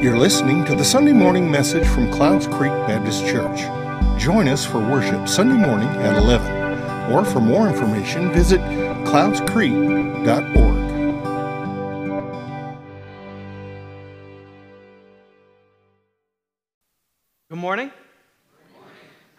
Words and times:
You're 0.00 0.16
listening 0.16 0.64
to 0.66 0.76
the 0.76 0.84
Sunday 0.84 1.12
morning 1.12 1.50
message 1.50 1.84
from 1.84 2.08
Clouds 2.12 2.46
Creek 2.46 2.70
Baptist 2.86 3.26
Church. 3.26 3.62
Join 4.16 4.46
us 4.46 4.64
for 4.64 4.78
worship 4.78 5.26
Sunday 5.26 5.56
morning 5.56 5.88
at 5.88 6.16
11. 6.16 7.12
Or 7.12 7.24
for 7.24 7.40
more 7.40 7.66
information, 7.66 8.32
visit 8.32 8.60
cloudscreek.org. 8.60 10.54
Good 17.50 17.58
morning. 17.58 17.90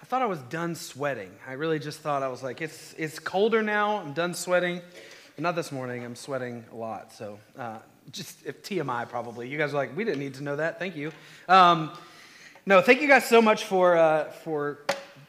I 0.01 0.05
thought 0.07 0.21
I 0.21 0.25
was 0.25 0.41
done 0.41 0.75
sweating. 0.75 1.31
I 1.47 1.53
really 1.53 1.79
just 1.79 2.01
thought 2.01 2.21
I 2.21 2.27
was 2.27 2.43
like, 2.43 2.59
it's, 2.59 2.93
it's 2.97 3.17
colder 3.17 3.63
now. 3.63 3.99
I'm 3.99 4.11
done 4.11 4.33
sweating. 4.33 4.81
But 5.37 5.43
not 5.43 5.55
this 5.55 5.71
morning. 5.71 6.03
I'm 6.03 6.17
sweating 6.17 6.65
a 6.73 6.75
lot. 6.75 7.13
So 7.13 7.39
uh, 7.57 7.77
just 8.11 8.45
if 8.45 8.63
TMI 8.63 9.07
probably. 9.07 9.47
You 9.47 9.57
guys 9.57 9.73
are 9.73 9.77
like, 9.77 9.95
we 9.95 10.03
didn't 10.03 10.19
need 10.19 10.35
to 10.35 10.43
know 10.43 10.55
that. 10.55 10.79
Thank 10.79 10.95
you. 10.95 11.11
Um, 11.47 11.91
no, 12.65 12.81
thank 12.81 13.01
you 13.01 13.07
guys 13.07 13.27
so 13.27 13.41
much 13.41 13.65
for 13.65 13.97
uh, 13.97 14.25
for 14.31 14.79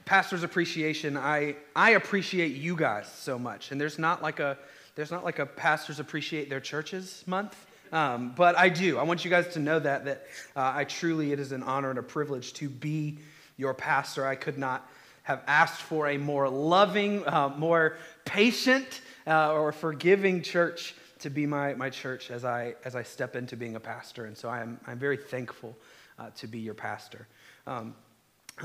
pastor's 0.05 0.43
appreciation. 0.43 1.17
I 1.17 1.57
I 1.75 1.91
appreciate 1.91 2.53
you 2.53 2.77
guys 2.77 3.11
so 3.11 3.39
much. 3.39 3.71
And 3.71 3.81
there's 3.81 3.99
not 3.99 4.23
like 4.23 4.41
a 4.41 4.59
there's 4.95 5.11
not 5.11 5.25
like 5.25 5.39
a 5.39 5.47
pastors 5.47 6.01
appreciate 6.01 6.51
their 6.51 6.61
churches 6.61 7.23
month. 7.27 7.57
Um, 7.93 8.35
but 8.37 8.57
I 8.57 8.69
do. 8.69 8.99
I 8.99 9.03
want 9.03 9.25
you 9.25 9.31
guys 9.31 9.49
to 9.55 9.59
know 9.59 9.79
that 9.79 10.05
that 10.05 10.27
uh, 10.57 10.73
I 10.75 10.85
truly 10.85 11.33
it 11.33 11.41
is 11.41 11.53
an 11.53 11.63
honor 11.63 11.91
and 11.91 11.99
a 11.99 12.03
privilege 12.03 12.53
to 12.55 12.69
be 12.69 13.19
your 13.57 13.75
pastor. 13.75 14.27
I 14.27 14.37
could 14.37 14.59
not 14.59 14.89
have 15.23 15.43
asked 15.47 15.81
for 15.81 16.09
a 16.09 16.19
more 16.19 16.49
loving, 16.49 17.27
uh, 17.27 17.51
more 17.57 17.97
patient, 18.25 19.01
uh, 19.27 19.53
or 19.53 19.71
forgiving 19.71 20.43
church 20.43 20.95
to 21.21 21.31
be 21.31 21.47
my, 21.47 21.75
my 21.75 21.91
church 21.91 22.31
as 22.31 22.45
I, 22.45 22.75
as 22.85 22.95
I 22.95 23.03
step 23.03 23.37
into 23.37 23.57
being 23.57 23.77
a 23.77 23.81
pastor. 23.81 24.27
And 24.27 24.37
so 24.37 24.49
I'm, 24.49 24.81
I'm 24.87 24.99
very 24.99 25.17
thankful 25.17 25.77
uh, 26.19 26.31
to 26.37 26.47
be 26.47 26.59
your 26.59 26.75
pastor. 26.75 27.27
Um, 27.67 27.95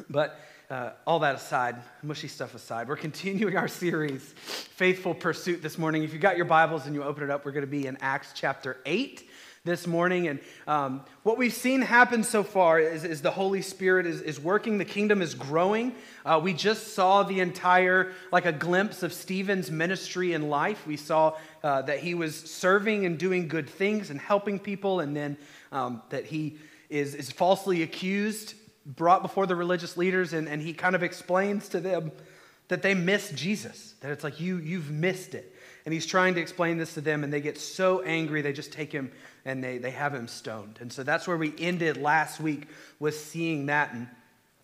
but 0.10 0.40
uh, 0.70 0.92
all 1.06 1.20
that 1.20 1.36
aside, 1.36 1.78
mushy 2.04 2.28
stuff 2.28 2.56
aside, 2.56 2.88
we're 2.88 2.96
continuing 3.08 3.58
our 3.58 3.68
series, 3.68 4.22
Faithful 4.22 5.14
Pursuit, 5.14 5.62
this 5.62 5.78
morning. 5.78 6.04
If 6.04 6.14
you 6.14 6.20
got 6.20 6.38
your 6.38 6.46
Bibles 6.46 6.86
and 6.86 6.96
you 6.96 7.04
open 7.04 7.24
it 7.24 7.30
up, 7.30 7.46
we're 7.46 7.52
going 7.52 7.66
to 7.66 7.72
be 7.72 7.88
in 7.88 7.98
Acts 8.02 8.32
chapter 8.36 8.78
8 8.86 9.30
this 9.66 9.88
morning. 9.88 10.28
And 10.28 10.40
um, 10.68 11.04
what 11.24 11.38
we've 11.38 11.54
seen 11.54 11.82
happen 11.82 12.24
so 12.24 12.44
far 12.44 12.80
is, 12.80 13.04
is 13.04 13.22
the 13.22 13.32
Holy 13.32 13.64
Spirit 13.64 14.06
is, 14.06 14.22
is, 14.22 14.40
working, 14.40 14.78
the 14.78 14.86
kingdom 14.86 15.22
is 15.22 15.34
growing. 15.34 15.96
Uh, 16.24 16.40
we 16.42 16.54
just 16.54 16.94
saw 16.94 17.24
the 17.24 17.40
entire, 17.40 18.14
like 18.32 18.46
a 18.46 18.52
glimpse 18.52 19.02
of 19.02 19.12
Stephen's 19.12 19.72
ministry 19.72 20.34
and 20.34 20.50
life. 20.50 20.86
We 20.86 20.98
saw 20.98 21.36
uh, 21.64 21.82
that 21.82 22.00
he 22.00 22.14
was 22.14 22.36
serving 22.36 23.06
and 23.06 23.18
doing 23.18 23.48
good 23.48 23.68
things 23.68 24.12
and 24.12 24.20
helping 24.20 24.60
people, 24.60 25.00
and 25.00 25.18
then 25.18 25.36
um, 25.72 26.04
that 26.10 26.26
he 26.26 26.58
is, 26.90 27.16
is 27.16 27.32
falsely 27.32 27.82
accused, 27.82 28.54
brought 28.86 29.24
before 29.24 29.48
the 29.48 29.56
religious 29.56 29.98
leaders, 29.98 30.34
and, 30.34 30.48
and 30.48 30.62
he 30.62 30.74
kind 30.74 30.96
of 30.96 31.02
explains 31.02 31.70
to 31.70 31.80
them 31.80 32.12
that 32.68 32.84
they 32.84 32.94
miss 32.94 33.32
Jesus, 33.32 33.96
that 34.02 34.12
it's 34.12 34.24
like, 34.24 34.40
you, 34.40 34.58
you've 34.58 34.92
missed 34.92 35.34
it. 35.34 35.55
And 35.86 35.94
he's 35.94 36.06
trying 36.06 36.34
to 36.36 36.42
explain 36.42 36.78
this 36.78 36.96
to 36.96 37.02
them, 37.02 37.24
and 37.24 37.32
they 37.32 37.42
get 37.42 37.60
so 37.60 38.02
angry, 38.02 38.42
they 38.42 38.54
just 38.54 38.74
take 38.74 38.92
him 38.92 39.12
and 39.46 39.64
they, 39.64 39.78
they 39.78 39.92
have 39.92 40.14
him 40.14 40.28
stoned. 40.28 40.80
And 40.82 40.92
so 40.92 41.04
that's 41.04 41.28
where 41.28 41.38
we 41.38 41.54
ended 41.60 41.98
last 41.98 42.40
week, 42.40 42.68
was 43.00 43.18
seeing 43.18 43.68
that. 43.68 43.94
And 43.94 44.08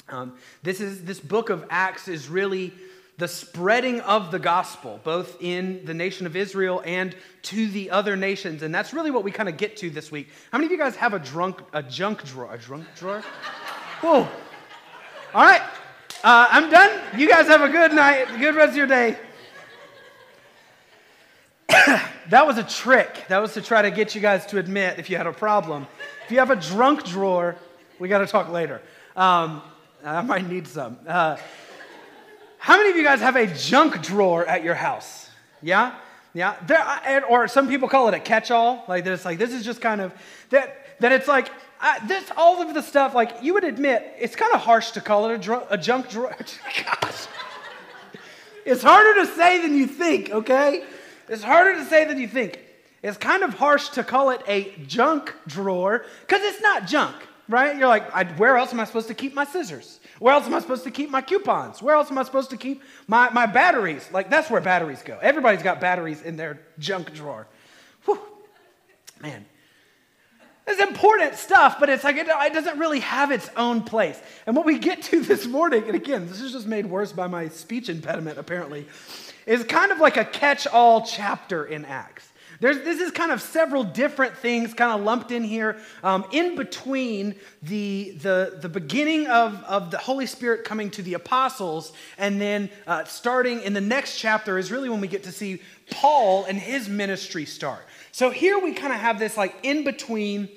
um, 0.10 0.34
this, 0.64 0.82
is, 0.82 1.04
this 1.04 1.20
book 1.20 1.52
of 1.52 1.66
Acts 1.70 2.08
is 2.08 2.28
really 2.28 2.74
the 3.20 3.28
spreading 3.28 4.02
of 4.02 4.32
the 4.32 4.40
gospel, 4.40 5.00
both 5.04 5.38
in 5.40 5.86
the 5.86 5.94
nation 5.94 6.26
of 6.26 6.36
Israel 6.36 6.82
and 6.84 7.16
to 7.44 7.68
the 7.68 7.92
other 7.92 8.18
nations. 8.18 8.64
And 8.64 8.74
that's 8.74 8.94
really 8.94 9.12
what 9.12 9.24
we 9.24 9.32
kind 9.32 9.48
of 9.48 9.58
get 9.58 9.78
to 9.78 9.92
this 9.92 10.12
week. 10.12 10.30
How 10.52 10.58
many 10.58 10.66
of 10.66 10.72
you 10.72 10.78
guys 10.80 10.96
have 10.96 11.14
a 11.14 11.20
drunk, 11.20 11.62
a 11.72 11.84
junk 11.84 12.24
drawer? 12.24 12.52
A 12.52 12.58
drunk 12.58 12.88
drawer? 12.96 13.22
Whoa. 14.02 14.28
All 15.36 15.44
right. 15.44 15.62
Uh, 16.24 16.48
I'm 16.50 16.72
done. 16.72 17.00
You 17.16 17.30
guys 17.30 17.46
have 17.46 17.62
a 17.62 17.70
good 17.70 17.94
night, 17.94 18.28
good 18.40 18.56
rest 18.56 18.72
of 18.72 18.78
your 18.78 18.88
day. 18.88 19.18
that 22.30 22.46
was 22.46 22.58
a 22.58 22.64
trick. 22.64 23.26
That 23.30 23.40
was 23.40 23.54
to 23.54 23.62
try 23.62 23.82
to 23.82 23.92
get 23.92 24.14
you 24.14 24.22
guys 24.22 24.46
to 24.48 24.58
admit 24.58 25.00
if 25.00 25.10
you 25.10 25.18
had 25.18 25.28
a 25.28 25.34
problem. 25.34 25.88
If 26.26 26.32
you 26.32 26.40
have 26.40 26.50
a 26.50 26.56
drunk 26.56 27.06
drawer, 27.06 27.56
we 28.00 28.10
got 28.10 28.20
to 28.20 28.28
talk 28.28 28.50
later. 28.50 28.82
Um, 29.16 29.62
I 30.04 30.22
might 30.22 30.50
need 30.50 30.68
some. 30.68 30.98
Uh, 31.08 31.38
how 32.58 32.78
many 32.78 32.90
of 32.90 32.96
you 32.96 33.04
guys 33.04 33.22
have 33.22 33.36
a 33.36 33.48
junk 33.48 34.02
drawer 34.02 34.46
at 34.46 34.64
your 34.64 34.76
house? 34.76 35.30
Yeah? 35.62 35.96
Yeah? 36.34 36.56
There, 36.66 37.26
or 37.26 37.48
some 37.48 37.68
people 37.68 37.88
call 37.88 38.08
it 38.10 38.14
a 38.14 38.20
catch 38.20 38.52
all. 38.52 38.84
Like, 38.88 39.04
this, 39.04 39.24
like, 39.24 39.38
this 39.38 39.54
is 39.54 39.64
just 39.64 39.80
kind 39.80 40.02
of, 40.02 40.14
that, 40.50 40.86
that 41.00 41.12
it's 41.12 41.28
like, 41.28 41.50
I, 41.80 42.06
this, 42.06 42.30
all 42.36 42.62
of 42.62 42.74
the 42.74 42.82
stuff, 42.82 43.16
like, 43.16 43.42
you 43.42 43.54
would 43.54 43.64
admit, 43.64 44.16
it's 44.20 44.36
kind 44.36 44.54
of 44.54 44.62
harsh 44.62 44.92
to 44.92 45.02
call 45.02 45.30
it 45.30 45.36
a, 45.36 45.38
dr- 45.38 45.68
a 45.70 45.78
junk 45.78 46.10
drawer. 46.10 46.36
Gosh. 47.02 47.28
It's 48.66 48.84
harder 48.84 49.26
to 49.26 49.26
say 49.36 49.62
than 49.62 49.76
you 49.76 49.88
think, 49.88 50.30
okay? 50.30 50.84
It's 51.32 51.44
harder 51.44 51.76
to 51.76 51.86
say 51.86 52.04
than 52.04 52.20
you 52.20 52.28
think. 52.28 52.60
It's 53.02 53.18
kind 53.18 53.42
of 53.42 53.54
harsh 53.54 53.88
to 53.90 54.04
call 54.04 54.32
it 54.32 54.42
a 54.48 54.74
junk 54.86 55.34
drawer 55.48 56.06
because 56.28 56.42
it's 56.44 56.62
not 56.62 56.88
junk, 56.88 57.16
right? 57.48 57.78
You're 57.78 57.88
like, 57.88 58.38
where 58.38 58.58
else 58.58 58.74
am 58.74 58.82
I 58.82 58.84
supposed 58.84 59.08
to 59.08 59.14
keep 59.14 59.34
my 59.34 59.46
scissors? 59.46 60.02
Where 60.20 60.34
else 60.34 60.46
am 60.46 60.54
I 60.54 60.60
supposed 60.60 60.84
to 60.84 60.92
keep 60.92 61.10
my 61.10 61.22
coupons? 61.22 61.82
Where 61.82 61.96
else 61.96 62.12
am 62.12 62.18
I 62.18 62.24
supposed 62.24 62.50
to 62.50 62.58
keep 62.58 62.84
my, 63.08 63.30
my 63.30 63.46
batteries? 63.46 64.08
Like, 64.12 64.30
that's 64.30 64.52
where 64.52 64.60
batteries 64.60 65.02
go. 65.04 65.18
Everybody's 65.22 65.64
got 65.64 65.80
batteries 65.80 66.22
in 66.22 66.36
their 66.36 66.60
junk 66.78 67.14
drawer. 67.14 67.48
Whew. 68.04 68.20
Man. 69.22 69.46
It's 70.72 70.82
important 70.82 71.36
stuff, 71.36 71.82
but 71.82 71.90
it's 71.90 72.06
like 72.06 72.16
it, 72.16 72.28
it 72.30 72.54
doesn't 72.54 72.80
really 72.80 73.02
have 73.02 73.30
its 73.30 73.50
own 73.58 73.82
place. 73.82 74.18
And 74.48 74.56
what 74.56 74.66
we 74.66 74.80
get 74.80 75.02
to 75.04 75.20
this 75.32 75.46
morning, 75.46 75.84
and 75.86 75.96
again, 75.96 76.30
this 76.30 76.40
is 76.40 76.54
just 76.54 76.66
made 76.66 76.86
worse 76.86 77.12
by 77.12 77.28
my 77.28 77.50
speech 77.50 77.90
impediment, 77.90 78.38
apparently, 78.38 78.88
is 79.46 79.66
kind 79.66 79.92
of 79.92 80.00
like 80.00 80.16
a 80.16 80.24
catch 80.24 80.68
all 80.68 81.06
chapter 81.06 81.66
in 81.66 81.84
Acts. 81.84 82.30
There's, 82.62 82.78
this 82.84 83.02
is 83.02 83.12
kind 83.12 83.34
of 83.34 83.42
several 83.42 83.84
different 83.84 84.38
things 84.38 84.74
kind 84.74 84.98
of 84.98 85.04
lumped 85.04 85.32
in 85.32 85.44
here 85.44 85.78
um, 86.04 86.24
in 86.32 86.56
between 86.56 87.36
the, 87.64 88.12
the, 88.22 88.60
the 88.62 88.70
beginning 88.70 89.28
of, 89.28 89.62
of 89.64 89.92
the 89.92 89.98
Holy 89.98 90.28
Spirit 90.28 90.64
coming 90.64 90.90
to 90.92 91.02
the 91.02 91.16
apostles 91.16 91.92
and 92.18 92.40
then 92.40 92.70
uh, 92.86 93.04
starting 93.06 93.62
in 93.64 93.74
the 93.74 93.82
next 93.82 94.20
chapter 94.20 94.58
is 94.60 94.72
really 94.72 94.90
when 94.90 95.02
we 95.02 95.08
get 95.08 95.24
to 95.24 95.32
see 95.32 95.60
Paul 95.90 96.46
and 96.46 96.58
his 96.58 96.88
ministry 96.88 97.46
start. 97.46 97.84
So 98.12 98.30
here 98.30 98.60
we 98.60 98.74
kind 98.74 98.94
of 98.94 99.00
have 99.00 99.18
this 99.18 99.38
like 99.38 99.56
in 99.64 99.84
between 99.84 100.48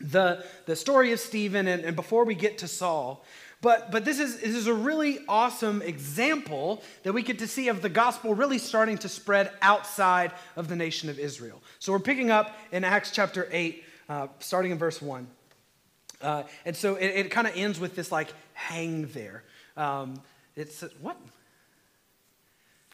the, 0.00 0.44
the 0.66 0.76
story 0.76 1.12
of 1.12 1.20
Stephen 1.20 1.66
and, 1.66 1.84
and 1.84 1.96
before 1.96 2.24
we 2.24 2.34
get 2.34 2.58
to 2.58 2.68
Saul. 2.68 3.24
But, 3.60 3.90
but 3.90 4.04
this, 4.04 4.20
is, 4.20 4.40
this 4.40 4.54
is 4.54 4.68
a 4.68 4.74
really 4.74 5.18
awesome 5.28 5.82
example 5.82 6.82
that 7.02 7.12
we 7.12 7.22
get 7.22 7.40
to 7.40 7.48
see 7.48 7.68
of 7.68 7.82
the 7.82 7.88
gospel 7.88 8.34
really 8.34 8.58
starting 8.58 8.98
to 8.98 9.08
spread 9.08 9.50
outside 9.60 10.30
of 10.54 10.68
the 10.68 10.76
nation 10.76 11.08
of 11.08 11.18
Israel. 11.18 11.60
So 11.80 11.92
we're 11.92 11.98
picking 11.98 12.30
up 12.30 12.56
in 12.70 12.84
Acts 12.84 13.10
chapter 13.10 13.48
8, 13.50 13.84
uh, 14.08 14.26
starting 14.38 14.70
in 14.70 14.78
verse 14.78 15.02
1. 15.02 15.26
Uh, 16.20 16.44
and 16.64 16.76
so 16.76 16.94
it, 16.96 17.06
it 17.06 17.30
kind 17.30 17.46
of 17.46 17.56
ends 17.56 17.80
with 17.80 17.96
this 17.96 18.12
like 18.12 18.32
hang 18.52 19.06
there. 19.08 19.42
Um, 19.76 20.20
it's 20.54 20.84
what? 21.00 21.16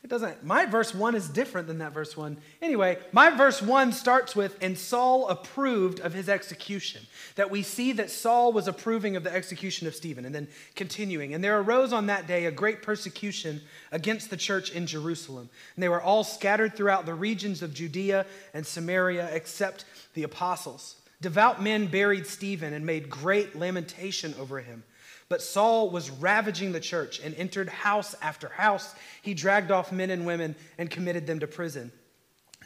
It 0.04 0.10
doesn't, 0.10 0.44
my 0.44 0.66
verse 0.66 0.94
one 0.94 1.14
is 1.14 1.30
different 1.30 1.66
than 1.66 1.78
that 1.78 1.94
verse 1.94 2.14
one. 2.14 2.36
Anyway, 2.60 2.98
my 3.12 3.30
verse 3.30 3.62
one 3.62 3.90
starts 3.90 4.36
with, 4.36 4.54
and 4.60 4.76
Saul 4.76 5.28
approved 5.28 5.98
of 6.00 6.12
his 6.12 6.28
execution. 6.28 7.00
That 7.36 7.50
we 7.50 7.62
see 7.62 7.92
that 7.92 8.10
Saul 8.10 8.52
was 8.52 8.68
approving 8.68 9.16
of 9.16 9.24
the 9.24 9.32
execution 9.32 9.86
of 9.86 9.94
Stephen. 9.94 10.26
And 10.26 10.34
then 10.34 10.48
continuing, 10.74 11.32
and 11.32 11.42
there 11.42 11.58
arose 11.58 11.94
on 11.94 12.08
that 12.08 12.26
day 12.26 12.44
a 12.44 12.50
great 12.50 12.82
persecution 12.82 13.62
against 13.92 14.28
the 14.28 14.36
church 14.36 14.70
in 14.70 14.86
Jerusalem. 14.86 15.48
And 15.74 15.82
they 15.82 15.88
were 15.88 16.02
all 16.02 16.22
scattered 16.22 16.76
throughout 16.76 17.06
the 17.06 17.14
regions 17.14 17.62
of 17.62 17.72
Judea 17.72 18.26
and 18.52 18.66
Samaria, 18.66 19.30
except 19.32 19.86
the 20.12 20.24
apostles. 20.24 20.96
Devout 21.22 21.62
men 21.62 21.86
buried 21.86 22.26
Stephen 22.26 22.74
and 22.74 22.84
made 22.84 23.08
great 23.08 23.56
lamentation 23.56 24.34
over 24.38 24.60
him. 24.60 24.82
But 25.28 25.42
Saul 25.42 25.90
was 25.90 26.10
ravaging 26.10 26.72
the 26.72 26.80
church 26.80 27.20
and 27.20 27.34
entered 27.34 27.68
house 27.68 28.14
after 28.20 28.48
house. 28.48 28.94
He 29.22 29.34
dragged 29.34 29.70
off 29.70 29.90
men 29.90 30.10
and 30.10 30.26
women 30.26 30.54
and 30.78 30.90
committed 30.90 31.26
them 31.26 31.40
to 31.40 31.46
prison. 31.46 31.90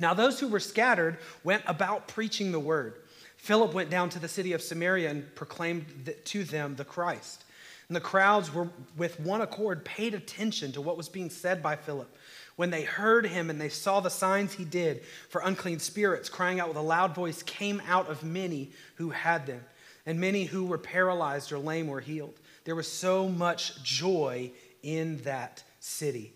Now, 0.01 0.15
those 0.15 0.39
who 0.39 0.49
were 0.49 0.61
scattered 0.61 1.19
went 1.45 1.63
about 1.67 2.09
preaching 2.09 2.53
the 2.53 2.61
word. 2.61 2.95
Philip 3.37 3.73
went 3.73 3.91
down 3.91 4.11
to 4.11 4.19
the 4.19 4.29
city 4.29 4.53
of 4.53 4.63
Samaria 4.63 5.11
and 5.11 5.35
proclaimed 5.35 6.13
to 6.25 6.45
them 6.45 6.77
the 6.77 6.85
Christ. 6.85 7.45
And 7.89 7.97
the 7.97 8.01
crowds 8.01 8.53
were 8.53 8.69
with 8.97 9.19
one 9.19 9.41
accord 9.41 9.85
paid 9.85 10.15
attention 10.15 10.73
to 10.73 10.81
what 10.81 10.97
was 10.97 11.09
being 11.09 11.31
said 11.31 11.63
by 11.63 11.77
Philip. 11.77 12.15
When 12.57 12.71
they 12.71 12.83
heard 12.83 13.25
him 13.25 13.51
and 13.51 13.61
they 13.61 13.69
saw 13.69 14.01
the 14.01 14.11
signs 14.11 14.53
he 14.53 14.65
did 14.65 15.05
for 15.31 15.41
unclean 15.43 15.79
spirits, 15.79 16.29
crying 16.29 16.61
out 16.61 16.69
with 16.69 16.77
a 16.77 16.83
loud 16.83 17.15
voice, 17.15 17.43
came 17.43 17.81
out 17.89 18.11
of 18.11 18.25
many 18.25 18.73
who 18.97 19.11
had 19.11 19.47
them. 19.47 19.65
And 20.05 20.21
many 20.21 20.45
who 20.45 20.65
were 20.65 20.79
paralyzed 20.79 21.53
or 21.53 21.59
lame 21.59 21.87
were 21.87 22.01
healed. 22.01 22.35
There 22.69 22.75
was 22.75 22.93
so 22.93 23.31
much 23.31 23.83
joy 23.83 24.51
in 24.83 25.23
that 25.23 25.63
city. 25.81 26.35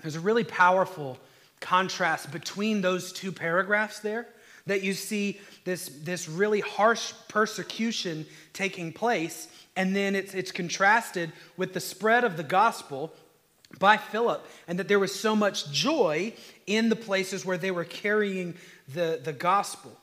There's 0.00 0.14
a 0.14 0.20
really 0.20 0.44
powerful 0.44 1.18
contrast 1.58 2.30
between 2.30 2.82
those 2.82 3.12
two 3.12 3.32
paragraphs 3.32 3.98
there. 3.98 4.28
that 4.66 4.84
you 4.84 4.94
see 4.94 5.40
this, 5.64 5.88
this 6.04 6.28
really 6.28 6.60
harsh 6.60 7.14
persecution 7.26 8.26
taking 8.52 8.92
place, 8.92 9.48
and 9.74 9.96
then 9.96 10.14
it's, 10.14 10.34
it's 10.34 10.52
contrasted 10.52 11.32
with 11.56 11.72
the 11.72 11.80
spread 11.80 12.22
of 12.22 12.36
the 12.36 12.44
gospel 12.44 13.12
by 13.80 13.96
Philip, 13.96 14.46
and 14.68 14.78
that 14.78 14.86
there 14.86 15.00
was 15.00 15.12
so 15.12 15.34
much 15.34 15.68
joy 15.72 16.32
in 16.68 16.90
the 16.90 16.94
places 16.94 17.44
where 17.44 17.58
they 17.58 17.72
were 17.72 17.82
carrying 17.82 18.54
the, 18.94 19.20
the 19.24 19.32
gospel. 19.32 19.99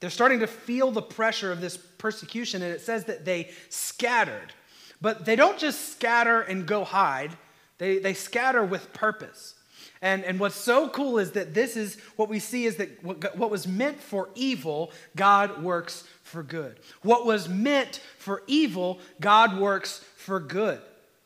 They're 0.00 0.10
starting 0.10 0.40
to 0.40 0.46
feel 0.46 0.90
the 0.90 1.02
pressure 1.02 1.50
of 1.50 1.60
this 1.60 1.76
persecution, 1.76 2.62
and 2.62 2.72
it 2.72 2.80
says 2.80 3.04
that 3.04 3.24
they 3.24 3.50
scattered. 3.68 4.52
But 5.00 5.24
they 5.24 5.36
don't 5.36 5.58
just 5.58 5.92
scatter 5.92 6.40
and 6.40 6.66
go 6.66 6.84
hide, 6.84 7.32
they, 7.78 7.98
they 7.98 8.14
scatter 8.14 8.64
with 8.64 8.92
purpose. 8.92 9.54
And, 10.00 10.24
and 10.24 10.38
what's 10.38 10.54
so 10.54 10.88
cool 10.88 11.18
is 11.18 11.32
that 11.32 11.54
this 11.54 11.76
is 11.76 11.96
what 12.16 12.28
we 12.28 12.38
see 12.38 12.66
is 12.66 12.76
that 12.76 13.02
what, 13.02 13.36
what 13.36 13.50
was 13.50 13.66
meant 13.66 14.00
for 14.00 14.28
evil, 14.34 14.92
God 15.16 15.62
works 15.62 16.04
for 16.22 16.42
good. 16.42 16.78
What 17.02 17.26
was 17.26 17.48
meant 17.48 18.00
for 18.18 18.42
evil, 18.46 19.00
God 19.20 19.58
works 19.58 20.04
for 20.16 20.38
good. 20.38 20.80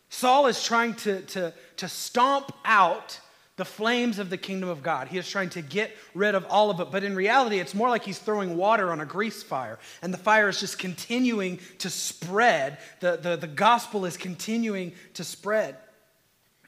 Saul 0.08 0.46
is 0.46 0.62
trying 0.62 0.94
to, 0.96 1.20
to, 1.22 1.52
to 1.76 1.88
stomp 1.88 2.52
out 2.64 3.20
the 3.56 3.64
flames 3.64 4.18
of 4.18 4.30
the 4.30 4.38
kingdom 4.38 4.68
of 4.68 4.82
God. 4.82 5.08
He 5.08 5.18
is 5.18 5.28
trying 5.28 5.50
to 5.50 5.62
get 5.62 5.94
rid 6.14 6.34
of 6.34 6.46
all 6.46 6.70
of 6.70 6.80
it. 6.80 6.90
But 6.90 7.04
in 7.04 7.14
reality, 7.14 7.58
it's 7.58 7.74
more 7.74 7.90
like 7.90 8.04
he's 8.04 8.18
throwing 8.18 8.56
water 8.56 8.90
on 8.90 9.00
a 9.00 9.06
grease 9.06 9.42
fire. 9.42 9.78
And 10.00 10.12
the 10.12 10.18
fire 10.18 10.48
is 10.48 10.58
just 10.58 10.78
continuing 10.78 11.60
to 11.78 11.90
spread. 11.90 12.78
The, 13.00 13.18
the, 13.18 13.36
the 13.36 13.46
gospel 13.46 14.06
is 14.06 14.16
continuing 14.16 14.92
to 15.14 15.24
spread. 15.24 15.76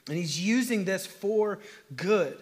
And 0.08 0.18
he's 0.18 0.38
using 0.38 0.84
this 0.84 1.06
for 1.06 1.58
good. 1.96 2.36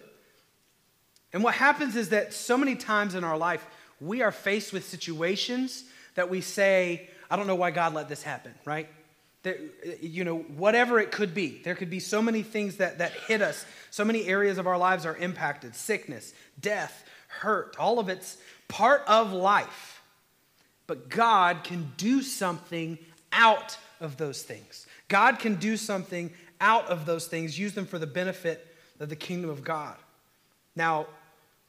And 1.31 1.43
what 1.43 1.55
happens 1.55 1.95
is 1.95 2.09
that 2.09 2.33
so 2.33 2.57
many 2.57 2.75
times 2.75 3.15
in 3.15 3.23
our 3.23 3.37
life, 3.37 3.65
we 4.01 4.21
are 4.21 4.31
faced 4.31 4.73
with 4.73 4.85
situations 4.85 5.85
that 6.15 6.29
we 6.29 6.41
say, 6.41 7.09
I 7.31 7.37
don't 7.37 7.47
know 7.47 7.55
why 7.55 7.71
God 7.71 7.93
let 7.93 8.09
this 8.09 8.21
happen, 8.21 8.53
right? 8.65 8.89
That, 9.43 9.57
uh, 9.85 9.91
you 10.01 10.23
know, 10.23 10.39
whatever 10.39 10.99
it 10.99 11.11
could 11.11 11.33
be. 11.33 11.61
There 11.63 11.75
could 11.75 11.89
be 11.89 11.99
so 11.99 12.21
many 12.21 12.43
things 12.43 12.77
that, 12.77 12.97
that 12.99 13.11
hit 13.27 13.41
us. 13.41 13.65
So 13.91 14.03
many 14.03 14.25
areas 14.25 14.57
of 14.57 14.67
our 14.67 14.77
lives 14.77 15.05
are 15.05 15.15
impacted 15.17 15.75
sickness, 15.75 16.33
death, 16.59 17.05
hurt. 17.27 17.75
All 17.77 17.99
of 17.99 18.09
it's 18.09 18.37
part 18.67 19.03
of 19.07 19.33
life. 19.33 20.01
But 20.87 21.09
God 21.09 21.63
can 21.63 21.91
do 21.97 22.21
something 22.21 22.97
out 23.31 23.77
of 23.99 24.17
those 24.17 24.43
things. 24.43 24.85
God 25.07 25.39
can 25.39 25.55
do 25.55 25.77
something 25.77 26.31
out 26.59 26.87
of 26.87 27.05
those 27.05 27.27
things, 27.27 27.59
use 27.59 27.73
them 27.73 27.85
for 27.85 27.99
the 27.99 28.07
benefit 28.07 28.65
of 28.99 29.09
the 29.09 29.15
kingdom 29.15 29.49
of 29.49 29.63
God. 29.63 29.95
Now, 30.75 31.07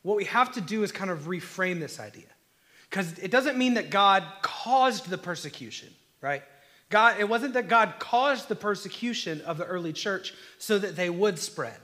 what 0.03 0.17
we 0.17 0.25
have 0.27 0.53
to 0.53 0.61
do 0.61 0.83
is 0.83 0.93
kind 0.93 1.11
of 1.11 1.23
reframe 1.23 1.81
this 1.81 1.99
idea. 1.99 2.27
Because 2.89 3.19
it 3.19 3.31
doesn't 3.31 3.59
mean 3.59 3.75
that 3.75 3.91
God 3.91 4.23
caused 4.43 5.09
the 5.09 5.19
persecution, 5.19 5.89
right? 6.21 6.43
God, 6.95 7.19
it 7.19 7.29
wasn't 7.29 7.55
that 7.55 7.67
God 7.67 7.95
caused 7.99 8.47
the 8.47 8.55
persecution 8.55 9.41
of 9.41 9.59
the 9.59 9.65
early 9.65 9.93
church 9.93 10.33
so 10.59 10.79
that 10.79 10.95
they 10.95 11.11
would 11.11 11.41
spread. 11.41 11.81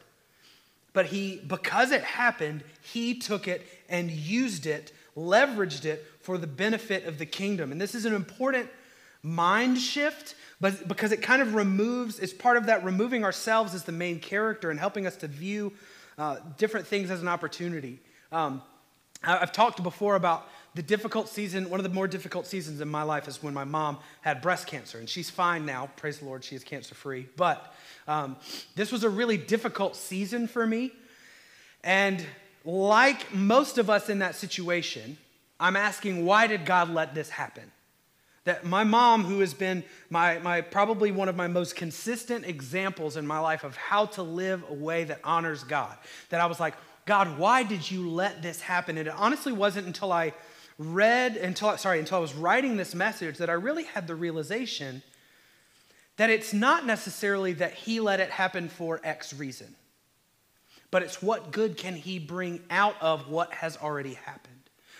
But 0.93 1.07
he, 1.07 1.43
because 1.45 1.91
it 1.91 2.03
happened, 2.03 2.62
he 2.81 3.19
took 3.19 3.49
it 3.49 3.67
and 3.89 4.09
used 4.09 4.67
it, 4.67 4.93
leveraged 5.17 5.85
it 5.85 6.07
for 6.21 6.39
the 6.39 6.47
benefit 6.47 7.07
of 7.07 7.19
the 7.19 7.27
kingdom. 7.27 7.73
And 7.73 7.81
this 7.81 7.97
is 7.97 8.05
an 8.05 8.15
important 8.15 8.69
mind 9.21 9.79
shift 9.79 10.37
but 10.61 10.87
because 10.87 11.11
it 11.11 11.23
kind 11.23 11.41
of 11.41 11.55
removes, 11.55 12.19
it's 12.19 12.35
part 12.35 12.56
of 12.56 12.67
that 12.67 12.85
removing 12.85 13.25
ourselves 13.25 13.75
as 13.75 13.85
the 13.85 13.93
main 13.93 14.21
character 14.21 14.71
and 14.71 14.79
helping 14.79 15.06
us 15.06 15.17
to 15.17 15.27
view 15.27 15.73
uh, 16.19 16.37
different 16.59 16.87
things 16.87 17.11
as 17.11 17.23
an 17.23 17.29
opportunity. 17.29 17.99
Um, 18.31 18.63
I've 19.25 19.53
talked 19.53 19.83
before 19.83 20.17
about 20.17 20.47
the 20.75 20.82
difficult 20.82 21.28
season, 21.28 21.69
one 21.69 21.81
of 21.81 21.84
the 21.84 21.90
more 21.90 22.06
difficult 22.06 22.46
seasons 22.46 22.81
in 22.81 22.88
my 22.88 23.02
life 23.02 23.26
is 23.26 23.43
when 23.43 23.52
my 23.52 23.64
mom 23.64 23.99
had 24.20 24.40
breast 24.40 24.67
cancer, 24.67 24.99
and 24.99 25.08
she's 25.08 25.28
fine 25.28 25.67
now. 25.67 25.90
Praise 25.96 26.19
the 26.19 26.26
Lord, 26.26 26.44
she 26.44 26.55
is 26.55 26.62
cancer 26.62 26.94
free. 26.94 27.26
But 27.37 27.75
um, 28.06 28.37
this 28.76 28.93
was 28.93 29.02
a 29.02 29.11
really 29.11 29.37
difficult 29.37 29.96
season 29.96 30.46
for 30.46 30.67
me. 30.67 30.93
And 31.82 32.25
like 32.64 33.34
most 33.34 33.78
of 33.78 33.90
us 33.90 34.08
in 34.08 34.20
that 34.20 34.37
situation, 34.37 35.19
I'm 35.58 35.76
asking, 35.76 36.25
why 36.25 36.46
did 36.46 36.64
God 36.64 36.88
let 36.90 37.14
this 37.14 37.31
happen? 37.31 37.70
That 38.44 38.64
my 38.64 38.84
mom, 38.84 39.25
who 39.25 39.40
has 39.40 39.52
been 39.52 39.84
my, 40.08 40.38
my 40.38 40.61
probably 40.61 41.11
one 41.11 41.28
of 41.28 41.37
my 41.37 41.46
most 41.46 41.76
consistent 41.76 42.46
examples 42.46 43.17
in 43.17 43.26
my 43.26 43.38
life 43.38 43.64
of 43.64 43.76
how 43.76 44.06
to 44.06 44.22
live 44.22 44.64
a 44.70 44.75
way 44.75 45.05
that 45.05 45.20
honors 45.25 45.62
God, 45.64 45.96
that 46.31 46.40
I 46.40 46.46
was 46.46 46.58
like, 46.58 46.75
God, 47.06 47.38
why 47.38 47.64
did 47.64 47.90
you 47.90 48.08
let 48.08 48.40
this 48.40 48.61
happen? 48.61 48.96
And 48.96 49.08
it 49.08 49.14
honestly 49.17 49.52
wasn't 49.52 49.87
until 49.87 50.12
I 50.12 50.32
read, 50.81 51.37
until 51.37 51.77
sorry, 51.77 51.99
until 51.99 52.17
I 52.17 52.21
was 52.23 52.35
writing 52.35 52.79
this 52.79 52.94
message 52.94 53.37
that 53.37 53.50
I 53.50 53.53
really 53.53 53.85
had 53.85 54.06
the 54.06 54.15
realization 54.15 55.03
that 56.17 56.31
it's 56.31 56.55
not 56.55 56.87
necessarily 56.87 57.53
that 57.55 57.75
he 57.75 58.00
let 58.00 58.19
it 58.19 58.31
happen 58.31 58.71
for 58.71 58.99
X 59.05 59.35
reason, 59.35 59.77
but 60.91 61.03
it's 61.03 61.23
what 61.23 61.53
good 61.53 61.77
can 61.77 61.94
he 61.94 62.19
bring 62.19 62.62
out 62.71 62.97
of 63.03 63.29
what 63.29 63.53
has 63.53 63.77
already 63.77 64.15
happened. 64.15 64.55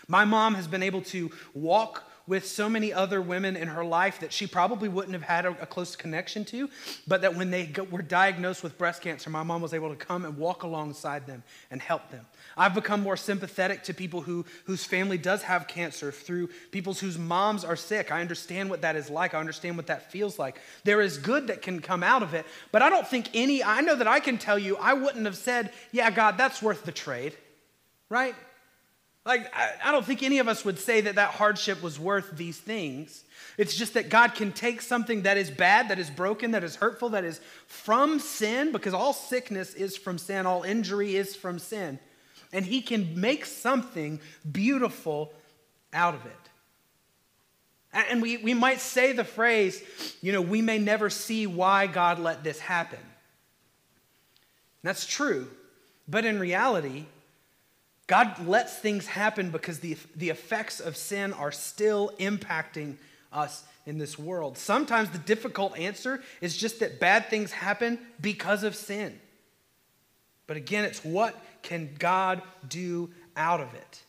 My 0.07 0.27
mom 0.27 0.55
has 0.55 0.69
been 0.69 0.83
able 0.83 1.01
to 1.03 1.31
walk 1.55 2.10
with 2.31 2.47
so 2.47 2.69
many 2.69 2.93
other 2.93 3.21
women 3.21 3.57
in 3.57 3.67
her 3.67 3.85
life 3.85 4.21
that 4.21 4.33
she 4.33 4.47
probably 4.47 4.89
wouldn't 4.89 5.15
have 5.15 5.25
had 5.25 5.45
a, 5.45 5.51
a 5.61 5.67
close 5.67 5.97
connection 5.97 6.45
to, 6.45 6.71
but 7.09 7.23
that 7.23 7.35
when 7.35 7.51
they 7.51 7.69
were 7.91 8.03
diagnosed 8.03 8.63
with 8.63 8.79
breast 8.79 9.03
cancer, 9.03 9.29
my 9.29 9.43
mom 9.43 9.61
was 9.61 9.75
able 9.75 9.89
to 9.89 9.97
come 9.97 10.25
and 10.25 10.39
walk 10.39 10.63
alongside 10.63 11.27
them 11.27 11.43
and 11.73 11.83
help 11.83 12.09
them. 12.13 12.25
I've 12.57 12.73
become 12.73 13.03
more 13.03 13.17
sympathetic 13.17 13.83
to 13.83 13.95
people 13.95 14.21
who, 14.21 14.47
whose 14.67 14.85
family 14.85 15.19
does 15.19 15.43
have 15.43 15.67
cancer, 15.67 16.13
through 16.13 16.51
people 16.71 16.95
whose 16.95 17.19
moms 17.19 17.65
are 17.65 17.75
sick. 17.75 18.13
I 18.13 18.21
understand 18.21 18.71
what 18.71 18.83
that 18.83 18.95
is 18.95 19.11
like. 19.11 19.35
I 19.35 19.41
understand 19.41 19.77
what 19.77 19.89
that 19.89 20.13
feels 20.13 20.39
like. 20.39 20.61
There 20.85 21.01
is 21.01 21.19
good 21.19 21.49
that 21.49 21.63
can 21.63 21.81
come 21.81 22.05
out 22.05 22.23
of 22.23 22.33
it, 22.33 22.47
but 22.71 22.81
I 22.81 22.91
don't 22.91 23.09
think 23.09 23.29
any, 23.35 23.65
I 23.65 23.81
know 23.81 23.97
that 23.97 24.07
I 24.07 24.21
can 24.21 24.39
tell 24.39 24.57
you, 24.59 24.77
I 24.77 24.95
wouldn't 24.95 25.25
have 25.25 25.37
said, 25.37 25.73
yeah, 25.91 26.09
God, 26.13 26.39
that's 26.39 26.63
worth 26.63 26.85
the 26.85 26.93
trade, 26.93 27.37
right? 28.09 28.37
Like, 29.27 29.53
I 29.85 29.93
don't 29.93 30.05
think 30.05 30.23
any 30.23 30.39
of 30.39 30.49
us 30.49 30.65
would 30.65 30.79
say 30.79 31.03
that 31.03 31.17
that 31.17 31.33
hardship 31.33 31.83
was 31.83 32.01
worth 32.01 32.37
these 32.37 32.59
things. 32.59 33.23
It's 33.59 33.77
just 33.77 33.93
that 33.95 34.09
God 34.09 34.35
can 34.35 34.51
take 34.51 34.81
something 34.81 35.23
that 35.23 35.37
is 35.37 35.51
bad, 35.51 35.91
that 35.91 35.99
is 35.99 36.09
broken, 36.09 36.53
that 36.53 36.65
is 36.65 36.77
hurtful, 36.77 37.11
that 37.11 37.25
is 37.25 37.39
from 37.67 38.19
sin, 38.19 38.73
because 38.73 38.95
all 38.95 39.13
sickness 39.13 39.75
is 39.75 39.97
from 39.97 40.17
sin, 40.17 40.47
all 40.47 40.63
injury 40.63 41.17
is 41.17 41.37
from 41.37 41.59
sin. 41.59 41.99
And 42.51 42.65
He 42.65 42.81
can 42.81 43.21
make 43.21 43.45
something 43.45 44.21
beautiful 44.51 45.35
out 45.93 46.15
of 46.15 46.25
it. 46.25 46.33
And 47.93 48.23
we, 48.23 48.39
we 48.39 48.55
might 48.55 48.81
say 48.81 49.13
the 49.13 49.25
phrase, 49.25 49.83
you 50.23 50.33
know, 50.33 50.41
we 50.41 50.63
may 50.63 50.79
never 50.79 51.11
see 51.11 51.47
why 51.47 51.89
God 51.89 52.19
let 52.19 52.43
this 52.43 52.59
happen. 52.59 53.01
That's 54.83 55.05
true. 55.05 55.49
But 56.09 56.25
in 56.25 56.41
reality, 56.41 57.07
God 58.11 58.45
lets 58.45 58.77
things 58.77 59.07
happen 59.07 59.51
because 59.51 59.79
the, 59.79 59.97
the 60.17 60.31
effects 60.31 60.81
of 60.81 60.97
sin 60.97 61.33
are 61.33 61.53
still 61.53 62.11
impacting 62.19 62.97
us 63.33 63.63
in 63.87 63.99
this 63.99 64.19
world. 64.19 64.59
Sometimes 64.59 65.11
the 65.11 65.19
difficult 65.19 65.79
answer 65.79 66.21
is 66.41 66.57
just 66.57 66.81
that 66.81 66.99
bad 66.99 67.27
things 67.27 67.53
happen 67.53 68.01
because 68.21 68.65
of 68.65 68.75
sin. 68.75 69.17
But 70.49 70.57
again, 70.57 70.85
it's 70.85 71.05
what 71.05 71.41
can 71.63 71.95
God 72.01 72.43
do 72.69 73.11
out 73.37 73.61
of 73.61 73.73
it? 73.75 74.03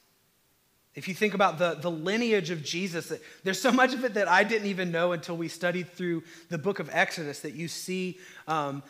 If 0.96 1.08
you 1.08 1.14
think 1.14 1.36
about 1.36 1.60
the, 1.60 1.76
the 1.76 1.92
lineage 1.92 2.50
of 2.50 2.64
Jesus, 2.64 3.14
there's 3.44 3.62
so 3.62 3.72
much 3.72 3.94
of 3.94 4.04
it 4.04 4.16
that 4.16 4.28
I 4.28 4.44
didn't 4.44 4.68
even 4.68 4.92
know 4.92 5.12
until 5.12 5.38
we 5.38 5.48
studied 5.48 5.92
through 5.92 6.24
the 6.50 6.58
book 6.58 6.80
of 6.80 6.90
Exodus 6.92 7.42
that 7.42 7.54
you 7.54 7.68
see 7.68 8.18
um, 8.48 8.82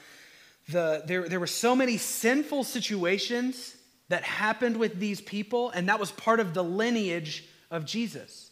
the, 0.69 1.03
there, 1.05 1.27
there 1.27 1.41
were 1.41 1.47
so 1.47 1.75
many 1.75 1.97
sinful 1.97 2.63
situations 2.63 3.75
that 4.11 4.23
happened 4.23 4.75
with 4.75 4.99
these 4.99 5.21
people, 5.21 5.69
and 5.69 5.87
that 5.87 5.97
was 5.97 6.11
part 6.11 6.41
of 6.41 6.53
the 6.53 6.63
lineage 6.63 7.45
of 7.71 7.85
Jesus. 7.85 8.51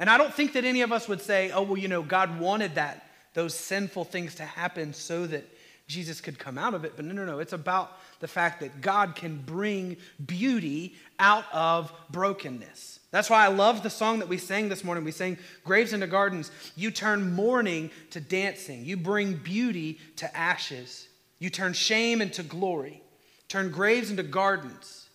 And 0.00 0.10
I 0.10 0.18
don't 0.18 0.34
think 0.34 0.54
that 0.54 0.64
any 0.64 0.82
of 0.82 0.90
us 0.90 1.06
would 1.06 1.22
say, 1.22 1.52
oh, 1.52 1.62
well, 1.62 1.78
you 1.78 1.86
know, 1.86 2.02
God 2.02 2.40
wanted 2.40 2.74
that, 2.74 3.08
those 3.32 3.54
sinful 3.54 4.04
things 4.04 4.34
to 4.34 4.42
happen 4.42 4.92
so 4.92 5.24
that 5.28 5.44
Jesus 5.86 6.20
could 6.20 6.40
come 6.40 6.58
out 6.58 6.74
of 6.74 6.84
it. 6.84 6.94
But 6.96 7.04
no, 7.04 7.14
no, 7.14 7.24
no. 7.24 7.38
It's 7.38 7.52
about 7.52 7.92
the 8.18 8.26
fact 8.26 8.58
that 8.60 8.80
God 8.80 9.14
can 9.14 9.36
bring 9.38 9.96
beauty 10.26 10.96
out 11.20 11.44
of 11.52 11.92
brokenness. 12.10 12.98
That's 13.12 13.30
why 13.30 13.44
I 13.44 13.48
love 13.48 13.84
the 13.84 13.90
song 13.90 14.18
that 14.18 14.28
we 14.28 14.38
sang 14.38 14.68
this 14.68 14.82
morning. 14.82 15.04
We 15.04 15.12
sang 15.12 15.38
Graves 15.62 15.92
into 15.92 16.08
Gardens. 16.08 16.50
You 16.74 16.90
turn 16.90 17.32
mourning 17.32 17.92
to 18.10 18.20
dancing, 18.20 18.84
you 18.84 18.96
bring 18.96 19.34
beauty 19.34 20.00
to 20.16 20.36
ashes, 20.36 21.06
you 21.38 21.48
turn 21.48 21.74
shame 21.74 22.20
into 22.20 22.42
glory 22.42 23.02
turn 23.48 23.70
graves 23.70 24.10
into 24.10 24.22
gardens. 24.22 25.08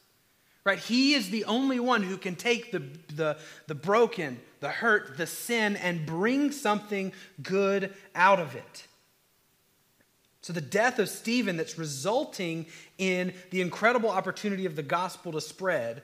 Right? 0.64 0.78
He 0.78 1.14
is 1.16 1.30
the 1.30 1.46
only 1.46 1.80
one 1.80 2.04
who 2.04 2.18
can 2.18 2.36
take 2.36 2.72
the, 2.72 2.84
the, 3.16 3.38
the 3.66 3.74
broken, 3.74 4.40
the 4.60 4.70
hurt, 4.70 5.18
the 5.18 5.26
sin, 5.26 5.76
and 5.76 6.06
bring 6.06 6.52
something 6.52 7.14
good 7.42 7.92
out 8.14 8.40
of 8.40 8.56
it. 8.56 8.88
So, 10.44 10.54
the 10.54 10.62
death 10.62 11.00
of 11.00 11.10
Stephen 11.10 11.58
that's 11.58 11.78
resulting 11.78 12.66
in 12.98 13.34
the 13.52 13.62
incredible 13.62 14.10
opportunity 14.10 14.66
of 14.66 14.76
the 14.76 14.84
gospel 14.84 15.32
to 15.34 15.42
spread, 15.42 16.02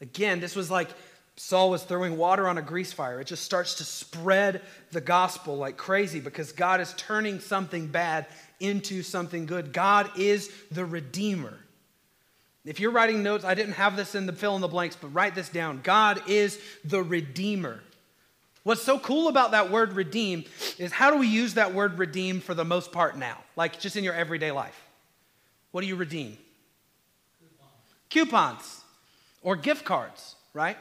again, 0.00 0.40
this 0.40 0.54
was 0.54 0.70
like 0.70 0.88
Saul 1.36 1.70
was 1.70 1.82
throwing 1.82 2.16
water 2.16 2.46
on 2.46 2.58
a 2.58 2.62
grease 2.62 2.92
fire. 2.92 3.20
It 3.20 3.26
just 3.26 3.42
starts 3.42 3.74
to 3.74 3.84
spread 3.84 4.62
the 4.92 5.00
gospel 5.00 5.56
like 5.56 5.76
crazy 5.76 6.20
because 6.20 6.52
God 6.52 6.80
is 6.80 6.94
turning 6.96 7.40
something 7.40 7.88
bad 7.88 8.26
into 8.60 9.02
something 9.02 9.46
good. 9.46 9.72
God 9.72 10.10
is 10.18 10.50
the 10.70 10.84
Redeemer. 10.84 11.58
If 12.64 12.80
you're 12.80 12.92
writing 12.92 13.22
notes, 13.22 13.44
I 13.44 13.54
didn't 13.54 13.74
have 13.74 13.96
this 13.96 14.14
in 14.14 14.26
the 14.26 14.32
fill 14.32 14.54
in 14.54 14.62
the 14.62 14.68
blanks, 14.68 14.96
but 14.96 15.08
write 15.08 15.34
this 15.34 15.50
down. 15.50 15.80
God 15.82 16.22
is 16.28 16.58
the 16.84 17.02
Redeemer. 17.02 17.80
What's 18.62 18.82
so 18.82 18.98
cool 18.98 19.28
about 19.28 19.50
that 19.50 19.70
word 19.70 19.92
redeem 19.92 20.44
is 20.78 20.90
how 20.90 21.10
do 21.10 21.18
we 21.18 21.26
use 21.26 21.54
that 21.54 21.74
word 21.74 21.98
redeem 21.98 22.40
for 22.40 22.54
the 22.54 22.64
most 22.64 22.92
part 22.92 23.18
now? 23.18 23.36
Like 23.56 23.78
just 23.78 23.96
in 23.96 24.04
your 24.04 24.14
everyday 24.14 24.50
life. 24.50 24.80
What 25.70 25.82
do 25.82 25.86
you 25.86 25.96
redeem? 25.96 26.38
Coupons, 28.08 28.30
Coupons 28.30 28.80
or 29.42 29.56
gift 29.56 29.84
cards, 29.84 30.36
right? 30.54 30.78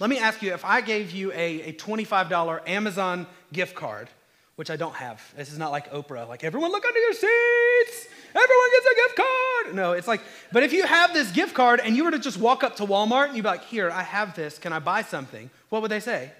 Let 0.00 0.10
me 0.10 0.18
ask 0.18 0.42
you 0.42 0.52
if 0.54 0.64
I 0.64 0.80
gave 0.80 1.12
you 1.12 1.30
a, 1.32 1.68
a 1.68 1.72
$25 1.74 2.68
Amazon 2.68 3.26
gift 3.52 3.76
card, 3.76 4.08
which 4.58 4.70
I 4.70 4.76
don't 4.76 4.96
have. 4.96 5.22
This 5.36 5.52
is 5.52 5.58
not 5.58 5.70
like 5.70 5.92
Oprah, 5.92 6.26
like 6.26 6.42
everyone 6.42 6.72
look 6.72 6.84
under 6.84 6.98
your 6.98 7.12
seats, 7.12 8.08
everyone 8.30 8.70
gets 8.72 8.86
a 8.86 8.94
gift 8.96 9.16
card. 9.16 9.76
No, 9.76 9.92
it's 9.92 10.08
like, 10.08 10.20
but 10.50 10.64
if 10.64 10.72
you 10.72 10.84
have 10.84 11.12
this 11.14 11.30
gift 11.30 11.54
card 11.54 11.80
and 11.80 11.96
you 11.96 12.02
were 12.02 12.10
to 12.10 12.18
just 12.18 12.38
walk 12.38 12.64
up 12.64 12.74
to 12.76 12.84
Walmart 12.84 13.28
and 13.28 13.36
you'd 13.36 13.44
be 13.44 13.48
like, 13.50 13.64
here, 13.66 13.88
I 13.88 14.02
have 14.02 14.34
this, 14.34 14.58
can 14.58 14.72
I 14.72 14.80
buy 14.80 15.02
something? 15.02 15.48
What 15.68 15.80
would 15.82 15.92
they 15.92 16.00
say? 16.00 16.32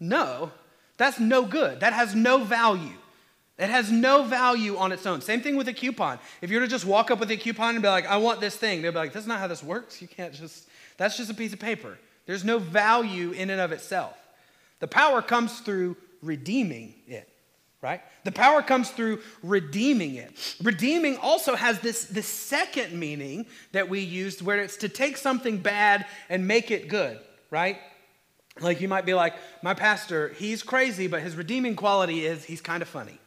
No, 0.00 0.50
that's 0.96 1.20
no 1.20 1.44
good. 1.44 1.78
That 1.78 1.92
has 1.92 2.16
no 2.16 2.42
value. 2.42 2.96
It 3.60 3.70
has 3.70 3.92
no 3.92 4.24
value 4.24 4.76
on 4.76 4.90
its 4.90 5.06
own. 5.06 5.20
Same 5.20 5.40
thing 5.40 5.54
with 5.54 5.68
a 5.68 5.72
coupon. 5.72 6.18
If 6.42 6.50
you 6.50 6.58
were 6.58 6.66
to 6.66 6.70
just 6.70 6.84
walk 6.84 7.12
up 7.12 7.20
with 7.20 7.30
a 7.30 7.36
coupon 7.36 7.76
and 7.76 7.82
be 7.82 7.88
like, 7.88 8.06
I 8.06 8.16
want 8.16 8.40
this 8.40 8.56
thing, 8.56 8.82
they'd 8.82 8.90
be 8.90 8.96
like, 8.96 9.12
that's 9.12 9.28
not 9.28 9.38
how 9.38 9.46
this 9.46 9.62
works. 9.62 10.02
You 10.02 10.08
can't 10.08 10.34
just, 10.34 10.66
that's 10.96 11.16
just 11.16 11.30
a 11.30 11.34
piece 11.34 11.52
of 11.52 11.60
paper. 11.60 11.96
There's 12.26 12.44
no 12.44 12.58
value 12.58 13.30
in 13.30 13.50
and 13.50 13.60
of 13.60 13.70
itself. 13.70 14.16
The 14.80 14.88
power 14.88 15.22
comes 15.22 15.60
through 15.60 15.96
redeeming 16.22 16.94
it, 17.06 17.28
right? 17.82 18.02
The 18.24 18.32
power 18.32 18.62
comes 18.62 18.90
through 18.90 19.20
redeeming 19.42 20.16
it. 20.16 20.56
Redeeming 20.62 21.16
also 21.18 21.54
has 21.54 21.80
this, 21.80 22.04
this 22.06 22.26
second 22.26 22.98
meaning 22.98 23.46
that 23.72 23.88
we 23.88 24.00
used 24.00 24.42
where 24.42 24.58
it's 24.58 24.78
to 24.78 24.88
take 24.88 25.16
something 25.16 25.58
bad 25.58 26.06
and 26.28 26.46
make 26.48 26.70
it 26.70 26.88
good, 26.88 27.20
right? 27.50 27.78
Like 28.60 28.80
you 28.80 28.88
might 28.88 29.06
be 29.06 29.14
like, 29.14 29.34
my 29.62 29.74
pastor, 29.74 30.30
he's 30.30 30.62
crazy, 30.62 31.06
but 31.06 31.22
his 31.22 31.36
redeeming 31.36 31.76
quality 31.76 32.26
is 32.26 32.44
he's 32.44 32.60
kind 32.60 32.82
of 32.82 32.88
funny, 32.88 33.19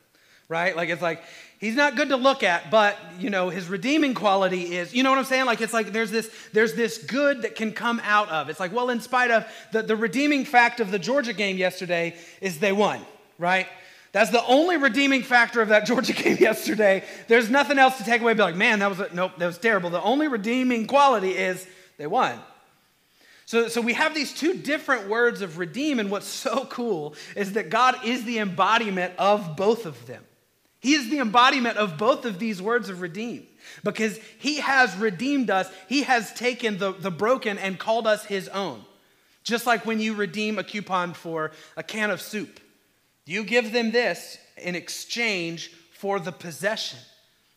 right? 0.53 0.75
Like 0.77 0.89
it's 0.89 1.01
like, 1.01 1.23
he's 1.57 1.75
not 1.75 1.95
good 1.95 2.09
to 2.09 2.15
look 2.15 2.43
at, 2.43 2.69
but 2.69 2.95
you 3.17 3.31
know, 3.31 3.49
his 3.49 3.67
redeeming 3.67 4.13
quality 4.13 4.75
is, 4.75 4.93
you 4.93 5.01
know 5.01 5.09
what 5.09 5.17
I'm 5.17 5.25
saying? 5.25 5.45
Like 5.45 5.61
it's 5.61 5.73
like 5.73 5.91
there's 5.91 6.11
this, 6.11 6.29
there's 6.53 6.75
this 6.75 6.99
good 6.99 7.41
that 7.41 7.55
can 7.55 7.71
come 7.71 7.99
out 8.03 8.29
of. 8.29 8.49
It's 8.49 8.59
like, 8.59 8.71
well, 8.71 8.91
in 8.91 9.01
spite 9.01 9.31
of 9.31 9.47
the, 9.71 9.81
the 9.81 9.95
redeeming 9.95 10.45
fact 10.45 10.79
of 10.79 10.91
the 10.91 10.99
Georgia 10.99 11.33
game 11.33 11.57
yesterday 11.57 12.15
is 12.39 12.59
they 12.59 12.71
won, 12.71 13.01
right? 13.39 13.65
That's 14.11 14.29
the 14.29 14.45
only 14.45 14.77
redeeming 14.77 15.23
factor 15.23 15.59
of 15.59 15.69
that 15.69 15.85
Georgia 15.87 16.13
game 16.13 16.37
yesterday. 16.39 17.03
There's 17.27 17.49
nothing 17.49 17.79
else 17.79 17.97
to 17.97 18.03
take 18.03 18.21
away. 18.21 18.35
Be 18.35 18.43
like, 18.43 18.55
man, 18.55 18.77
that 18.79 18.89
was 18.89 18.99
a, 18.99 19.09
nope, 19.11 19.31
that 19.39 19.47
was 19.47 19.57
terrible. 19.57 19.89
The 19.89 20.03
only 20.03 20.27
redeeming 20.27 20.85
quality 20.85 21.31
is 21.31 21.67
they 21.97 22.05
won. 22.05 22.39
So, 23.45 23.67
so 23.67 23.81
we 23.81 23.93
have 23.93 24.15
these 24.15 24.33
two 24.33 24.53
different 24.53 25.09
words 25.09 25.41
of 25.41 25.57
redeem, 25.57 25.99
and 25.99 26.09
what's 26.09 26.27
so 26.27 26.65
cool 26.69 27.15
is 27.35 27.53
that 27.53 27.69
God 27.69 27.95
is 28.05 28.23
the 28.23 28.39
embodiment 28.39 29.13
of 29.17 29.57
both 29.57 29.85
of 29.85 30.05
them. 30.05 30.23
He 30.83 30.93
is 30.93 31.09
the 31.09 31.17
embodiment 31.17 31.77
of 31.77 31.97
both 31.97 32.25
of 32.25 32.37
these 32.37 32.61
words 32.61 32.89
of 32.89 33.01
redeem 33.01 33.47
because 33.83 34.19
He 34.37 34.57
has 34.59 34.95
redeemed 34.97 35.49
us. 35.49 35.71
He 35.89 36.03
has 36.03 36.31
taken 36.33 36.77
the, 36.77 36.91
the 36.91 37.09
broken 37.09 37.57
and 37.57 37.79
called 37.79 38.05
us 38.05 38.25
His 38.25 38.47
own. 38.49 38.85
Just 39.43 39.65
like 39.65 39.85
when 39.85 39.99
you 39.99 40.13
redeem 40.13 40.59
a 40.59 40.63
coupon 40.63 41.13
for 41.13 41.51
a 41.75 41.83
can 41.83 42.11
of 42.11 42.21
soup, 42.21 42.59
you 43.25 43.43
give 43.43 43.71
them 43.71 43.91
this 43.91 44.37
in 44.57 44.75
exchange 44.75 45.71
for 45.93 46.19
the 46.19 46.31
possession. 46.31 46.99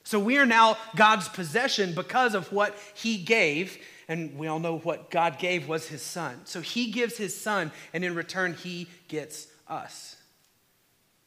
So 0.05 0.19
we 0.19 0.39
are 0.39 0.47
now 0.47 0.79
God's 0.95 1.29
possession 1.29 1.95
because 1.95 2.35
of 2.35 2.51
what 2.51 2.79
He 2.95 3.19
gave 3.19 3.79
and 4.09 4.39
we 4.39 4.47
all 4.47 4.59
know 4.59 4.79
what 4.79 5.11
God 5.11 5.39
gave 5.39 5.69
was 5.69 5.89
his 5.89 6.03
son. 6.03 6.43
So 6.45 6.61
he 6.61 6.91
gives 6.91 7.17
his 7.17 7.39
son, 7.39 7.73
and 7.93 8.05
in 8.05 8.15
return, 8.15 8.55
he 8.55 8.89
gets 9.09 9.49
us. 9.69 10.16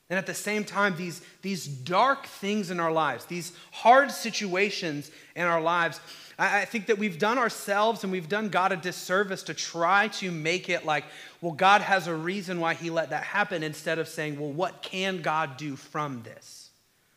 And 0.10 0.18
at 0.18 0.25
the 0.25 0.34
same 0.34 0.63
time, 0.63 0.96
these, 0.96 1.22
these 1.44 1.68
dark 1.68 2.25
things 2.25 2.72
in 2.72 2.80
our 2.80 2.92
lives, 2.92 3.25
these 3.25 3.54
hard 3.72 4.12
situations 4.12 5.12
in 5.36 5.46
our 5.46 5.62
lives, 5.62 6.01
I, 6.39 6.62
I 6.62 6.66
think 6.66 6.88
that 6.88 6.98
we've 6.98 7.20
done 7.20 7.38
ourselves 7.38 8.04
and 8.04 8.12
we've 8.12 8.30
done 8.30 8.50
God 8.50 8.72
a 8.72 8.78
disservice 8.78 9.44
to 9.44 9.54
try 9.54 10.08
to 10.13 10.32
make 10.32 10.68
it 10.68 10.84
like, 10.84 11.06
well, 11.42 11.51
God 11.51 11.82
has 11.82 12.08
a 12.08 12.16
reason 12.16 12.60
why 12.60 12.74
he 12.74 12.89
let 12.89 13.12
that 13.12 13.24
happen 13.24 13.62
instead 13.62 14.00
of 14.00 14.08
saying, 14.08 14.39
well, 14.39 14.51
what 14.51 14.82
can 14.82 15.22
God 15.22 15.58
do 15.58 15.75
from 15.75 16.24
this? 16.24 16.70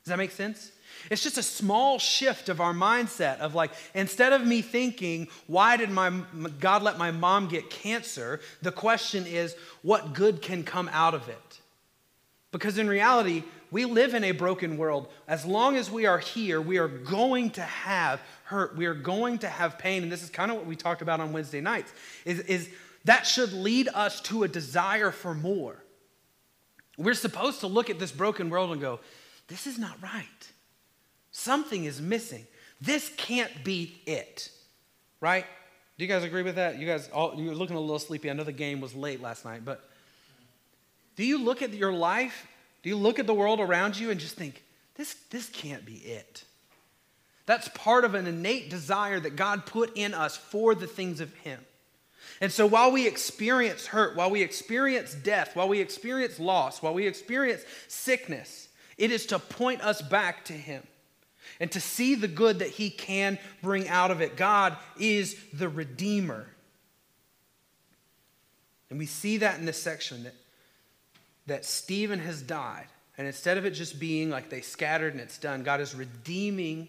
Does 0.04 0.10
that 0.10 0.18
make 0.18 0.32
sense? 0.32 0.72
It's 1.10 1.22
just 1.22 1.38
a 1.38 1.42
small 1.42 1.98
shift 1.98 2.48
of 2.50 2.60
our 2.60 2.74
mindset 2.74 3.38
of 3.38 3.54
like, 3.54 3.72
instead 3.94 4.34
of 4.34 4.46
me 4.46 4.60
thinking, 4.60 5.28
why 5.46 5.78
did 5.78 5.90
my 5.90 6.10
God 6.60 6.82
let 6.82 6.98
my 6.98 7.10
mom 7.10 7.48
get 7.48 7.70
cancer? 7.70 8.40
The 8.60 8.70
question 8.70 9.26
is, 9.26 9.56
what 9.80 10.12
good 10.12 10.42
can 10.42 10.62
come 10.62 10.90
out 10.92 11.14
of 11.14 11.28
it? 11.28 11.60
Because 12.52 12.78
in 12.78 12.86
reality, 12.86 13.42
we 13.70 13.86
live 13.86 14.14
in 14.14 14.22
a 14.24 14.32
broken 14.32 14.76
world. 14.76 15.08
As 15.26 15.44
long 15.44 15.76
as 15.76 15.90
we 15.90 16.04
are 16.04 16.18
here, 16.18 16.60
we 16.60 16.76
are 16.76 16.88
going 16.88 17.50
to 17.52 17.62
have 17.62 18.20
hurt. 18.44 18.76
We 18.76 18.84
are 18.84 18.94
going 18.94 19.38
to 19.38 19.48
have 19.48 19.78
pain. 19.78 20.02
And 20.02 20.12
this 20.12 20.22
is 20.22 20.30
kind 20.30 20.50
of 20.50 20.58
what 20.58 20.66
we 20.66 20.76
talked 20.76 21.00
about 21.00 21.20
on 21.20 21.32
Wednesday 21.32 21.62
nights, 21.62 21.92
is, 22.26 22.40
is 22.40 22.68
that 23.04 23.26
should 23.26 23.54
lead 23.54 23.88
us 23.94 24.20
to 24.22 24.44
a 24.44 24.48
desire 24.48 25.10
for 25.10 25.34
more. 25.34 25.82
We're 26.98 27.14
supposed 27.14 27.60
to 27.60 27.66
look 27.66 27.88
at 27.88 27.98
this 27.98 28.12
broken 28.12 28.50
world 28.50 28.70
and 28.70 28.80
go, 28.80 29.00
this 29.48 29.66
is 29.66 29.78
not 29.78 29.96
right. 30.02 30.26
Something 31.30 31.86
is 31.86 32.00
missing. 32.00 32.46
This 32.82 33.10
can't 33.16 33.64
be 33.64 34.02
it, 34.06 34.50
right? 35.20 35.46
Do 35.96 36.04
you 36.04 36.08
guys 36.08 36.22
agree 36.22 36.42
with 36.42 36.56
that? 36.56 36.78
You 36.78 36.86
guys, 36.86 37.08
all, 37.08 37.34
you're 37.36 37.54
looking 37.54 37.76
a 37.76 37.80
little 37.80 37.98
sleepy. 37.98 38.28
I 38.30 38.34
know 38.34 38.44
the 38.44 38.52
game 38.52 38.80
was 38.80 38.94
late 38.94 39.22
last 39.22 39.46
night, 39.46 39.64
but 39.64 39.88
do 41.16 41.24
you 41.24 41.42
look 41.42 41.62
at 41.62 41.72
your 41.72 41.92
life? 41.92 42.46
Do 42.82 42.88
you 42.88 42.96
look 42.96 43.18
at 43.18 43.26
the 43.26 43.34
world 43.34 43.60
around 43.60 43.98
you 43.98 44.10
and 44.10 44.18
just 44.18 44.36
think, 44.36 44.62
this, 44.96 45.14
this 45.30 45.48
can't 45.48 45.84
be 45.84 45.94
it? 45.94 46.44
That's 47.46 47.68
part 47.68 48.04
of 48.04 48.14
an 48.14 48.26
innate 48.26 48.70
desire 48.70 49.20
that 49.20 49.36
God 49.36 49.66
put 49.66 49.96
in 49.96 50.14
us 50.14 50.36
for 50.36 50.74
the 50.74 50.86
things 50.86 51.20
of 51.20 51.34
Him. 51.36 51.60
And 52.40 52.50
so 52.50 52.66
while 52.66 52.90
we 52.90 53.06
experience 53.06 53.86
hurt, 53.86 54.16
while 54.16 54.30
we 54.30 54.42
experience 54.42 55.14
death, 55.14 55.54
while 55.54 55.68
we 55.68 55.80
experience 55.80 56.40
loss, 56.40 56.82
while 56.82 56.94
we 56.94 57.06
experience 57.06 57.62
sickness, 57.88 58.68
it 58.96 59.10
is 59.10 59.26
to 59.26 59.38
point 59.38 59.80
us 59.82 60.00
back 60.02 60.44
to 60.46 60.52
Him 60.52 60.82
and 61.60 61.70
to 61.70 61.80
see 61.80 62.14
the 62.14 62.28
good 62.28 62.58
that 62.58 62.70
he 62.70 62.90
can 62.90 63.38
bring 63.62 63.88
out 63.88 64.10
of 64.10 64.20
it. 64.20 64.36
God 64.36 64.76
is 64.98 65.36
the 65.52 65.68
Redeemer. 65.68 66.46
And 68.90 68.98
we 68.98 69.06
see 69.06 69.38
that 69.38 69.58
in 69.58 69.64
this 69.64 69.80
section 69.80 70.24
that, 70.24 70.34
that 71.46 71.64
Stephen 71.64 72.20
has 72.20 72.42
died. 72.42 72.86
And 73.18 73.26
instead 73.26 73.58
of 73.58 73.66
it 73.66 73.70
just 73.70 74.00
being 74.00 74.30
like 74.30 74.48
they 74.48 74.60
scattered 74.60 75.12
and 75.12 75.20
it's 75.20 75.38
done, 75.38 75.62
God 75.62 75.80
is 75.80 75.94
redeeming 75.94 76.88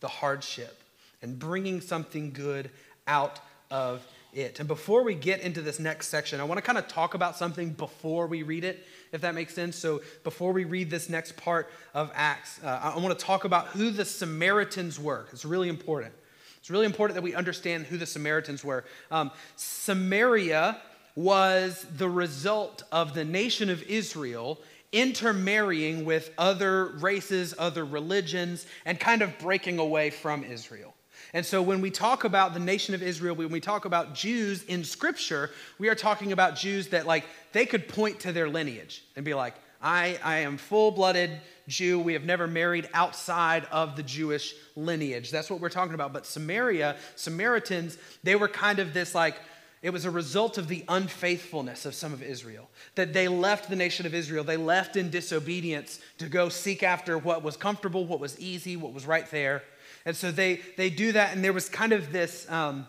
the 0.00 0.08
hardship 0.08 0.82
and 1.22 1.38
bringing 1.38 1.80
something 1.80 2.32
good 2.32 2.70
out 3.06 3.40
of 3.70 4.06
it. 4.32 4.58
And 4.58 4.68
before 4.68 5.02
we 5.02 5.14
get 5.14 5.40
into 5.40 5.62
this 5.62 5.78
next 5.78 6.08
section, 6.08 6.40
I 6.40 6.44
want 6.44 6.58
to 6.58 6.62
kind 6.62 6.78
of 6.78 6.88
talk 6.88 7.14
about 7.14 7.36
something 7.36 7.70
before 7.70 8.26
we 8.26 8.42
read 8.42 8.64
it, 8.64 8.84
if 9.12 9.20
that 9.20 9.34
makes 9.34 9.54
sense. 9.54 9.76
So 9.76 10.02
before 10.22 10.52
we 10.52 10.64
read 10.64 10.90
this 10.90 11.08
next 11.08 11.36
part 11.36 11.70
of 11.92 12.10
Acts, 12.14 12.62
uh, 12.62 12.92
I 12.94 12.98
want 12.98 13.18
to 13.18 13.24
talk 13.24 13.44
about 13.44 13.68
who 13.68 13.90
the 13.90 14.04
Samaritans 14.04 14.98
were. 14.98 15.26
It's 15.32 15.44
really 15.44 15.68
important. 15.68 16.14
It's 16.58 16.70
really 16.70 16.86
important 16.86 17.14
that 17.14 17.22
we 17.22 17.34
understand 17.34 17.86
who 17.86 17.98
the 17.98 18.06
Samaritans 18.06 18.64
were. 18.64 18.84
Um, 19.10 19.30
Samaria 19.56 20.80
was 21.14 21.86
the 21.96 22.08
result 22.08 22.82
of 22.90 23.14
the 23.14 23.24
nation 23.24 23.70
of 23.70 23.82
Israel 23.84 24.60
intermarrying 24.92 26.04
with 26.04 26.30
other 26.38 26.86
races, 26.86 27.54
other 27.58 27.84
religions, 27.84 28.66
and 28.84 28.98
kind 28.98 29.22
of 29.22 29.36
breaking 29.38 29.78
away 29.78 30.10
from 30.10 30.44
Israel. 30.44 30.94
And 31.32 31.44
so 31.44 31.60
when 31.60 31.80
we 31.80 31.90
talk 31.90 32.22
about 32.22 32.54
the 32.54 32.60
nation 32.60 32.94
of 32.94 33.02
Israel, 33.02 33.34
when 33.34 33.50
we 33.50 33.60
talk 33.60 33.86
about 33.86 34.14
Jews 34.14 34.62
in 34.64 34.84
scripture, 34.84 35.50
we 35.78 35.88
are 35.88 35.96
talking 35.96 36.30
about 36.30 36.54
Jews 36.54 36.88
that 36.88 37.06
like 37.06 37.24
they 37.52 37.66
could 37.66 37.88
point 37.88 38.20
to 38.20 38.32
their 38.32 38.48
lineage 38.48 39.02
and 39.16 39.24
be 39.24 39.34
like, 39.34 39.54
I, 39.82 40.18
I 40.22 40.38
am 40.38 40.56
full 40.56 40.92
blooded 40.92 41.40
Jew. 41.66 41.98
We 41.98 42.12
have 42.12 42.24
never 42.24 42.46
married 42.46 42.88
outside 42.94 43.66
of 43.72 43.96
the 43.96 44.02
Jewish 44.02 44.54
lineage. 44.76 45.30
That's 45.30 45.50
what 45.50 45.60
we're 45.60 45.70
talking 45.70 45.94
about. 45.94 46.12
But 46.12 46.24
Samaria, 46.24 46.96
Samaritans, 47.16 47.98
they 48.22 48.36
were 48.36 48.48
kind 48.48 48.78
of 48.78 48.94
this 48.94 49.14
like, 49.14 49.36
it 49.84 49.92
was 49.92 50.06
a 50.06 50.10
result 50.10 50.56
of 50.56 50.68
the 50.68 50.82
unfaithfulness 50.88 51.84
of 51.84 51.94
some 51.94 52.14
of 52.14 52.22
Israel. 52.22 52.70
That 52.94 53.12
they 53.12 53.28
left 53.28 53.68
the 53.68 53.76
nation 53.76 54.06
of 54.06 54.14
Israel, 54.14 54.42
they 54.42 54.56
left 54.56 54.96
in 54.96 55.10
disobedience 55.10 56.00
to 56.16 56.26
go 56.26 56.48
seek 56.48 56.82
after 56.82 57.18
what 57.18 57.42
was 57.42 57.58
comfortable, 57.58 58.06
what 58.06 58.18
was 58.18 58.40
easy, 58.40 58.78
what 58.78 58.94
was 58.94 59.04
right 59.04 59.30
there. 59.30 59.62
And 60.06 60.16
so 60.16 60.32
they, 60.32 60.62
they 60.78 60.88
do 60.88 61.12
that, 61.12 61.34
and 61.34 61.44
there 61.44 61.52
was 61.52 61.68
kind 61.68 61.92
of 61.92 62.12
this, 62.12 62.50
um, 62.50 62.88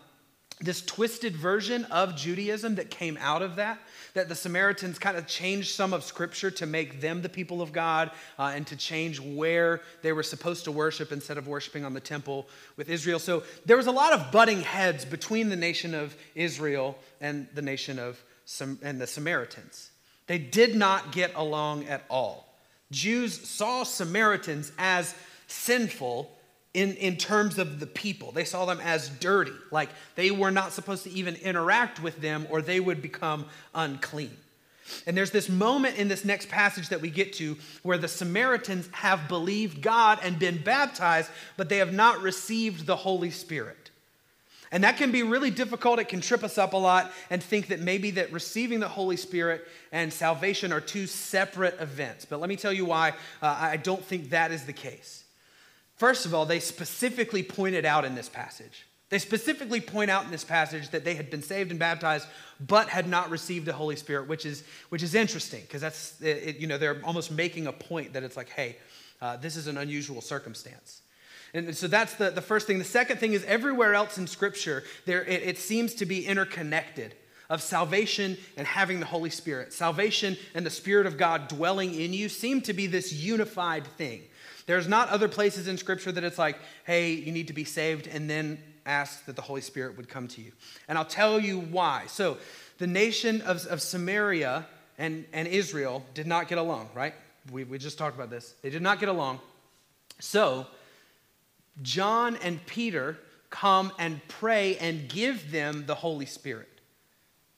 this 0.58 0.80
twisted 0.80 1.36
version 1.36 1.84
of 1.84 2.16
Judaism 2.16 2.76
that 2.76 2.88
came 2.88 3.18
out 3.20 3.42
of 3.42 3.56
that, 3.56 3.78
that 4.16 4.30
the 4.30 4.34
Samaritans 4.34 4.98
kind 4.98 5.18
of 5.18 5.26
changed 5.26 5.74
some 5.74 5.92
of 5.92 6.02
Scripture 6.02 6.50
to 6.50 6.64
make 6.64 7.02
them 7.02 7.20
the 7.20 7.28
people 7.28 7.60
of 7.60 7.70
God 7.70 8.10
uh, 8.38 8.50
and 8.54 8.66
to 8.66 8.74
change 8.74 9.20
where 9.20 9.82
they 10.00 10.10
were 10.10 10.22
supposed 10.22 10.64
to 10.64 10.72
worship 10.72 11.12
instead 11.12 11.36
of 11.36 11.46
worshiping 11.46 11.84
on 11.84 11.92
the 11.92 12.00
temple 12.00 12.48
with 12.78 12.88
Israel. 12.88 13.18
So 13.18 13.42
there 13.66 13.76
was 13.76 13.86
a 13.86 13.92
lot 13.92 14.14
of 14.14 14.32
butting 14.32 14.62
heads 14.62 15.04
between 15.04 15.50
the 15.50 15.56
nation 15.56 15.94
of 15.94 16.16
Israel 16.34 16.98
and 17.20 17.46
the 17.54 17.60
nation 17.60 17.98
of 17.98 18.18
Sam- 18.46 18.78
and 18.82 18.98
the 18.98 19.06
Samaritans. 19.06 19.90
They 20.28 20.38
did 20.38 20.74
not 20.74 21.12
get 21.12 21.34
along 21.34 21.84
at 21.84 22.02
all. 22.08 22.48
Jews 22.90 23.38
saw 23.46 23.82
Samaritans 23.82 24.72
as 24.78 25.14
sinful 25.46 26.30
in, 26.76 26.94
in 26.96 27.16
terms 27.16 27.58
of 27.58 27.80
the 27.80 27.86
people. 27.86 28.32
They 28.32 28.44
saw 28.44 28.66
them 28.66 28.80
as 28.82 29.08
dirty, 29.08 29.54
like 29.70 29.88
they 30.14 30.30
were 30.30 30.50
not 30.50 30.72
supposed 30.72 31.04
to 31.04 31.10
even 31.10 31.34
interact 31.36 32.02
with 32.02 32.20
them 32.20 32.46
or 32.50 32.60
they 32.60 32.80
would 32.80 33.00
become 33.00 33.46
unclean. 33.74 34.36
And 35.06 35.16
there's 35.16 35.30
this 35.30 35.48
moment 35.48 35.96
in 35.96 36.06
this 36.06 36.22
next 36.22 36.50
passage 36.50 36.90
that 36.90 37.00
we 37.00 37.08
get 37.08 37.32
to 37.34 37.56
where 37.82 37.96
the 37.96 38.08
Samaritans 38.08 38.90
have 38.92 39.26
believed 39.26 39.80
God 39.80 40.18
and 40.22 40.38
been 40.38 40.62
baptized, 40.62 41.30
but 41.56 41.70
they 41.70 41.78
have 41.78 41.94
not 41.94 42.20
received 42.20 42.84
the 42.84 42.94
Holy 42.94 43.30
Spirit. 43.30 43.90
And 44.70 44.84
that 44.84 44.98
can 44.98 45.10
be 45.10 45.22
really 45.22 45.50
difficult. 45.50 45.98
It 45.98 46.08
can 46.08 46.20
trip 46.20 46.44
us 46.44 46.58
up 46.58 46.74
a 46.74 46.76
lot 46.76 47.10
and 47.30 47.42
think 47.42 47.68
that 47.68 47.80
maybe 47.80 48.10
that 48.12 48.30
receiving 48.32 48.80
the 48.80 48.88
Holy 48.88 49.16
Spirit 49.16 49.66
and 49.92 50.12
salvation 50.12 50.74
are 50.74 50.80
two 50.82 51.06
separate 51.06 51.80
events. 51.80 52.26
But 52.26 52.38
let 52.40 52.50
me 52.50 52.56
tell 52.56 52.72
you 52.72 52.84
why 52.84 53.14
uh, 53.40 53.56
I 53.58 53.78
don't 53.78 54.04
think 54.04 54.30
that 54.30 54.52
is 54.52 54.66
the 54.66 54.74
case. 54.74 55.22
First 55.96 56.26
of 56.26 56.34
all, 56.34 56.46
they 56.46 56.60
specifically 56.60 57.42
pointed 57.42 57.84
out 57.84 58.04
in 58.04 58.14
this 58.14 58.28
passage. 58.28 58.86
They 59.08 59.18
specifically 59.18 59.80
point 59.80 60.10
out 60.10 60.24
in 60.24 60.30
this 60.30 60.44
passage 60.44 60.90
that 60.90 61.04
they 61.04 61.14
had 61.14 61.30
been 61.30 61.42
saved 61.42 61.70
and 61.70 61.78
baptized, 61.78 62.26
but 62.60 62.88
had 62.88 63.08
not 63.08 63.30
received 63.30 63.66
the 63.66 63.72
Holy 63.72 63.96
Spirit, 63.96 64.28
which 64.28 64.44
is, 64.44 64.64
which 64.88 65.02
is 65.02 65.14
interesting 65.14 65.62
because 65.62 65.80
that's, 65.80 66.20
it, 66.20 66.56
you 66.56 66.66
know, 66.66 66.76
they're 66.76 67.00
almost 67.04 67.30
making 67.30 67.66
a 67.66 67.72
point 67.72 68.14
that 68.14 68.24
it's 68.24 68.36
like, 68.36 68.48
hey, 68.48 68.76
uh, 69.22 69.36
this 69.36 69.56
is 69.56 69.68
an 69.68 69.78
unusual 69.78 70.20
circumstance. 70.20 71.02
And 71.54 71.74
so 71.74 71.86
that's 71.86 72.14
the, 72.14 72.30
the 72.30 72.42
first 72.42 72.66
thing. 72.66 72.78
The 72.78 72.84
second 72.84 73.18
thing 73.18 73.32
is 73.32 73.44
everywhere 73.44 73.94
else 73.94 74.18
in 74.18 74.26
Scripture, 74.26 74.82
there, 75.06 75.24
it, 75.24 75.42
it 75.42 75.58
seems 75.58 75.94
to 75.94 76.06
be 76.06 76.26
interconnected 76.26 77.14
of 77.48 77.62
salvation 77.62 78.36
and 78.56 78.66
having 78.66 78.98
the 78.98 79.06
Holy 79.06 79.30
Spirit. 79.30 79.72
Salvation 79.72 80.36
and 80.54 80.66
the 80.66 80.70
Spirit 80.70 81.06
of 81.06 81.16
God 81.16 81.46
dwelling 81.46 81.94
in 81.94 82.12
you 82.12 82.28
seem 82.28 82.60
to 82.62 82.72
be 82.72 82.88
this 82.88 83.12
unified 83.12 83.86
thing. 83.86 84.22
There's 84.66 84.88
not 84.88 85.08
other 85.08 85.28
places 85.28 85.68
in 85.68 85.78
Scripture 85.78 86.12
that 86.12 86.24
it's 86.24 86.38
like, 86.38 86.58
hey, 86.84 87.12
you 87.12 87.32
need 87.32 87.46
to 87.48 87.52
be 87.52 87.64
saved, 87.64 88.06
and 88.08 88.28
then 88.28 88.58
ask 88.84 89.24
that 89.26 89.36
the 89.36 89.42
Holy 89.42 89.60
Spirit 89.60 89.96
would 89.96 90.08
come 90.08 90.28
to 90.28 90.40
you. 90.40 90.52
And 90.88 90.98
I'll 90.98 91.04
tell 91.04 91.38
you 91.40 91.60
why. 91.60 92.04
So, 92.08 92.38
the 92.78 92.86
nation 92.86 93.40
of, 93.42 93.64
of 93.66 93.80
Samaria 93.80 94.66
and, 94.98 95.24
and 95.32 95.48
Israel 95.48 96.04
did 96.14 96.26
not 96.26 96.48
get 96.48 96.58
along, 96.58 96.90
right? 96.94 97.14
We, 97.50 97.64
we 97.64 97.78
just 97.78 97.96
talked 97.96 98.16
about 98.16 98.28
this. 98.28 98.54
They 98.62 98.70
did 98.70 98.82
not 98.82 99.00
get 99.00 99.08
along. 99.08 99.40
So, 100.20 100.66
John 101.82 102.36
and 102.36 102.64
Peter 102.66 103.18
come 103.50 103.92
and 103.98 104.20
pray 104.28 104.76
and 104.78 105.08
give 105.08 105.50
them 105.50 105.84
the 105.86 105.94
Holy 105.94 106.26
Spirit. 106.26 106.68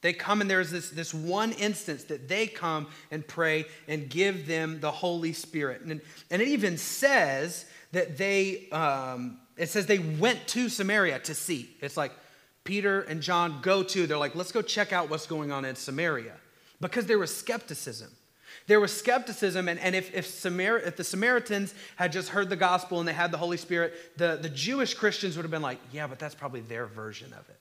They 0.01 0.13
come 0.13 0.41
and 0.41 0.49
there's 0.49 0.71
this, 0.71 0.91
this 0.91 1.13
one 1.13 1.53
instance 1.53 2.05
that 2.05 2.29
they 2.29 2.47
come 2.47 2.87
and 3.11 3.27
pray 3.27 3.67
and 3.89 4.09
give 4.09 4.47
them 4.47 4.81
the 4.81 4.93
Holy 4.93 5.33
Spirit. 5.33 5.83
And, 5.83 6.01
and 6.31 6.41
it 6.41 6.49
even 6.49 6.79
says 6.79 7.67
that 7.93 8.17
they, 8.17 8.69
um, 8.71 9.39
it 9.57 9.69
says 9.69 9.87
they 9.87 9.99
went 9.99 10.47
to 10.49 10.69
Samaria 10.69 11.19
to 11.21 11.35
see. 11.35 11.71
It's 11.81 11.97
like 11.97 12.13
Peter 12.63 13.01
and 13.03 13.21
John 13.21 13.61
go 13.61 13.83
to, 13.83 14.07
they're 14.07 14.19
like, 14.19 14.37
let's 14.37 14.53
go 14.53 14.63
check 14.63 14.93
out 14.93 15.11
what's 15.11 15.27
going 15.27 15.51
on 15.51 15.65
in 15.65 15.75
Samaria. 15.75 16.35
Because 16.81 17.07
there 17.07 17.19
was 17.19 17.35
skepticism. 17.35 18.11
There 18.69 18.81
was 18.81 18.97
skepticism, 18.97 19.67
and, 19.67 19.81
and 19.81 19.95
if, 19.95 20.15
if, 20.15 20.27
Samar- 20.27 20.79
if 20.79 20.97
the 20.97 21.05
Samaritans 21.05 21.75
had 21.97 22.13
just 22.13 22.29
heard 22.29 22.51
the 22.51 22.57
gospel 22.57 22.99
and 22.99 23.09
they 23.09 23.15
had 23.15 23.31
the 23.31 23.39
Holy 23.39 23.57
Spirit, 23.57 23.95
the, 24.19 24.39
the 24.41 24.51
Jewish 24.51 24.93
Christians 24.93 25.37
would 25.37 25.43
have 25.43 25.51
been 25.51 25.63
like, 25.63 25.79
yeah, 25.91 26.07
but 26.07 26.19
that's 26.19 26.35
probably 26.35 26.61
their 26.61 26.87
version 26.87 27.33
of 27.33 27.49
it. 27.49 27.58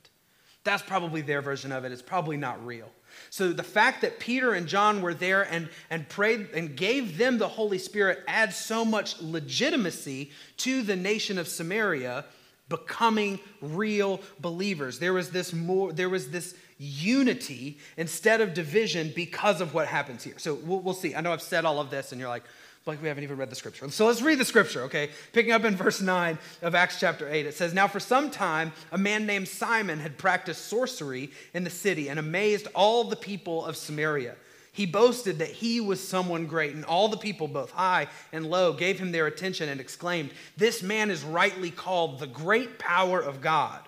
That's 0.68 0.84
probably 0.84 1.22
their 1.22 1.42
version 1.42 1.72
of 1.72 1.86
it. 1.86 1.94
It's 1.94 2.02
probably 2.02 2.36
not 2.36 2.64
real. 2.66 2.92
So 3.30 3.54
the 3.54 3.64
fact 3.64 4.02
that 4.02 4.20
Peter 4.20 4.54
and 4.54 4.68
John 4.68 5.02
were 5.02 5.14
there 5.14 5.44
and, 5.44 5.70
and 5.90 6.10
prayed 6.10 6.50
and 6.54 6.76
gave 6.76 7.18
them 7.18 7.38
the 7.38 7.48
Holy 7.48 7.78
Spirit 7.78 8.20
adds 8.28 8.58
so 8.58 8.84
much 8.84 9.22
legitimacy 9.22 10.30
to 10.58 10.82
the 10.82 10.98
nation 10.98 11.38
of 11.38 11.48
Samaria 11.48 12.26
becoming 12.68 13.40
real 13.62 14.20
believers. 14.42 15.00
There 15.00 15.14
was 15.14 15.30
this 15.30 15.54
more, 15.54 15.94
there 15.94 16.10
was 16.10 16.32
this 16.32 16.54
unity 16.78 17.78
instead 17.96 18.42
of 18.42 18.54
division 18.54 19.14
because 19.16 19.62
of 19.62 19.74
what 19.74 19.88
happens 19.88 20.22
here. 20.22 20.38
So 20.38 20.56
we'll, 20.56 20.82
we'll 20.82 20.94
see. 20.94 21.16
I 21.16 21.22
know 21.22 21.32
I've 21.32 21.42
said 21.42 21.64
all 21.64 21.80
of 21.80 21.90
this, 21.90 22.12
and 22.12 22.20
you're 22.20 22.30
like, 22.30 22.44
like 22.88 23.02
we 23.02 23.08
haven't 23.08 23.24
even 23.24 23.38
read 23.38 23.50
the 23.50 23.56
scripture. 23.56 23.90
So 23.90 24.08
let's 24.08 24.22
read 24.22 24.40
the 24.40 24.46
scripture, 24.46 24.84
okay? 24.84 25.10
Picking 25.34 25.52
up 25.52 25.66
in 25.66 25.76
verse 25.76 26.02
9 26.02 26.38
of 26.62 26.76
Acts 26.76 27.00
chapter 27.00 27.28
8, 27.30 27.46
it 27.46 27.54
says, 27.54 27.74
Now 27.74 27.88
for 27.88 28.00
some 28.00 28.30
time, 28.30 28.72
a 28.92 28.98
man 28.98 29.26
named 29.26 29.48
Simon 29.48 30.00
had 30.00 30.18
practiced 30.18 30.66
sorcery 30.66 31.32
in 31.54 31.64
the 31.64 31.70
city 31.70 32.10
and 32.10 32.20
amazed 32.20 32.68
all 32.74 33.04
the 33.04 33.16
people 33.16 33.66
of 33.66 33.76
Samaria. 33.76 34.36
He 34.72 34.86
boasted 34.86 35.40
that 35.40 35.50
he 35.50 35.82
was 35.82 36.08
someone 36.08 36.46
great, 36.46 36.76
and 36.76 36.86
all 36.86 37.08
the 37.08 37.18
people, 37.18 37.48
both 37.48 37.72
high 37.72 38.08
and 38.32 38.46
low, 38.46 38.74
gave 38.74 39.00
him 39.00 39.12
their 39.12 39.26
attention 39.26 39.70
and 39.70 39.82
exclaimed, 39.82 40.30
This 40.56 40.84
man 40.84 41.10
is 41.10 41.24
rightly 41.24 41.72
called 41.72 42.20
the 42.20 42.28
great 42.28 42.78
power 42.78 43.20
of 43.20 43.42
God. 43.42 43.80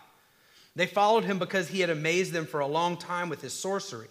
They 0.76 0.88
followed 0.88 1.26
him 1.26 1.38
because 1.38 1.68
he 1.68 1.82
had 1.82 1.92
amazed 1.92 2.32
them 2.32 2.48
for 2.48 2.60
a 2.60 2.68
long 2.68 2.98
time 2.98 3.30
with 3.30 3.42
his 3.42 3.54
sorcery. 3.54 4.08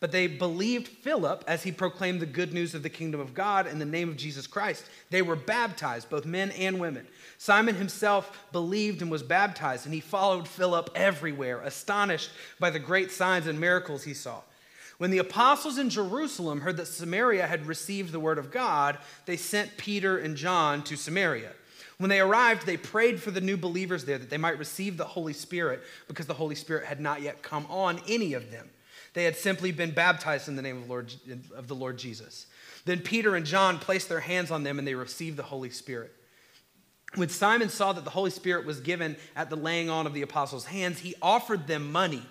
But 0.00 0.12
they 0.12 0.26
believed 0.26 0.88
Philip 0.88 1.44
as 1.46 1.62
he 1.62 1.70
proclaimed 1.70 2.20
the 2.20 2.26
good 2.26 2.54
news 2.54 2.74
of 2.74 2.82
the 2.82 2.88
kingdom 2.88 3.20
of 3.20 3.34
God 3.34 3.66
in 3.66 3.78
the 3.78 3.84
name 3.84 4.08
of 4.08 4.16
Jesus 4.16 4.46
Christ. 4.46 4.86
They 5.10 5.20
were 5.20 5.36
baptized, 5.36 6.08
both 6.08 6.24
men 6.24 6.50
and 6.52 6.80
women. 6.80 7.06
Simon 7.36 7.74
himself 7.74 8.46
believed 8.50 9.02
and 9.02 9.10
was 9.10 9.22
baptized, 9.22 9.84
and 9.84 9.94
he 9.94 10.00
followed 10.00 10.48
Philip 10.48 10.88
everywhere, 10.94 11.60
astonished 11.60 12.30
by 12.58 12.70
the 12.70 12.78
great 12.78 13.12
signs 13.12 13.46
and 13.46 13.60
miracles 13.60 14.04
he 14.04 14.14
saw. 14.14 14.40
When 14.96 15.10
the 15.10 15.18
apostles 15.18 15.78
in 15.78 15.90
Jerusalem 15.90 16.62
heard 16.62 16.78
that 16.78 16.86
Samaria 16.86 17.46
had 17.46 17.66
received 17.66 18.12
the 18.12 18.20
word 18.20 18.38
of 18.38 18.50
God, 18.50 18.98
they 19.26 19.36
sent 19.36 19.76
Peter 19.76 20.18
and 20.18 20.36
John 20.36 20.82
to 20.84 20.96
Samaria. 20.96 21.52
When 21.98 22.08
they 22.08 22.20
arrived, 22.20 22.64
they 22.64 22.78
prayed 22.78 23.20
for 23.20 23.30
the 23.30 23.42
new 23.42 23.58
believers 23.58 24.06
there 24.06 24.18
that 24.18 24.30
they 24.30 24.38
might 24.38 24.58
receive 24.58 24.96
the 24.96 25.04
Holy 25.04 25.34
Spirit 25.34 25.82
because 26.08 26.26
the 26.26 26.34
Holy 26.34 26.54
Spirit 26.54 26.86
had 26.86 27.00
not 27.00 27.20
yet 27.20 27.42
come 27.42 27.66
on 27.68 28.00
any 28.08 28.32
of 28.32 28.50
them. 28.50 28.70
They 29.12 29.24
had 29.24 29.36
simply 29.36 29.72
been 29.72 29.90
baptized 29.90 30.48
in 30.48 30.56
the 30.56 30.62
name 30.62 30.78
of, 30.78 30.88
Lord, 30.88 31.12
of 31.54 31.68
the 31.68 31.74
Lord 31.74 31.98
Jesus. 31.98 32.46
Then 32.84 33.00
Peter 33.00 33.34
and 33.34 33.44
John 33.44 33.78
placed 33.78 34.08
their 34.08 34.20
hands 34.20 34.50
on 34.50 34.62
them 34.62 34.78
and 34.78 34.86
they 34.86 34.94
received 34.94 35.36
the 35.36 35.42
Holy 35.42 35.70
Spirit. 35.70 36.12
When 37.16 37.28
Simon 37.28 37.68
saw 37.68 37.92
that 37.92 38.04
the 38.04 38.10
Holy 38.10 38.30
Spirit 38.30 38.64
was 38.64 38.80
given 38.80 39.16
at 39.34 39.50
the 39.50 39.56
laying 39.56 39.90
on 39.90 40.06
of 40.06 40.14
the 40.14 40.22
apostles' 40.22 40.66
hands, 40.66 41.00
he 41.00 41.16
offered 41.20 41.66
them 41.66 41.90
money 41.90 42.22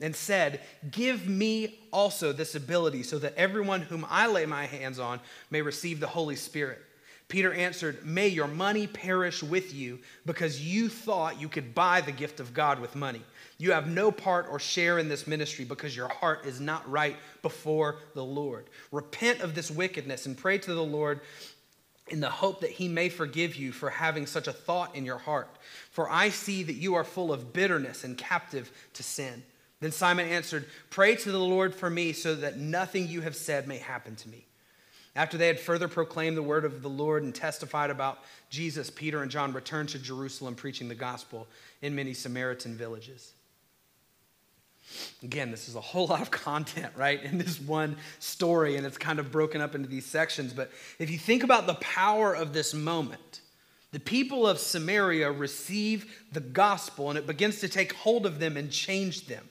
and 0.00 0.16
said, 0.16 0.60
Give 0.90 1.28
me 1.28 1.78
also 1.92 2.32
this 2.32 2.54
ability 2.54 3.02
so 3.02 3.18
that 3.18 3.36
everyone 3.36 3.82
whom 3.82 4.06
I 4.08 4.26
lay 4.26 4.46
my 4.46 4.64
hands 4.64 4.98
on 4.98 5.20
may 5.50 5.60
receive 5.60 6.00
the 6.00 6.06
Holy 6.06 6.36
Spirit. 6.36 6.80
Peter 7.28 7.52
answered, 7.52 8.04
May 8.04 8.28
your 8.28 8.46
money 8.46 8.86
perish 8.86 9.42
with 9.42 9.72
you 9.74 10.00
because 10.26 10.60
you 10.60 10.88
thought 10.88 11.40
you 11.40 11.48
could 11.48 11.74
buy 11.74 12.00
the 12.00 12.12
gift 12.12 12.40
of 12.40 12.52
God 12.54 12.80
with 12.80 12.96
money. 12.96 13.22
You 13.62 13.70
have 13.70 13.86
no 13.86 14.10
part 14.10 14.48
or 14.50 14.58
share 14.58 14.98
in 14.98 15.08
this 15.08 15.28
ministry 15.28 15.64
because 15.64 15.96
your 15.96 16.08
heart 16.08 16.46
is 16.46 16.60
not 16.60 16.90
right 16.90 17.16
before 17.42 17.98
the 18.12 18.24
Lord. 18.24 18.68
Repent 18.90 19.38
of 19.38 19.54
this 19.54 19.70
wickedness 19.70 20.26
and 20.26 20.36
pray 20.36 20.58
to 20.58 20.74
the 20.74 20.82
Lord 20.82 21.20
in 22.08 22.18
the 22.18 22.28
hope 22.28 22.62
that 22.62 22.70
he 22.72 22.88
may 22.88 23.08
forgive 23.08 23.54
you 23.54 23.70
for 23.70 23.88
having 23.88 24.26
such 24.26 24.48
a 24.48 24.52
thought 24.52 24.96
in 24.96 25.04
your 25.04 25.18
heart. 25.18 25.48
For 25.92 26.10
I 26.10 26.30
see 26.30 26.64
that 26.64 26.74
you 26.74 26.96
are 26.96 27.04
full 27.04 27.32
of 27.32 27.52
bitterness 27.52 28.02
and 28.02 28.18
captive 28.18 28.68
to 28.94 29.04
sin. 29.04 29.44
Then 29.78 29.92
Simon 29.92 30.26
answered, 30.26 30.66
Pray 30.90 31.14
to 31.14 31.30
the 31.30 31.38
Lord 31.38 31.72
for 31.72 31.88
me 31.88 32.12
so 32.14 32.34
that 32.34 32.58
nothing 32.58 33.06
you 33.06 33.20
have 33.20 33.36
said 33.36 33.68
may 33.68 33.78
happen 33.78 34.16
to 34.16 34.28
me. 34.28 34.44
After 35.14 35.38
they 35.38 35.46
had 35.46 35.60
further 35.60 35.86
proclaimed 35.86 36.36
the 36.36 36.42
word 36.42 36.64
of 36.64 36.82
the 36.82 36.90
Lord 36.90 37.22
and 37.22 37.32
testified 37.32 37.90
about 37.90 38.24
Jesus, 38.50 38.90
Peter 38.90 39.22
and 39.22 39.30
John 39.30 39.52
returned 39.52 39.90
to 39.90 40.00
Jerusalem 40.00 40.56
preaching 40.56 40.88
the 40.88 40.96
gospel 40.96 41.46
in 41.80 41.94
many 41.94 42.12
Samaritan 42.12 42.76
villages. 42.76 43.34
Again, 45.22 45.50
this 45.50 45.68
is 45.68 45.76
a 45.76 45.80
whole 45.80 46.06
lot 46.06 46.20
of 46.20 46.30
content, 46.30 46.92
right, 46.96 47.22
in 47.22 47.38
this 47.38 47.60
one 47.60 47.96
story, 48.18 48.76
and 48.76 48.86
it's 48.86 48.98
kind 48.98 49.18
of 49.18 49.30
broken 49.30 49.60
up 49.60 49.74
into 49.74 49.88
these 49.88 50.06
sections. 50.06 50.52
But 50.52 50.70
if 50.98 51.10
you 51.10 51.18
think 51.18 51.42
about 51.42 51.66
the 51.66 51.74
power 51.74 52.34
of 52.34 52.52
this 52.52 52.74
moment, 52.74 53.40
the 53.92 54.00
people 54.00 54.46
of 54.46 54.58
Samaria 54.58 55.30
receive 55.30 56.24
the 56.32 56.40
gospel, 56.40 57.10
and 57.10 57.18
it 57.18 57.26
begins 57.26 57.60
to 57.60 57.68
take 57.68 57.92
hold 57.94 58.26
of 58.26 58.38
them 58.38 58.56
and 58.56 58.70
change 58.70 59.26
them. 59.26 59.48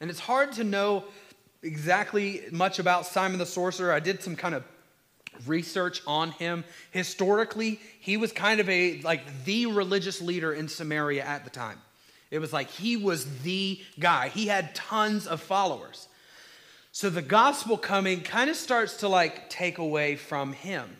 And 0.00 0.10
it's 0.10 0.20
hard 0.20 0.52
to 0.52 0.64
know 0.64 1.04
exactly 1.62 2.42
much 2.52 2.78
about 2.78 3.06
Simon 3.06 3.38
the 3.38 3.46
sorcerer. 3.46 3.92
I 3.92 4.00
did 4.00 4.22
some 4.22 4.36
kind 4.36 4.54
of 4.54 4.64
research 5.46 6.02
on 6.06 6.32
him. 6.32 6.64
Historically, 6.90 7.80
he 8.00 8.16
was 8.16 8.32
kind 8.32 8.60
of 8.60 8.68
a 8.68 9.00
like 9.00 9.44
the 9.44 9.66
religious 9.66 10.20
leader 10.20 10.52
in 10.52 10.68
Samaria 10.68 11.24
at 11.24 11.44
the 11.44 11.50
time. 11.50 11.80
It 12.34 12.40
was 12.40 12.52
like 12.52 12.68
he 12.68 12.96
was 12.96 13.42
the 13.42 13.80
guy. 14.00 14.28
He 14.28 14.48
had 14.48 14.74
tons 14.74 15.28
of 15.28 15.40
followers. 15.40 16.08
So 16.90 17.08
the 17.08 17.22
gospel 17.22 17.78
coming 17.78 18.22
kind 18.22 18.50
of 18.50 18.56
starts 18.56 18.96
to 18.98 19.08
like 19.08 19.48
take 19.50 19.78
away 19.78 20.16
from 20.16 20.52
him. 20.52 20.96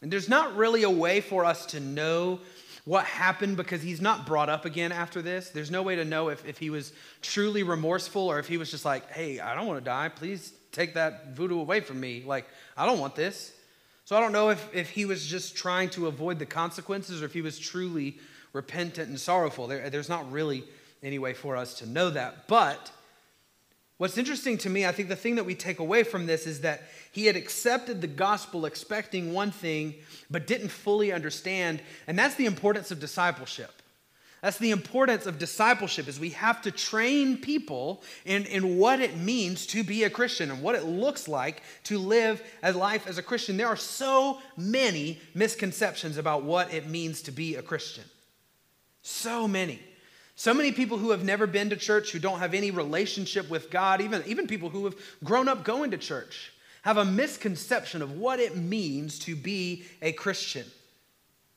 And 0.00 0.10
there's 0.10 0.30
not 0.30 0.56
really 0.56 0.82
a 0.82 0.90
way 0.90 1.20
for 1.20 1.44
us 1.44 1.66
to 1.66 1.80
know 1.80 2.40
what 2.86 3.04
happened 3.04 3.58
because 3.58 3.82
he's 3.82 4.00
not 4.00 4.24
brought 4.24 4.48
up 4.48 4.64
again 4.64 4.92
after 4.92 5.20
this. 5.20 5.50
There's 5.50 5.70
no 5.70 5.82
way 5.82 5.96
to 5.96 6.06
know 6.06 6.30
if, 6.30 6.42
if 6.46 6.56
he 6.56 6.70
was 6.70 6.94
truly 7.20 7.62
remorseful 7.64 8.22
or 8.22 8.38
if 8.38 8.48
he 8.48 8.56
was 8.56 8.70
just 8.70 8.86
like, 8.86 9.10
hey, 9.10 9.40
I 9.40 9.54
don't 9.54 9.66
want 9.66 9.78
to 9.78 9.84
die. 9.84 10.08
Please 10.08 10.54
take 10.72 10.94
that 10.94 11.36
voodoo 11.36 11.60
away 11.60 11.80
from 11.80 12.00
me. 12.00 12.22
Like, 12.24 12.46
I 12.78 12.86
don't 12.86 12.98
want 12.98 13.14
this. 13.14 13.52
So 14.06 14.16
I 14.16 14.20
don't 14.20 14.32
know 14.32 14.48
if, 14.48 14.74
if 14.74 14.88
he 14.88 15.04
was 15.04 15.26
just 15.26 15.54
trying 15.54 15.90
to 15.90 16.06
avoid 16.06 16.38
the 16.38 16.46
consequences 16.46 17.20
or 17.20 17.26
if 17.26 17.34
he 17.34 17.42
was 17.42 17.58
truly 17.58 18.16
repentant 18.52 19.08
and 19.08 19.18
sorrowful. 19.18 19.66
There, 19.66 19.88
there's 19.90 20.08
not 20.08 20.30
really 20.30 20.64
any 21.02 21.18
way 21.18 21.34
for 21.34 21.56
us 21.56 21.74
to 21.74 21.86
know 21.86 22.10
that. 22.10 22.46
But 22.48 22.90
what's 23.98 24.18
interesting 24.18 24.58
to 24.58 24.70
me, 24.70 24.86
I 24.86 24.92
think 24.92 25.08
the 25.08 25.16
thing 25.16 25.36
that 25.36 25.44
we 25.44 25.54
take 25.54 25.78
away 25.78 26.04
from 26.04 26.26
this 26.26 26.46
is 26.46 26.60
that 26.60 26.82
he 27.10 27.26
had 27.26 27.36
accepted 27.36 28.00
the 28.00 28.06
gospel 28.06 28.64
expecting 28.64 29.32
one 29.32 29.50
thing, 29.50 29.94
but 30.30 30.46
didn't 30.46 30.68
fully 30.68 31.12
understand. 31.12 31.82
And 32.06 32.18
that's 32.18 32.36
the 32.36 32.46
importance 32.46 32.90
of 32.90 33.00
discipleship. 33.00 33.82
That's 34.42 34.58
the 34.58 34.72
importance 34.72 35.26
of 35.26 35.38
discipleship 35.38 36.08
is 36.08 36.18
we 36.18 36.30
have 36.30 36.62
to 36.62 36.72
train 36.72 37.36
people 37.36 38.02
in, 38.24 38.44
in 38.46 38.76
what 38.76 39.00
it 39.00 39.16
means 39.16 39.66
to 39.68 39.84
be 39.84 40.02
a 40.02 40.10
Christian 40.10 40.50
and 40.50 40.60
what 40.62 40.74
it 40.74 40.84
looks 40.84 41.28
like 41.28 41.62
to 41.84 41.96
live 41.96 42.42
a 42.60 42.72
life 42.72 43.06
as 43.06 43.18
a 43.18 43.22
Christian. 43.22 43.56
There 43.56 43.68
are 43.68 43.76
so 43.76 44.40
many 44.56 45.20
misconceptions 45.32 46.16
about 46.16 46.42
what 46.42 46.74
it 46.74 46.88
means 46.88 47.22
to 47.22 47.30
be 47.30 47.54
a 47.54 47.62
Christian. 47.62 48.02
So 49.02 49.46
many. 49.46 49.80
So 50.34 50.54
many 50.54 50.72
people 50.72 50.98
who 50.98 51.10
have 51.10 51.24
never 51.24 51.46
been 51.46 51.70
to 51.70 51.76
church, 51.76 52.10
who 52.10 52.18
don't 52.18 52.38
have 52.38 52.54
any 52.54 52.70
relationship 52.70 53.50
with 53.50 53.70
God, 53.70 54.00
even, 54.00 54.22
even 54.26 54.46
people 54.46 54.70
who 54.70 54.84
have 54.86 54.96
grown 55.22 55.46
up 55.46 55.62
going 55.62 55.90
to 55.90 55.98
church, 55.98 56.52
have 56.82 56.96
a 56.96 57.04
misconception 57.04 58.02
of 58.02 58.18
what 58.18 58.40
it 58.40 58.56
means 58.56 59.18
to 59.20 59.36
be 59.36 59.84
a 60.00 60.12
Christian. 60.12 60.64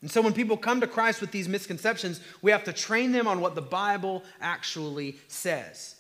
And 0.02 0.12
so 0.12 0.22
when 0.22 0.34
people 0.34 0.58
come 0.58 0.82
to 0.82 0.88
Christ 0.88 1.22
with 1.22 1.32
these 1.32 1.50
misconceptions, 1.50 2.20
we 2.44 2.52
have 2.52 2.66
to 2.66 2.74
train 2.74 3.12
them 3.12 3.28
on 3.28 3.42
what 3.42 3.56
the 3.56 3.62
Bible 3.62 4.24
actually 4.40 5.18
says. 5.28 5.96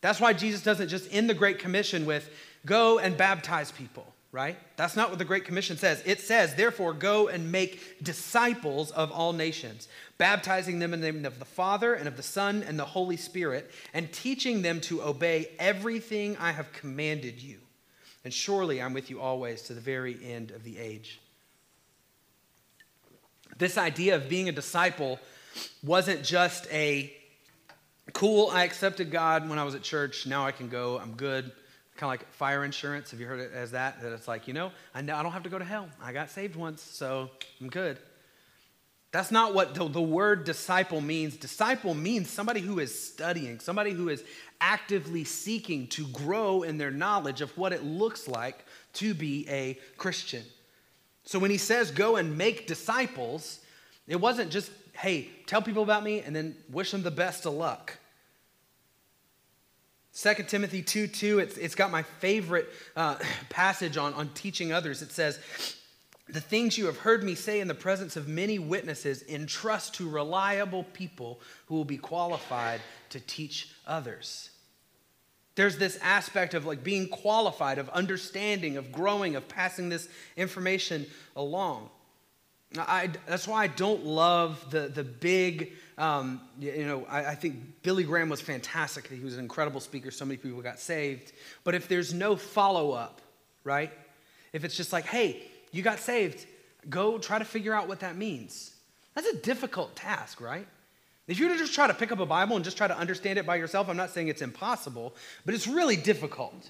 That's 0.00 0.20
why 0.20 0.32
Jesus 0.32 0.62
doesn't 0.62 0.88
just 0.88 1.12
end 1.12 1.28
the 1.28 1.34
Great 1.34 1.58
Commission 1.58 2.06
with, 2.06 2.30
go 2.64 2.98
and 2.98 3.16
baptize 3.16 3.70
people, 3.70 4.13
right? 4.34 4.58
That's 4.74 4.96
not 4.96 5.10
what 5.10 5.20
the 5.20 5.24
Great 5.24 5.44
Commission 5.44 5.76
says. 5.76 6.02
It 6.04 6.20
says, 6.20 6.56
therefore, 6.56 6.92
go 6.92 7.28
and 7.28 7.52
make 7.52 8.02
disciples 8.02 8.90
of 8.90 9.12
all 9.12 9.32
nations, 9.32 9.86
baptizing 10.18 10.80
them 10.80 10.92
in 10.92 11.00
the 11.00 11.12
name 11.12 11.24
of 11.24 11.38
the 11.38 11.44
Father 11.44 11.94
and 11.94 12.08
of 12.08 12.16
the 12.16 12.22
Son 12.24 12.64
and 12.66 12.76
the 12.76 12.84
Holy 12.84 13.16
Spirit, 13.16 13.70
and 13.94 14.12
teaching 14.12 14.62
them 14.62 14.80
to 14.80 15.04
obey 15.04 15.50
everything 15.60 16.36
I 16.38 16.50
have 16.50 16.72
commanded 16.72 17.40
you. 17.40 17.58
And 18.24 18.34
surely 18.34 18.82
I'm 18.82 18.92
with 18.92 19.08
you 19.08 19.20
always 19.20 19.62
to 19.62 19.72
the 19.72 19.80
very 19.80 20.18
end 20.24 20.50
of 20.50 20.64
the 20.64 20.78
age. 20.78 21.20
This 23.56 23.78
idea 23.78 24.16
of 24.16 24.28
being 24.28 24.48
a 24.48 24.52
disciple 24.52 25.20
wasn't 25.84 26.24
just 26.24 26.66
a 26.72 27.14
cool, 28.14 28.50
I 28.50 28.64
accepted 28.64 29.12
God 29.12 29.48
when 29.48 29.60
I 29.60 29.64
was 29.64 29.76
at 29.76 29.82
church, 29.82 30.26
now 30.26 30.44
I 30.44 30.50
can 30.50 30.68
go, 30.68 30.98
I'm 30.98 31.12
good. 31.12 31.52
Kind 31.96 32.02
of 32.02 32.08
like 32.08 32.32
fire 32.32 32.64
insurance. 32.64 33.12
Have 33.12 33.20
you 33.20 33.26
heard 33.26 33.40
it 33.40 33.52
as 33.52 33.70
that? 33.70 34.02
That 34.02 34.12
it's 34.12 34.26
like, 34.26 34.48
you 34.48 34.54
know, 34.54 34.72
I, 34.94 35.00
know, 35.00 35.14
I 35.14 35.22
don't 35.22 35.32
have 35.32 35.44
to 35.44 35.48
go 35.48 35.58
to 35.58 35.64
hell. 35.64 35.88
I 36.02 36.12
got 36.12 36.30
saved 36.30 36.56
once, 36.56 36.82
so 36.82 37.30
I'm 37.60 37.68
good. 37.68 37.98
That's 39.14 39.30
not 39.30 39.54
what 39.54 39.76
the, 39.76 39.86
the, 39.86 40.02
word 40.02 40.42
disciple 40.42 41.00
means. 41.00 41.36
Disciple 41.36 41.94
means 41.94 42.28
somebody 42.28 42.60
who 42.60 42.80
is 42.80 42.92
studying, 42.92 43.60
somebody 43.60 43.92
who 43.92 44.08
is 44.08 44.24
actively 44.60 45.22
seeking 45.22 45.86
to 45.88 46.04
grow 46.08 46.64
in 46.64 46.78
their 46.78 46.90
knowledge 46.90 47.40
of 47.40 47.56
what 47.56 47.72
it 47.72 47.84
looks 47.84 48.26
like 48.26 48.64
to 48.94 49.14
be 49.14 49.46
a 49.48 49.78
Christian. 49.98 50.42
So 51.22 51.38
when 51.38 51.52
he 51.52 51.58
says 51.58 51.92
go 51.92 52.16
and 52.16 52.36
make 52.36 52.66
disciples, 52.66 53.60
it 54.08 54.16
wasn't 54.16 54.50
just, 54.50 54.72
hey, 54.94 55.28
tell 55.46 55.62
people 55.62 55.84
about 55.84 56.02
me 56.02 56.20
and 56.22 56.34
then 56.34 56.56
wish 56.68 56.90
them 56.90 57.04
the 57.04 57.12
best 57.12 57.46
of 57.46 57.54
luck. 57.54 57.96
2 60.14 60.34
Timothy 60.46 60.80
2 60.80 61.08
2, 61.08 61.38
it's, 61.40 61.56
it's 61.56 61.74
got 61.74 61.90
my 61.90 62.02
favorite 62.02 62.68
uh, 62.94 63.16
passage 63.50 63.96
on, 63.96 64.14
on 64.14 64.28
teaching 64.30 64.72
others. 64.72 65.02
It 65.02 65.10
says, 65.10 65.38
The 66.28 66.40
things 66.40 66.78
you 66.78 66.86
have 66.86 66.98
heard 66.98 67.24
me 67.24 67.34
say 67.34 67.60
in 67.60 67.68
the 67.68 67.74
presence 67.74 68.16
of 68.16 68.28
many 68.28 68.58
witnesses, 68.58 69.24
entrust 69.28 69.94
to 69.96 70.08
reliable 70.08 70.84
people 70.84 71.40
who 71.66 71.74
will 71.74 71.84
be 71.84 71.98
qualified 71.98 72.80
to 73.10 73.20
teach 73.20 73.70
others. 73.86 74.50
There's 75.56 75.78
this 75.78 75.98
aspect 76.02 76.54
of 76.54 76.64
like 76.64 76.82
being 76.82 77.08
qualified, 77.08 77.78
of 77.78 77.88
understanding, 77.90 78.76
of 78.76 78.92
growing, 78.92 79.36
of 79.36 79.48
passing 79.48 79.88
this 79.88 80.08
information 80.36 81.06
along. 81.34 81.90
I, 82.78 83.10
that's 83.26 83.46
why 83.46 83.64
I 83.64 83.66
don't 83.68 84.04
love 84.04 84.70
the, 84.70 84.88
the 84.88 85.04
big, 85.04 85.72
um, 85.98 86.40
you 86.58 86.86
know, 86.86 87.06
I, 87.08 87.26
I, 87.30 87.34
think 87.34 87.82
Billy 87.82 88.04
Graham 88.04 88.28
was 88.28 88.40
fantastic. 88.40 89.08
He 89.08 89.22
was 89.22 89.34
an 89.34 89.40
incredible 89.40 89.80
speaker. 89.80 90.10
So 90.10 90.24
many 90.24 90.36
people 90.36 90.60
got 90.60 90.80
saved. 90.80 91.32
But 91.62 91.74
if 91.74 91.88
there's 91.88 92.12
no 92.12 92.36
follow 92.36 92.92
up, 92.92 93.20
right? 93.62 93.92
If 94.52 94.64
it's 94.64 94.76
just 94.76 94.92
like, 94.92 95.06
hey, 95.06 95.42
you 95.72 95.82
got 95.82 95.98
saved, 95.98 96.46
go 96.88 97.18
try 97.18 97.38
to 97.38 97.44
figure 97.44 97.74
out 97.74 97.88
what 97.88 98.00
that 98.00 98.16
means. 98.16 98.74
That's 99.14 99.28
a 99.28 99.36
difficult 99.36 99.94
task, 99.94 100.40
right? 100.40 100.66
If 101.26 101.38
you 101.38 101.46
were 101.46 101.54
to 101.54 101.58
just 101.58 101.74
try 101.74 101.86
to 101.86 101.94
pick 101.94 102.12
up 102.12 102.20
a 102.20 102.26
Bible 102.26 102.56
and 102.56 102.64
just 102.64 102.76
try 102.76 102.86
to 102.86 102.96
understand 102.96 103.38
it 103.38 103.46
by 103.46 103.56
yourself, 103.56 103.88
I'm 103.88 103.96
not 103.96 104.10
saying 104.10 104.28
it's 104.28 104.42
impossible, 104.42 105.14
but 105.46 105.54
it's 105.54 105.66
really 105.66 105.96
difficult. 105.96 106.68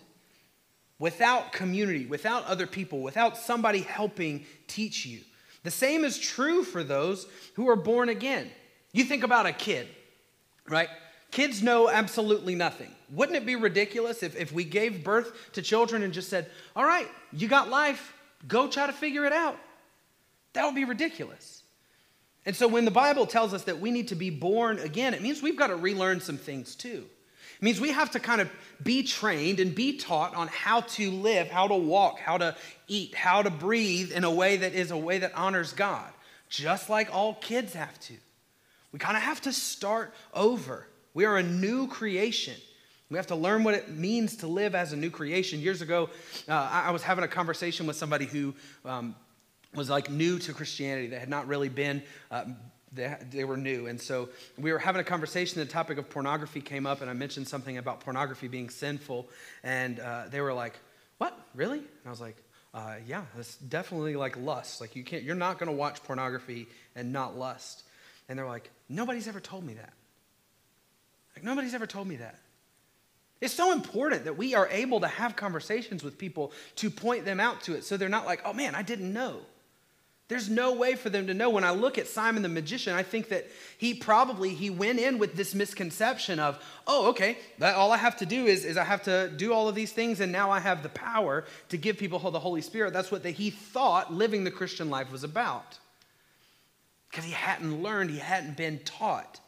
Without 0.98 1.52
community, 1.52 2.06
without 2.06 2.44
other 2.46 2.66
people, 2.66 3.00
without 3.00 3.36
somebody 3.36 3.80
helping 3.80 4.46
teach 4.68 5.04
you. 5.04 5.20
The 5.64 5.70
same 5.70 6.05
is 6.05 6.18
true 6.18 6.62
for 6.62 6.85
those 6.85 7.27
who 7.55 7.68
are 7.68 7.77
born 7.77 8.09
again. 8.09 8.50
You 8.92 9.05
think 9.05 9.24
about 9.24 9.46
a 9.46 9.53
kid, 9.53 9.88
right? 10.68 10.88
Kids 11.31 11.62
know 11.62 11.90
absolutely 11.90 12.55
nothing. 12.55 12.94
Wouldn't 13.11 13.37
it 13.37 13.44
be 13.44 13.57
ridiculous 13.57 14.22
if, 14.22 14.37
if 14.37 14.53
we 14.53 14.62
gave 14.62 15.03
birth 15.03 15.53
to 15.55 15.62
children 15.62 16.03
and 16.03 16.12
just 16.12 16.29
said, 16.29 16.48
all 16.77 16.85
right, 16.85 17.09
you 17.33 17.48
got 17.48 17.70
life, 17.70 18.14
go 18.46 18.68
try 18.68 18.87
to 18.87 18.92
figure 18.92 19.24
it 19.24 19.33
out? 19.33 19.59
That 20.53 20.64
would 20.64 20.77
be 20.77 20.85
ridiculous. 20.85 21.62
And 22.46 22.55
so 22.55 22.68
when 22.68 22.85
the 22.85 22.90
Bible 22.90 23.27
tells 23.27 23.55
us 23.55 23.64
that 23.64 23.81
we 23.81 23.90
need 23.90 24.09
to 24.09 24.14
be 24.14 24.31
born 24.31 24.79
again, 24.79 25.14
it 25.14 25.22
means 25.22 25.42
we've 25.42 25.57
got 25.57 25.68
to 25.68 25.77
relearn 25.77 26.20
some 26.20 26.37
things 26.37 26.74
too. 26.74 27.05
Means 27.64 27.81
we 27.81 27.92
have 27.92 28.11
to 28.11 28.20
kind 28.20 28.42
of 28.42 28.50
be 28.83 29.03
trained 29.03 29.59
and 29.59 29.74
be 29.74 29.96
taught 29.96 30.35
on 30.35 30.48
how 30.48 30.83
to 30.83 31.11
live, 31.11 31.48
how 31.48 31.66
to 31.66 31.74
walk, 31.74 32.18
how 32.18 32.37
to 32.37 32.55
eat, 32.88 33.14
how 33.14 33.40
to 33.40 33.48
breathe 33.48 34.12
in 34.12 34.22
a 34.22 34.31
way 34.31 34.59
that 34.59 34.74
is 34.74 34.90
a 34.90 34.98
way 34.98 35.16
that 35.16 35.35
honors 35.35 35.72
God, 35.72 36.12
just 36.50 36.90
like 36.90 37.09
all 37.11 37.37
kids 37.37 37.72
have 37.72 37.98
to. 38.00 38.12
We 38.92 38.98
kind 38.98 39.16
of 39.16 39.22
have 39.22 39.40
to 39.42 39.53
start 39.53 40.12
over. 40.35 40.87
We 41.14 41.24
are 41.24 41.38
a 41.38 41.42
new 41.42 41.87
creation. 41.88 42.53
We 43.09 43.16
have 43.16 43.29
to 43.29 43.35
learn 43.35 43.64
what 43.64 43.72
it 43.72 43.88
means 43.88 44.37
to 44.37 44.46
live 44.46 44.74
as 44.74 44.92
a 44.92 44.96
new 44.96 45.09
creation. 45.09 45.59
Years 45.59 45.81
ago, 45.81 46.11
uh, 46.46 46.53
I 46.53 46.90
was 46.90 47.03
having 47.03 47.24
a 47.24 47.29
conversation 47.29 47.87
with 47.87 47.96
somebody 47.96 48.27
who 48.27 48.55
um, 48.85 49.14
was 49.74 49.88
like 49.88 50.11
new 50.11 50.38
to 50.40 50.53
Christianity, 50.53 51.07
that 51.07 51.20
had 51.20 51.31
not 51.31 51.48
really 51.48 51.70
been, 51.70 52.03
uh, 52.31 52.44
they, 52.94 53.16
they, 53.30 53.44
were 53.44 53.57
new. 53.57 53.87
And 53.87 54.00
so 54.00 54.28
we 54.59 54.72
were 54.72 54.78
having 54.78 55.00
a 55.00 55.04
conversation, 55.04 55.61
the 55.61 55.66
topic 55.66 55.98
of 55.98 56.09
pornography 56.09 56.61
came 56.61 56.87
up, 56.87 57.00
and 57.00 57.11
I 57.11 57.12
mentioned 57.12 57.48
something 57.48 57.78
about 57.78 58.00
pornography 58.00 58.48
being 58.48 58.70
sinful. 58.70 59.28
And 59.62 60.00
uh, 60.00 60.24
they 60.30 60.40
were 60.40 60.54
like, 60.54 60.74
What? 61.18 61.38
Really? 61.54 61.78
And 61.78 62.07
I 62.07 62.11
was 62.11 62.20
like, 62.20 62.37
uh, 62.72 62.96
Yeah, 63.07 63.24
it's 63.38 63.57
definitely 63.57 64.16
like 64.16 64.37
lust. 64.37 64.80
Like, 64.80 64.96
you 64.96 65.04
can't, 65.04 65.22
you're 65.22 65.35
not 65.35 65.59
going 65.59 65.70
to 65.70 65.76
watch 65.76 66.02
pornography 66.04 66.68
and 66.94 67.12
not 67.12 67.37
lust. 67.37 67.83
And 68.28 68.38
they're 68.38 68.46
like, 68.46 68.70
Nobody's 68.88 69.28
ever 69.28 69.40
told 69.40 69.64
me 69.64 69.74
that. 69.74 69.92
Like, 71.37 71.44
nobody's 71.44 71.74
ever 71.74 71.87
told 71.87 72.07
me 72.07 72.16
that. 72.16 72.38
It's 73.40 73.54
so 73.54 73.72
important 73.72 74.24
that 74.24 74.38
we 74.38 74.54
are 74.54 74.68
able 74.68 75.00
to 75.00 75.09
have 75.09 75.37
conversations 75.37 76.02
with 76.02 76.16
people 76.16 76.52
to 76.76 76.90
point 76.90 77.24
them 77.24 77.40
out 77.40 77.62
to 77.62 77.74
it 77.74 77.85
so 77.85 77.96
they're 77.96 78.09
not 78.09 78.24
like, 78.24 78.40
oh 78.44 78.52
man, 78.52 78.74
I 78.74 78.83
didn't 78.83 79.12
know. 79.12 79.40
There's 80.28 80.48
no 80.48 80.72
way 80.72 80.94
for 80.94 81.10
them 81.10 81.26
to 81.26 81.34
know. 81.34 81.50
When 81.50 81.64
I 81.64 81.72
look 81.72 81.98
at 81.98 82.06
Simon 82.06 82.42
the 82.42 82.48
magician, 82.48 82.94
I 82.94 83.02
think 83.02 83.28
that 83.28 83.46
he 83.76 83.92
probably 83.92 84.54
he 84.54 84.70
went 84.70 84.98
in 84.98 85.18
with 85.18 85.34
this 85.34 85.54
misconception 85.54 86.40
of, 86.40 86.58
oh, 86.87 87.10
okay, 87.10 87.37
all 87.60 87.92
I 87.92 87.98
have 87.98 88.16
to 88.18 88.26
do 88.26 88.46
is, 88.46 88.64
is 88.64 88.78
I 88.78 88.84
have 88.84 89.02
to 89.02 89.30
do 89.37 89.52
all 89.52 89.68
of 89.68 89.74
these 89.74 89.92
things, 89.92 90.20
and 90.20 90.32
now 90.32 90.50
I 90.50 90.60
have 90.60 90.82
the 90.82 90.88
power 90.88 91.44
to 91.68 91.76
give 91.76 91.98
people 91.98 92.18
the 92.30 92.40
Holy 92.40 92.62
Spirit. 92.62 92.94
That's 92.94 93.12
what 93.12 93.22
the, 93.22 93.30
he 93.30 93.50
thought 93.50 94.14
living 94.14 94.44
the 94.44 94.50
Christian 94.50 94.88
life 94.88 95.12
was 95.12 95.24
about. 95.24 95.78
Because 97.10 97.26
he 97.26 97.32
hadn't 97.32 97.82
learned, 97.82 98.10
he 98.10 98.18
hadn't 98.18 98.56
been 98.56 98.78
taught. 98.78 99.40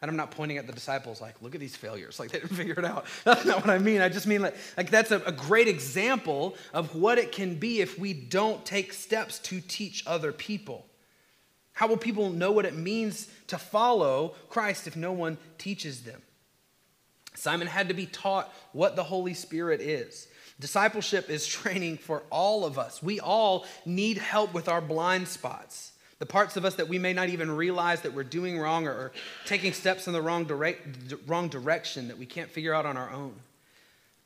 And 0.00 0.08
I'm 0.08 0.16
not 0.16 0.30
pointing 0.30 0.58
at 0.58 0.66
the 0.66 0.72
disciples 0.72 1.20
like, 1.20 1.42
look 1.42 1.54
at 1.54 1.60
these 1.60 1.74
failures. 1.74 2.20
Like 2.20 2.30
they 2.30 2.38
didn't 2.38 2.56
figure 2.56 2.74
it 2.74 2.84
out. 2.84 3.06
That's 3.24 3.44
not 3.44 3.60
what 3.60 3.70
I 3.70 3.78
mean. 3.78 4.00
I 4.00 4.08
just 4.08 4.26
mean 4.26 4.42
like, 4.42 4.56
like 4.76 4.90
that's 4.90 5.10
a, 5.10 5.20
a 5.26 5.32
great 5.32 5.68
example 5.68 6.56
of 6.72 6.94
what 6.94 7.18
it 7.18 7.32
can 7.32 7.56
be 7.56 7.80
if 7.80 7.98
we 7.98 8.12
don't 8.12 8.64
take 8.64 8.92
steps 8.92 9.38
to 9.40 9.60
teach 9.60 10.04
other 10.06 10.32
people. 10.32 10.86
How 11.72 11.86
will 11.86 11.96
people 11.96 12.30
know 12.30 12.52
what 12.52 12.64
it 12.64 12.76
means 12.76 13.28
to 13.48 13.58
follow 13.58 14.34
Christ 14.48 14.86
if 14.86 14.96
no 14.96 15.12
one 15.12 15.38
teaches 15.58 16.02
them? 16.02 16.22
Simon 17.34 17.68
had 17.68 17.88
to 17.88 17.94
be 17.94 18.06
taught 18.06 18.52
what 18.72 18.96
the 18.96 19.04
Holy 19.04 19.34
Spirit 19.34 19.80
is. 19.80 20.26
Discipleship 20.60 21.30
is 21.30 21.46
training 21.46 21.98
for 21.98 22.24
all 22.30 22.64
of 22.64 22.78
us. 22.78 23.02
We 23.02 23.20
all 23.20 23.64
need 23.86 24.18
help 24.18 24.52
with 24.54 24.68
our 24.68 24.80
blind 24.80 25.28
spots. 25.28 25.92
The 26.18 26.26
parts 26.26 26.56
of 26.56 26.64
us 26.64 26.74
that 26.76 26.88
we 26.88 26.98
may 26.98 27.12
not 27.12 27.28
even 27.28 27.50
realize 27.50 28.00
that 28.02 28.12
we're 28.12 28.24
doing 28.24 28.58
wrong 28.58 28.88
or, 28.88 28.92
or 28.92 29.12
taking 29.46 29.72
steps 29.72 30.06
in 30.06 30.12
the 30.12 30.22
wrong, 30.22 30.44
direct, 30.44 31.14
wrong 31.26 31.48
direction 31.48 32.08
that 32.08 32.18
we 32.18 32.26
can't 32.26 32.50
figure 32.50 32.74
out 32.74 32.86
on 32.86 32.96
our 32.96 33.10
own. 33.10 33.34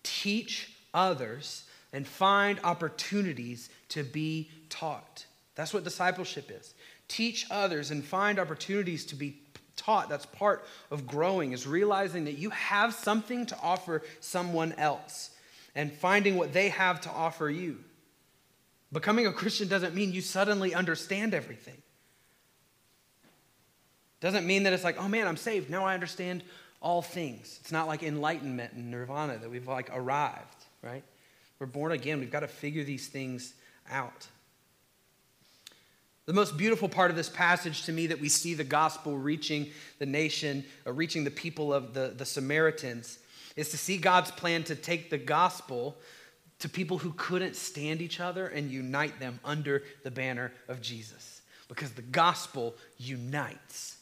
Teach 0.02 0.72
others 0.94 1.64
and 1.92 2.06
find 2.06 2.58
opportunities 2.64 3.68
to 3.90 4.02
be 4.02 4.50
taught. 4.70 5.26
That's 5.54 5.74
what 5.74 5.84
discipleship 5.84 6.50
is. 6.50 6.72
Teach 7.08 7.46
others 7.50 7.90
and 7.90 8.02
find 8.02 8.38
opportunities 8.38 9.04
to 9.06 9.14
be 9.14 9.36
taught. 9.76 10.08
That's 10.08 10.24
part 10.24 10.64
of 10.90 11.06
growing, 11.06 11.52
is 11.52 11.66
realizing 11.66 12.24
that 12.24 12.38
you 12.38 12.48
have 12.50 12.94
something 12.94 13.44
to 13.46 13.58
offer 13.62 14.02
someone 14.20 14.72
else 14.74 15.30
and 15.74 15.92
finding 15.92 16.36
what 16.36 16.54
they 16.54 16.70
have 16.70 17.02
to 17.02 17.10
offer 17.10 17.50
you. 17.50 17.78
Becoming 18.92 19.26
a 19.26 19.32
Christian 19.32 19.68
doesn't 19.68 19.94
mean 19.94 20.12
you 20.12 20.20
suddenly 20.20 20.74
understand 20.74 21.34
everything. 21.34 21.81
Doesn't 24.22 24.46
mean 24.46 24.62
that 24.62 24.72
it's 24.72 24.84
like, 24.84 24.98
oh 24.98 25.08
man, 25.08 25.26
I'm 25.26 25.36
saved. 25.36 25.68
Now 25.68 25.84
I 25.84 25.94
understand 25.94 26.44
all 26.80 27.02
things. 27.02 27.58
It's 27.60 27.72
not 27.72 27.88
like 27.88 28.04
enlightenment 28.04 28.72
and 28.72 28.88
nirvana 28.88 29.36
that 29.38 29.50
we've 29.50 29.66
like 29.66 29.90
arrived, 29.92 30.64
right? 30.80 31.02
We're 31.58 31.66
born 31.66 31.90
again. 31.90 32.20
We've 32.20 32.30
got 32.30 32.40
to 32.40 32.48
figure 32.48 32.84
these 32.84 33.08
things 33.08 33.52
out. 33.90 34.28
The 36.26 36.32
most 36.32 36.56
beautiful 36.56 36.88
part 36.88 37.10
of 37.10 37.16
this 37.16 37.28
passage 37.28 37.82
to 37.86 37.92
me 37.92 38.06
that 38.06 38.20
we 38.20 38.28
see 38.28 38.54
the 38.54 38.62
gospel 38.62 39.18
reaching 39.18 39.70
the 39.98 40.06
nation, 40.06 40.64
or 40.86 40.92
reaching 40.92 41.24
the 41.24 41.30
people 41.32 41.74
of 41.74 41.92
the, 41.92 42.14
the 42.16 42.24
Samaritans, 42.24 43.18
is 43.56 43.70
to 43.70 43.76
see 43.76 43.98
God's 43.98 44.30
plan 44.30 44.62
to 44.64 44.76
take 44.76 45.10
the 45.10 45.18
gospel 45.18 45.96
to 46.60 46.68
people 46.68 46.98
who 46.98 47.12
couldn't 47.16 47.56
stand 47.56 48.00
each 48.00 48.20
other 48.20 48.46
and 48.46 48.70
unite 48.70 49.18
them 49.18 49.40
under 49.44 49.82
the 50.04 50.12
banner 50.12 50.52
of 50.68 50.80
Jesus. 50.80 51.42
Because 51.66 51.90
the 51.90 52.02
gospel 52.02 52.76
unites. 52.98 53.96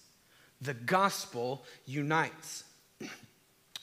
The 0.60 0.74
gospel 0.74 1.64
unites. 1.86 2.64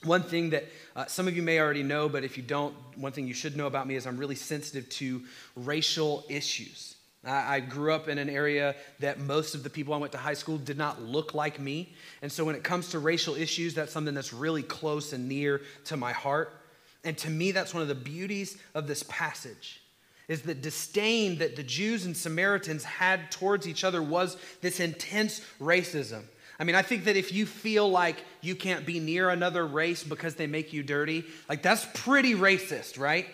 One 0.04 0.22
thing 0.22 0.50
that 0.50 0.64
uh, 0.94 1.06
some 1.06 1.26
of 1.26 1.34
you 1.34 1.42
may 1.42 1.58
already 1.58 1.82
know, 1.82 2.08
but 2.08 2.22
if 2.22 2.36
you 2.36 2.42
don't, 2.42 2.74
one 2.96 3.10
thing 3.10 3.26
you 3.26 3.34
should 3.34 3.56
know 3.56 3.66
about 3.66 3.86
me 3.86 3.96
is 3.96 4.06
I'm 4.06 4.16
really 4.16 4.36
sensitive 4.36 4.88
to 4.90 5.22
racial 5.56 6.24
issues. 6.28 6.94
I 7.24 7.60
grew 7.60 7.92
up 7.92 8.08
in 8.08 8.16
an 8.18 8.30
area 8.30 8.76
that 9.00 9.18
most 9.18 9.56
of 9.56 9.64
the 9.64 9.70
people 9.70 9.92
I 9.92 9.96
went 9.96 10.12
to 10.12 10.18
high 10.18 10.34
school 10.34 10.56
did 10.56 10.78
not 10.78 11.02
look 11.02 11.34
like 11.34 11.58
me. 11.58 11.92
And 12.22 12.30
so 12.30 12.44
when 12.44 12.54
it 12.54 12.62
comes 12.62 12.90
to 12.90 13.00
racial 13.00 13.34
issues, 13.34 13.74
that's 13.74 13.92
something 13.92 14.14
that's 14.14 14.32
really 14.32 14.62
close 14.62 15.12
and 15.12 15.28
near 15.28 15.60
to 15.86 15.96
my 15.96 16.12
heart. 16.12 16.54
And 17.04 17.18
to 17.18 17.30
me, 17.30 17.50
that's 17.50 17.74
one 17.74 17.82
of 17.82 17.88
the 17.88 17.94
beauties 17.94 18.56
of 18.74 18.86
this 18.86 19.02
passage 19.08 19.80
is 20.28 20.42
the 20.42 20.54
disdain 20.54 21.38
that 21.38 21.56
the 21.56 21.62
Jews 21.62 22.04
and 22.04 22.16
Samaritans 22.16 22.84
had 22.84 23.30
towards 23.30 23.66
each 23.66 23.82
other 23.82 24.02
was 24.02 24.36
this 24.60 24.78
intense 24.78 25.40
racism. 25.60 26.22
I 26.58 26.64
mean, 26.64 26.74
I 26.74 26.82
think 26.82 27.04
that 27.04 27.16
if 27.16 27.32
you 27.32 27.46
feel 27.46 27.88
like 27.88 28.16
you 28.40 28.56
can't 28.56 28.84
be 28.84 28.98
near 28.98 29.30
another 29.30 29.64
race 29.66 30.02
because 30.02 30.34
they 30.34 30.48
make 30.48 30.72
you 30.72 30.82
dirty, 30.82 31.24
like 31.48 31.62
that's 31.62 31.86
pretty 31.94 32.34
racist, 32.34 32.98
right? 32.98 33.26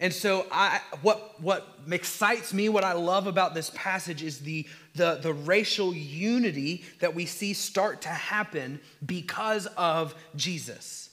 And 0.00 0.12
so, 0.12 0.46
I, 0.50 0.80
what, 1.02 1.40
what 1.40 1.66
excites 1.90 2.52
me, 2.52 2.68
what 2.68 2.84
I 2.84 2.92
love 2.92 3.26
about 3.26 3.54
this 3.54 3.70
passage 3.74 4.22
is 4.22 4.40
the, 4.40 4.66
the, 4.94 5.20
the 5.22 5.32
racial 5.32 5.94
unity 5.94 6.84
that 7.00 7.14
we 7.14 7.26
see 7.26 7.54
start 7.54 8.02
to 8.02 8.08
happen 8.08 8.80
because 9.06 9.66
of 9.78 10.14
Jesus. 10.34 11.10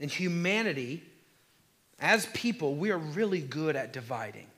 And 0.00 0.10
humanity, 0.10 1.04
as 2.00 2.26
people, 2.26 2.74
we 2.74 2.90
are 2.90 2.98
really 2.98 3.40
good 3.40 3.76
at 3.76 3.92
dividing. 3.92 4.48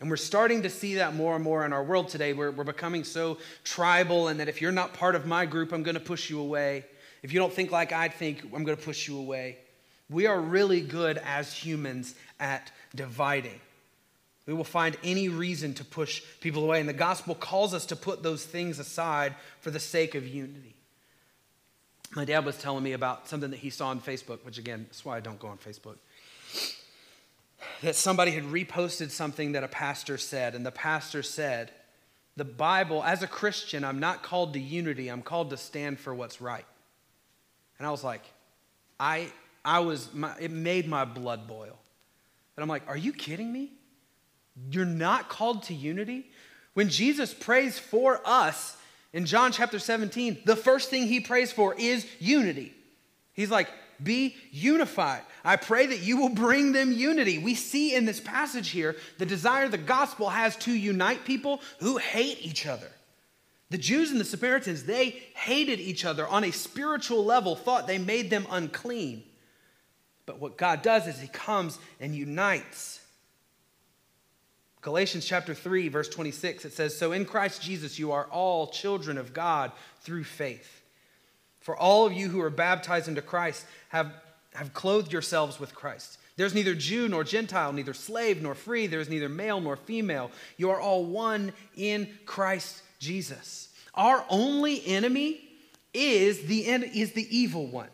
And 0.00 0.10
we're 0.10 0.16
starting 0.16 0.62
to 0.62 0.70
see 0.70 0.96
that 0.96 1.14
more 1.14 1.34
and 1.34 1.42
more 1.42 1.64
in 1.64 1.72
our 1.72 1.82
world 1.82 2.08
today. 2.08 2.32
We're, 2.34 2.50
we're 2.50 2.64
becoming 2.64 3.02
so 3.02 3.38
tribal, 3.64 4.28
and 4.28 4.40
that 4.40 4.48
if 4.48 4.60
you're 4.60 4.72
not 4.72 4.92
part 4.92 5.14
of 5.14 5.26
my 5.26 5.46
group, 5.46 5.72
I'm 5.72 5.82
going 5.82 5.94
to 5.94 6.00
push 6.00 6.28
you 6.28 6.40
away. 6.40 6.84
If 7.22 7.32
you 7.32 7.40
don't 7.40 7.52
think 7.52 7.70
like 7.70 7.92
I 7.92 8.08
think, 8.08 8.42
I'm 8.44 8.64
going 8.64 8.76
to 8.76 8.82
push 8.82 9.08
you 9.08 9.18
away. 9.18 9.58
We 10.10 10.26
are 10.26 10.40
really 10.40 10.82
good 10.82 11.18
as 11.24 11.52
humans 11.52 12.14
at 12.38 12.70
dividing. 12.94 13.58
We 14.46 14.54
will 14.54 14.64
find 14.64 14.96
any 15.02 15.28
reason 15.28 15.74
to 15.74 15.84
push 15.84 16.22
people 16.40 16.62
away. 16.62 16.78
And 16.78 16.88
the 16.88 16.92
gospel 16.92 17.34
calls 17.34 17.74
us 17.74 17.86
to 17.86 17.96
put 17.96 18.22
those 18.22 18.44
things 18.44 18.78
aside 18.78 19.34
for 19.60 19.70
the 19.70 19.80
sake 19.80 20.14
of 20.14 20.26
unity. 20.26 20.76
My 22.14 22.24
dad 22.24 22.44
was 22.44 22.56
telling 22.56 22.84
me 22.84 22.92
about 22.92 23.28
something 23.28 23.50
that 23.50 23.58
he 23.58 23.70
saw 23.70 23.88
on 23.88 24.00
Facebook, 24.00 24.44
which 24.44 24.58
again, 24.58 24.84
that's 24.88 25.04
why 25.04 25.16
I 25.16 25.20
don't 25.20 25.40
go 25.40 25.48
on 25.48 25.58
Facebook 25.58 25.96
that 27.82 27.94
somebody 27.94 28.30
had 28.30 28.44
reposted 28.44 29.10
something 29.10 29.52
that 29.52 29.64
a 29.64 29.68
pastor 29.68 30.18
said, 30.18 30.54
and 30.54 30.64
the 30.64 30.72
pastor 30.72 31.22
said, 31.22 31.70
The 32.36 32.44
Bible, 32.44 33.02
as 33.04 33.22
a 33.22 33.26
Christian, 33.26 33.84
I'm 33.84 33.98
not 33.98 34.22
called 34.22 34.54
to 34.54 34.60
unity, 34.60 35.08
I'm 35.08 35.22
called 35.22 35.50
to 35.50 35.56
stand 35.56 35.98
for 35.98 36.14
what's 36.14 36.40
right. 36.40 36.66
And 37.78 37.86
I 37.86 37.90
was 37.90 38.02
like, 38.02 38.22
I, 38.98 39.30
I 39.64 39.80
was, 39.80 40.12
my, 40.14 40.34
it 40.40 40.50
made 40.50 40.88
my 40.88 41.04
blood 41.04 41.46
boil. 41.46 41.78
And 42.56 42.62
I'm 42.62 42.68
like, 42.68 42.82
Are 42.88 42.96
you 42.96 43.12
kidding 43.12 43.52
me? 43.52 43.72
You're 44.70 44.84
not 44.84 45.28
called 45.28 45.64
to 45.64 45.74
unity? 45.74 46.30
When 46.74 46.88
Jesus 46.88 47.32
prays 47.32 47.78
for 47.78 48.20
us 48.24 48.76
in 49.12 49.24
John 49.26 49.52
chapter 49.52 49.78
17, 49.78 50.42
the 50.44 50.56
first 50.56 50.90
thing 50.90 51.06
he 51.06 51.20
prays 51.20 51.52
for 51.52 51.74
is 51.74 52.06
unity. 52.18 52.74
He's 53.32 53.50
like, 53.50 53.68
be 54.02 54.36
unified. 54.50 55.22
I 55.44 55.56
pray 55.56 55.86
that 55.86 56.00
you 56.00 56.16
will 56.16 56.30
bring 56.30 56.72
them 56.72 56.92
unity. 56.92 57.38
We 57.38 57.54
see 57.54 57.94
in 57.94 58.04
this 58.04 58.20
passage 58.20 58.70
here 58.70 58.96
the 59.18 59.26
desire 59.26 59.68
the 59.68 59.78
gospel 59.78 60.30
has 60.30 60.56
to 60.58 60.72
unite 60.72 61.24
people 61.24 61.60
who 61.80 61.98
hate 61.98 62.44
each 62.44 62.66
other. 62.66 62.90
The 63.70 63.78
Jews 63.78 64.10
and 64.10 64.20
the 64.20 64.24
Samaritans, 64.24 64.84
they 64.84 65.10
hated 65.34 65.80
each 65.80 66.04
other 66.04 66.26
on 66.26 66.44
a 66.44 66.52
spiritual 66.52 67.24
level, 67.24 67.56
thought 67.56 67.86
they 67.86 67.98
made 67.98 68.30
them 68.30 68.46
unclean. 68.50 69.24
But 70.24 70.40
what 70.40 70.56
God 70.56 70.82
does 70.82 71.06
is 71.06 71.20
He 71.20 71.28
comes 71.28 71.78
and 72.00 72.14
unites. 72.14 73.00
Galatians 74.82 75.24
chapter 75.24 75.52
3, 75.52 75.88
verse 75.88 76.08
26, 76.08 76.64
it 76.64 76.72
says, 76.72 76.96
So 76.96 77.10
in 77.10 77.24
Christ 77.24 77.60
Jesus 77.60 77.98
you 77.98 78.12
are 78.12 78.26
all 78.26 78.68
children 78.68 79.18
of 79.18 79.34
God 79.34 79.72
through 80.02 80.22
faith. 80.22 80.75
For 81.66 81.76
all 81.76 82.06
of 82.06 82.12
you 82.12 82.28
who 82.28 82.40
are 82.42 82.48
baptized 82.48 83.08
into 83.08 83.20
Christ 83.20 83.66
have, 83.88 84.12
have 84.54 84.72
clothed 84.72 85.12
yourselves 85.12 85.58
with 85.58 85.74
Christ. 85.74 86.16
There's 86.36 86.54
neither 86.54 86.76
Jew 86.76 87.08
nor 87.08 87.24
Gentile, 87.24 87.72
neither 87.72 87.92
slave 87.92 88.40
nor 88.40 88.54
free. 88.54 88.86
There 88.86 89.00
is 89.00 89.08
neither 89.08 89.28
male 89.28 89.60
nor 89.60 89.74
female. 89.74 90.30
You 90.58 90.70
are 90.70 90.78
all 90.80 91.04
one 91.04 91.52
in 91.76 92.08
Christ 92.24 92.82
Jesus. 93.00 93.70
Our 93.94 94.24
only 94.28 94.86
enemy 94.86 95.40
is 95.92 96.42
the, 96.42 96.60
is 96.68 97.14
the 97.14 97.36
evil 97.36 97.66
one. 97.66 97.88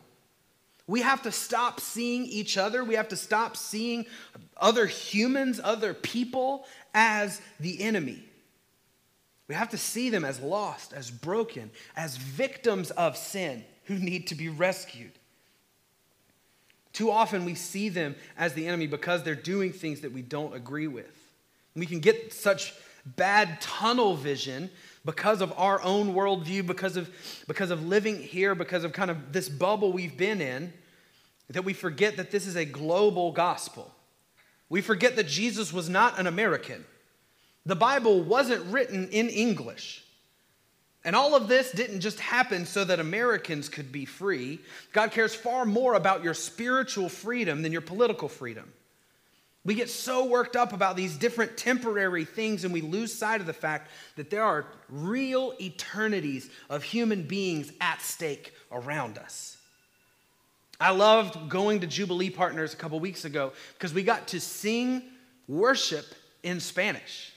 We 0.85 1.01
have 1.01 1.23
to 1.23 1.31
stop 1.31 1.79
seeing 1.79 2.27
each 2.27 2.59
other. 2.59 2.83
We 2.83 2.93
have 2.93 3.07
to 3.07 3.15
stop 3.15 3.57
seeing 3.57 4.05
other 4.55 4.85
humans, 4.85 5.59
other 5.63 5.95
people 5.95 6.67
as 6.93 7.41
the 7.59 7.81
enemy. 7.81 8.23
We 9.47 9.55
have 9.55 9.69
to 9.69 9.77
see 9.77 10.09
them 10.09 10.23
as 10.23 10.39
lost, 10.39 10.93
as 10.93 11.11
broken, 11.11 11.71
as 11.95 12.17
victims 12.17 12.91
of 12.91 13.17
sin 13.17 13.63
who 13.85 13.95
need 13.95 14.27
to 14.27 14.35
be 14.35 14.49
rescued. 14.49 15.11
Too 16.93 17.11
often 17.11 17.43
we 17.43 17.55
see 17.55 17.89
them 17.89 18.15
as 18.37 18.53
the 18.53 18.67
enemy 18.67 18.87
because 18.87 19.23
they're 19.23 19.35
doing 19.35 19.73
things 19.73 20.01
that 20.01 20.13
we 20.13 20.21
don't 20.21 20.55
agree 20.55 20.87
with. 20.87 21.11
We 21.75 21.85
can 21.87 21.99
get 21.99 22.31
such 22.31 22.73
bad 23.05 23.59
tunnel 23.59 24.15
vision 24.15 24.69
because 25.03 25.41
of 25.41 25.53
our 25.57 25.81
own 25.81 26.13
worldview, 26.13 26.65
because 26.65 26.95
of, 26.95 27.09
because 27.47 27.71
of 27.71 27.85
living 27.85 28.21
here, 28.21 28.55
because 28.55 28.83
of 28.83 28.93
kind 28.93 29.11
of 29.11 29.33
this 29.33 29.49
bubble 29.49 29.91
we've 29.91 30.15
been 30.15 30.39
in, 30.39 30.71
that 31.49 31.65
we 31.65 31.73
forget 31.73 32.15
that 32.17 32.31
this 32.31 32.47
is 32.47 32.55
a 32.55 32.63
global 32.63 33.31
gospel. 33.31 33.93
We 34.69 34.81
forget 34.81 35.15
that 35.17 35.27
Jesus 35.27 35.73
was 35.73 35.89
not 35.89 36.19
an 36.19 36.27
American. 36.27 36.85
The 37.65 37.75
Bible 37.75 38.21
wasn't 38.21 38.65
written 38.65 39.09
in 39.09 39.29
English. 39.29 40.03
And 41.05 41.15
all 41.15 41.35
of 41.35 41.47
this 41.47 41.71
didn't 41.71 41.99
just 41.99 42.19
happen 42.19 42.65
so 42.65 42.83
that 42.85 42.99
Americans 42.99 43.67
could 43.67 43.91
be 43.91 44.05
free. 44.05 44.59
God 44.93 45.11
cares 45.11 45.35
far 45.35 45.65
more 45.65 45.95
about 45.95 46.23
your 46.23 46.33
spiritual 46.33 47.09
freedom 47.09 47.61
than 47.61 47.71
your 47.71 47.81
political 47.81 48.29
freedom. 48.29 48.71
We 49.65 49.75
get 49.75 49.89
so 49.89 50.25
worked 50.25 50.55
up 50.55 50.73
about 50.73 50.97
these 50.97 51.17
different 51.17 51.55
temporary 51.57 52.25
things 52.25 52.65
and 52.65 52.73
we 52.73 52.81
lose 52.81 53.13
sight 53.13 53.39
of 53.39 53.47
the 53.47 53.53
fact 53.53 53.89
that 54.17 54.29
there 54.29 54.43
are 54.43 54.65
real 54.89 55.53
eternities 55.59 56.49
of 56.69 56.83
human 56.83 57.23
beings 57.23 57.71
at 57.79 58.01
stake 58.01 58.53
around 58.71 59.17
us. 59.17 59.57
I 60.81 60.91
loved 60.91 61.49
going 61.49 61.79
to 61.81 61.87
Jubilee 61.87 62.29
Partners 62.29 62.73
a 62.73 62.77
couple 62.77 62.99
weeks 62.99 63.23
ago 63.23 63.53
because 63.73 63.93
we 63.93 64.03
got 64.03 64.27
to 64.29 64.39
sing 64.41 65.03
worship 65.47 66.05
in 66.43 66.59
Spanish. 66.59 67.32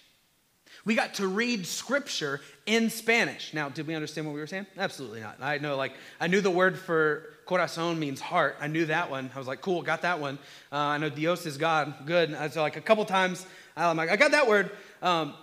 We 0.87 0.94
got 0.94 1.14
to 1.14 1.27
read 1.27 1.66
scripture 1.66 2.40
in 2.64 2.90
Spanish. 2.90 3.53
Now, 3.53 3.68
did 3.68 3.88
we 3.88 3.96
understand 3.96 4.25
what 4.25 4.35
we 4.35 4.40
were 4.40 4.46
saying? 4.46 4.66
Absolutely 4.79 5.20
not. 5.20 5.37
I 5.42 5.59
know, 5.59 5.77
like, 5.77 5.92
I 6.20 6.29
knew 6.29 6.40
the 6.40 6.51
word 6.51 6.79
for 6.79 7.25
corazon 7.44 7.99
means 7.99 8.20
heart. 8.20 8.57
I 8.61 8.68
knew 8.68 8.87
that 8.87 9.11
one. 9.11 9.29
I 9.35 9.38
was 9.38 9.49
like, 9.49 9.61
cool, 9.62 9.83
got 9.83 10.03
that 10.03 10.20
one. 10.20 10.38
Uh, 10.70 10.77
I 10.77 10.99
know 10.99 11.11
Dios 11.11 11.44
is 11.44 11.59
God. 11.59 11.92
Good. 12.07 12.31
And 12.31 12.53
so, 12.53 12.62
like, 12.62 12.77
a 12.77 12.81
couple 12.81 13.05
times, 13.05 13.44
I'm 13.77 13.96
like, 13.96 14.11
I 14.11 14.16
got 14.16 14.31
that 14.31 14.46
word. 14.46 14.70
Um, 15.03 15.35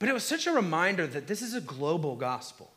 but 0.00 0.08
it 0.08 0.12
was 0.12 0.24
such 0.24 0.48
a 0.48 0.52
reminder 0.52 1.06
that 1.06 1.28
this 1.28 1.42
is 1.42 1.54
a 1.54 1.60
global 1.60 2.16
gospel. 2.16 2.68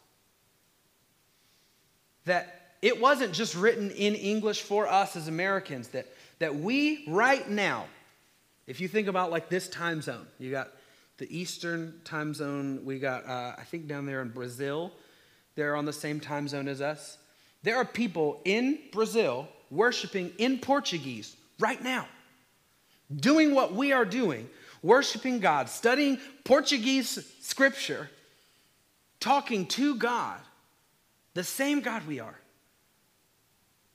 That 2.25 2.75
it 2.83 3.01
wasn't 3.01 3.33
just 3.33 3.55
written 3.55 3.89
in 3.89 4.13
English 4.13 4.61
for 4.61 4.87
us 4.87 5.15
as 5.15 5.27
Americans, 5.27 5.87
that, 5.89 6.05
that 6.37 6.55
we 6.55 7.03
right 7.07 7.49
now, 7.49 7.85
if 8.67 8.79
you 8.79 8.87
think 8.87 9.07
about 9.07 9.31
like 9.31 9.49
this 9.49 9.67
time 9.67 10.03
zone, 10.03 10.27
you 10.37 10.51
got 10.51 10.69
the 11.21 11.39
Eastern 11.39 11.93
time 12.03 12.33
zone, 12.33 12.83
we 12.83 12.97
got, 12.97 13.27
uh, 13.27 13.53
I 13.55 13.63
think 13.63 13.85
down 13.87 14.07
there 14.07 14.23
in 14.23 14.29
Brazil, 14.29 14.91
they're 15.53 15.75
on 15.75 15.85
the 15.85 15.93
same 15.93 16.19
time 16.19 16.47
zone 16.47 16.67
as 16.67 16.81
us. 16.81 17.19
There 17.61 17.77
are 17.77 17.85
people 17.85 18.41
in 18.43 18.79
Brazil 18.91 19.47
worshiping 19.69 20.31
in 20.39 20.57
Portuguese 20.57 21.37
right 21.59 21.79
now, 21.79 22.07
doing 23.15 23.53
what 23.53 23.75
we 23.75 23.91
are 23.91 24.03
doing, 24.03 24.49
worshiping 24.81 25.39
God, 25.39 25.69
studying 25.69 26.17
Portuguese 26.43 27.23
scripture, 27.39 28.09
talking 29.19 29.67
to 29.67 29.93
God, 29.97 30.39
the 31.35 31.43
same 31.43 31.81
God 31.81 32.07
we 32.07 32.19
are. 32.19 32.39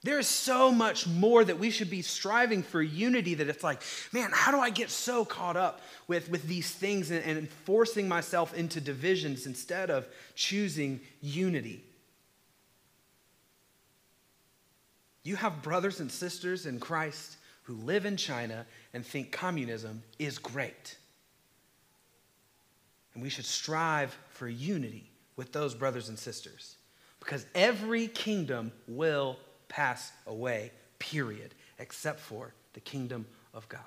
There 0.07 0.21
is 0.21 0.29
so 0.29 0.71
much 0.71 1.09
more 1.09 1.45
that 1.45 1.59
we 1.59 1.69
should 1.71 1.91
be 1.91 2.01
striving 2.01 2.63
for 2.63 2.81
unity 2.81 3.35
that 3.35 3.49
it's 3.49 3.65
like, 3.65 3.83
man, 4.13 4.31
how 4.33 4.53
do 4.53 4.61
I 4.61 4.71
get 4.71 4.89
so 4.89 5.25
caught 5.25 5.57
up 5.57 5.81
with, 6.07 6.31
with 6.31 6.47
these 6.47 6.71
things 6.71 7.11
and, 7.11 7.25
and 7.25 7.51
forcing 7.51 8.07
myself 8.07 8.55
into 8.55 8.81
divisions 8.81 9.47
instead 9.47 9.91
of 9.91 10.07
choosing 10.37 11.01
unity? 11.21 11.83
You 15.25 15.35
have 15.35 15.61
brothers 15.61 15.99
and 15.99 16.13
sisters 16.13 16.67
in 16.67 16.79
Christ 16.79 17.37
who 17.65 17.75
live 17.75 18.07
in 18.07 18.17
China 18.17 18.65
and 18.95 19.05
think 19.05 19.33
communism 19.33 20.05
is 20.21 20.39
great. 20.39 20.97
And 23.13 23.25
we 23.25 23.29
should 23.29 23.45
strive 23.45 24.17
for 24.29 24.47
unity 24.49 25.11
with 25.35 25.51
those 25.51 25.75
brothers 25.75 26.09
and 26.09 26.17
sisters 26.17 26.77
because 27.19 27.45
every 27.57 28.07
kingdom 28.07 28.71
will 28.87 29.37
pass 29.69 30.13
away, 30.27 30.73
period, 30.99 31.55
except 31.79 32.21
for 32.21 32.55
the 32.75 32.81
kingdom 32.81 33.27
of 33.55 33.69
God. 33.69 33.81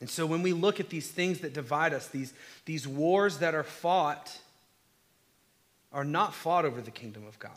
And 0.00 0.10
so 0.10 0.26
when 0.26 0.42
we 0.42 0.52
look 0.52 0.78
at 0.78 0.90
these 0.90 1.10
things 1.10 1.40
that 1.40 1.54
divide 1.54 1.94
us, 1.94 2.08
these, 2.08 2.34
these 2.64 2.86
wars 2.86 3.38
that 3.38 3.54
are 3.54 3.62
fought, 3.62 4.38
are 5.92 6.04
not 6.04 6.34
fought 6.34 6.64
over 6.64 6.80
the 6.80 6.90
kingdom 6.90 7.26
of 7.26 7.38
God. 7.38 7.52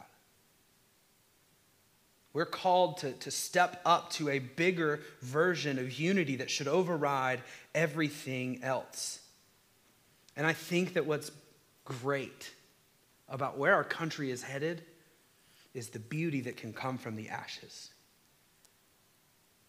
We're 2.31 2.45
called 2.45 2.99
to, 2.99 3.11
to 3.11 3.31
step 3.31 3.81
up 3.85 4.11
to 4.11 4.29
a 4.29 4.39
bigger 4.39 5.01
version 5.21 5.79
of 5.79 5.99
unity 5.99 6.37
that 6.37 6.49
should 6.49 6.67
override 6.67 7.41
everything 7.73 8.63
else. 8.63 9.19
And 10.37 10.45
I 10.47 10.53
think 10.53 10.93
that 10.93 11.05
what's 11.05 11.31
great 11.83 12.53
about 13.27 13.57
where 13.57 13.73
our 13.73 13.83
country 13.83 14.31
is 14.31 14.43
headed 14.43 14.83
is 15.73 15.89
the 15.89 15.99
beauty 15.99 16.41
that 16.41 16.57
can 16.57 16.73
come 16.73 16.97
from 16.97 17.15
the 17.15 17.29
ashes. 17.29 17.89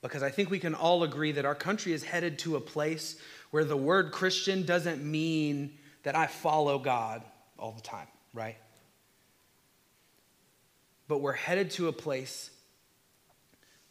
Because 0.03 0.23
I 0.23 0.31
think 0.31 0.51
we 0.51 0.59
can 0.59 0.75
all 0.75 1.03
agree 1.03 1.33
that 1.33 1.45
our 1.45 1.55
country 1.55 1.93
is 1.93 2.03
headed 2.03 2.39
to 2.41 2.57
a 2.57 2.61
place 2.61 3.21
where 3.51 3.65
the 3.65 3.77
word 3.77 4.13
Christian 4.13 4.65
doesn't 4.65 5.05
mean 5.05 5.79
that 6.05 6.17
I 6.17 6.27
follow 6.27 6.79
God 6.79 7.23
all 7.59 7.73
the 7.73 7.83
time, 7.83 8.07
right? 8.33 8.57
But 11.07 11.19
we're 11.19 11.33
headed 11.33 11.71
to 11.73 11.89
a 11.89 11.93
place 11.93 12.51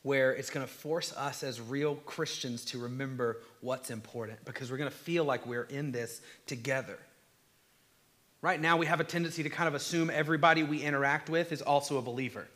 where 0.01 0.31
it's 0.31 0.49
going 0.49 0.65
to 0.65 0.71
force 0.71 1.13
us 1.15 1.43
as 1.43 1.59
real 1.59 1.95
Christians 1.95 2.65
to 2.65 2.79
remember 2.79 3.41
what's 3.61 3.91
important 3.91 4.43
because 4.45 4.71
we're 4.71 4.77
going 4.77 4.89
to 4.89 4.95
feel 4.95 5.25
like 5.25 5.45
we're 5.45 5.63
in 5.63 5.91
this 5.91 6.21
together. 6.47 6.97
Right 8.41 8.59
now, 8.59 8.77
we 8.77 8.85
have 8.85 8.99
a 8.99 9.03
tendency 9.03 9.43
to 9.43 9.49
kind 9.49 9.67
of 9.67 9.75
assume 9.75 10.09
everybody 10.09 10.63
we 10.63 10.81
interact 10.81 11.29
with 11.29 11.51
is 11.51 11.61
also 11.61 11.97
a 11.97 12.01
believer. 12.01 12.47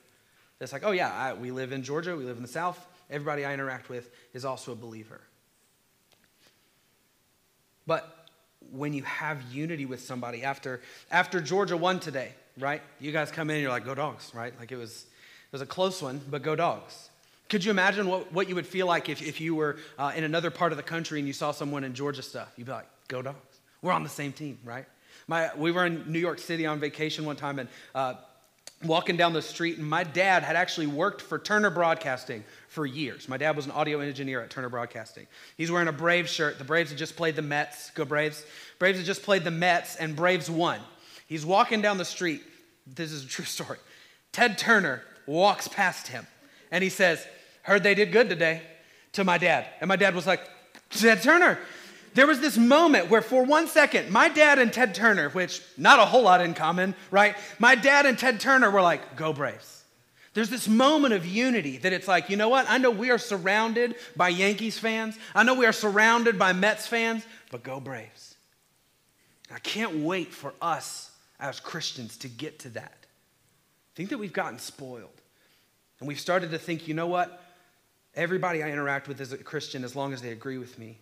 It's 0.61 0.71
like, 0.71 0.83
oh, 0.85 0.91
yeah, 0.91 1.11
I, 1.11 1.33
we 1.33 1.51
live 1.51 1.73
in 1.73 1.83
Georgia, 1.83 2.15
we 2.15 2.23
live 2.23 2.37
in 2.37 2.41
the 2.41 2.47
South, 2.47 2.79
everybody 3.09 3.43
I 3.43 3.53
interact 3.53 3.89
with 3.89 4.09
is 4.33 4.45
also 4.45 4.71
a 4.71 4.75
believer. 4.75 5.19
But 7.85 8.29
when 8.71 8.93
you 8.93 9.03
have 9.03 9.41
unity 9.51 9.85
with 9.85 10.01
somebody 10.01 10.43
after, 10.43 10.79
after 11.11 11.41
Georgia 11.41 11.75
won 11.75 11.99
today, 11.99 12.31
right? 12.57 12.81
You 13.01 13.11
guys 13.11 13.29
come 13.29 13.49
in 13.49 13.57
and 13.57 13.61
you're 13.61 13.71
like, 13.71 13.83
go 13.83 13.93
dogs, 13.93 14.31
right? 14.33 14.57
Like 14.57 14.71
it 14.71 14.77
was, 14.77 15.03
it 15.03 15.51
was 15.51 15.61
a 15.61 15.65
close 15.65 16.01
one, 16.01 16.21
but 16.29 16.43
go 16.43 16.55
dogs. 16.55 17.09
Could 17.49 17.65
you 17.65 17.71
imagine 17.71 18.07
what, 18.07 18.31
what 18.31 18.47
you 18.47 18.55
would 18.55 18.65
feel 18.65 18.87
like 18.87 19.09
if, 19.09 19.21
if 19.21 19.41
you 19.41 19.53
were 19.53 19.77
uh, 19.99 20.13
in 20.15 20.23
another 20.23 20.49
part 20.49 20.71
of 20.71 20.77
the 20.77 20.83
country 20.83 21.19
and 21.19 21.27
you 21.27 21.33
saw 21.33 21.51
someone 21.51 21.83
in 21.83 21.93
Georgia 21.93 22.21
stuff? 22.21 22.51
You'd 22.55 22.67
be 22.67 22.71
like, 22.71 22.87
go 23.09 23.21
dogs. 23.21 23.37
We're 23.81 23.91
on 23.91 24.03
the 24.03 24.09
same 24.09 24.31
team, 24.31 24.59
right? 24.63 24.85
My, 25.27 25.51
we 25.55 25.71
were 25.71 25.85
in 25.85 26.11
New 26.11 26.19
York 26.19 26.39
City 26.39 26.65
on 26.65 26.79
vacation 26.79 27.25
one 27.25 27.35
time 27.35 27.59
and 27.59 27.69
uh, 27.95 28.15
walking 28.85 29.17
down 29.17 29.33
the 29.33 29.41
street, 29.41 29.77
and 29.77 29.87
my 29.87 30.03
dad 30.03 30.43
had 30.43 30.55
actually 30.55 30.87
worked 30.87 31.21
for 31.21 31.39
Turner 31.39 31.69
Broadcasting 31.69 32.43
for 32.67 32.85
years. 32.85 33.29
My 33.29 33.37
dad 33.37 33.55
was 33.55 33.65
an 33.65 33.71
audio 33.71 33.99
engineer 33.99 34.41
at 34.41 34.49
Turner 34.49 34.69
Broadcasting. 34.69 35.27
He's 35.57 35.71
wearing 35.71 35.87
a 35.87 35.93
Braves 35.93 36.31
shirt. 36.31 36.57
The 36.57 36.63
Braves 36.63 36.89
had 36.89 36.97
just 36.97 37.15
played 37.15 37.35
the 37.35 37.41
Mets. 37.41 37.91
Go 37.91 38.05
Braves. 38.05 38.45
Braves 38.79 38.97
had 38.97 39.05
just 39.05 39.23
played 39.23 39.43
the 39.43 39.51
Mets, 39.51 39.95
and 39.95 40.15
Braves 40.15 40.49
won. 40.49 40.79
He's 41.27 41.45
walking 41.45 41.81
down 41.81 41.97
the 41.97 42.05
street. 42.05 42.41
This 42.85 43.11
is 43.11 43.23
a 43.23 43.27
true 43.27 43.45
story. 43.45 43.77
Ted 44.31 44.57
Turner 44.57 45.01
walks 45.25 45.67
past 45.67 46.07
him, 46.07 46.27
and 46.71 46.83
he 46.83 46.89
says, 46.89 47.25
Heard 47.61 47.83
they 47.83 47.95
did 47.95 48.11
good 48.11 48.27
today 48.27 48.61
to 49.13 49.23
my 49.23 49.37
dad. 49.37 49.67
And 49.79 49.87
my 49.87 49.95
dad 49.95 50.15
was 50.15 50.27
like, 50.27 50.41
Ted 50.89 51.23
Turner, 51.23 51.57
there 52.13 52.27
was 52.27 52.39
this 52.39 52.57
moment 52.57 53.09
where 53.09 53.21
for 53.21 53.43
one 53.43 53.67
second, 53.67 54.09
my 54.11 54.29
dad 54.29 54.59
and 54.59 54.71
Ted 54.71 54.93
Turner, 54.93 55.29
which 55.29 55.61
not 55.77 55.99
a 55.99 56.05
whole 56.05 56.23
lot 56.23 56.41
in 56.41 56.53
common, 56.53 56.95
right? 57.11 57.35
My 57.59 57.75
dad 57.75 58.05
and 58.05 58.17
Ted 58.17 58.39
Turner 58.39 58.69
were 58.69 58.81
like, 58.81 59.15
go 59.15 59.33
Braves. 59.33 59.83
There's 60.33 60.49
this 60.49 60.67
moment 60.67 61.13
of 61.13 61.25
unity 61.25 61.77
that 61.77 61.93
it's 61.93 62.07
like, 62.07 62.29
you 62.29 62.37
know 62.37 62.49
what? 62.49 62.65
I 62.67 62.79
know 62.79 62.89
we 62.89 63.11
are 63.11 63.19
surrounded 63.19 63.95
by 64.15 64.29
Yankees 64.29 64.79
fans. 64.79 65.17
I 65.35 65.43
know 65.43 65.53
we 65.53 65.67
are 65.67 65.73
surrounded 65.73 66.39
by 66.39 66.53
Mets 66.53 66.87
fans, 66.87 67.23
but 67.51 67.63
go 67.63 67.79
Braves. 67.79 68.35
I 69.53 69.59
can't 69.59 69.97
wait 69.97 70.33
for 70.33 70.53
us 70.61 71.11
as 71.39 71.59
Christians 71.59 72.17
to 72.17 72.27
get 72.27 72.59
to 72.59 72.69
that. 72.69 72.97
I 73.05 73.93
think 73.95 74.09
that 74.09 74.17
we've 74.17 74.33
gotten 74.33 74.57
spoiled. 74.57 75.21
And 75.99 76.07
we've 76.07 76.19
started 76.19 76.51
to 76.51 76.57
think, 76.57 76.87
you 76.87 76.95
know 76.95 77.07
what? 77.07 77.43
Everybody 78.15 78.63
I 78.63 78.71
interact 78.71 79.07
with 79.07 79.21
is 79.21 79.31
a 79.31 79.37
Christian 79.37 79.83
as 79.83 79.95
long 79.95 80.13
as 80.13 80.21
they 80.21 80.31
agree 80.31 80.57
with 80.57 80.79
me. 80.79 80.97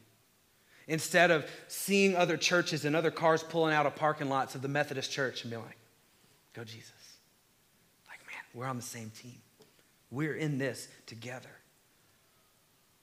Instead 0.87 1.31
of 1.31 1.49
seeing 1.67 2.15
other 2.15 2.37
churches 2.37 2.85
and 2.85 2.95
other 2.95 3.11
cars 3.11 3.43
pulling 3.43 3.73
out 3.73 3.85
of 3.85 3.95
parking 3.95 4.29
lots 4.29 4.55
of 4.55 4.61
the 4.61 4.67
Methodist 4.67 5.11
church 5.11 5.43
and 5.43 5.51
being 5.51 5.63
like, 5.63 5.77
go 6.53 6.63
Jesus. 6.63 6.91
Like, 8.07 8.19
man, 8.27 8.43
we're 8.53 8.67
on 8.67 8.77
the 8.77 8.83
same 8.83 9.11
team. 9.11 9.37
We're 10.09 10.35
in 10.35 10.57
this 10.57 10.87
together. 11.05 11.49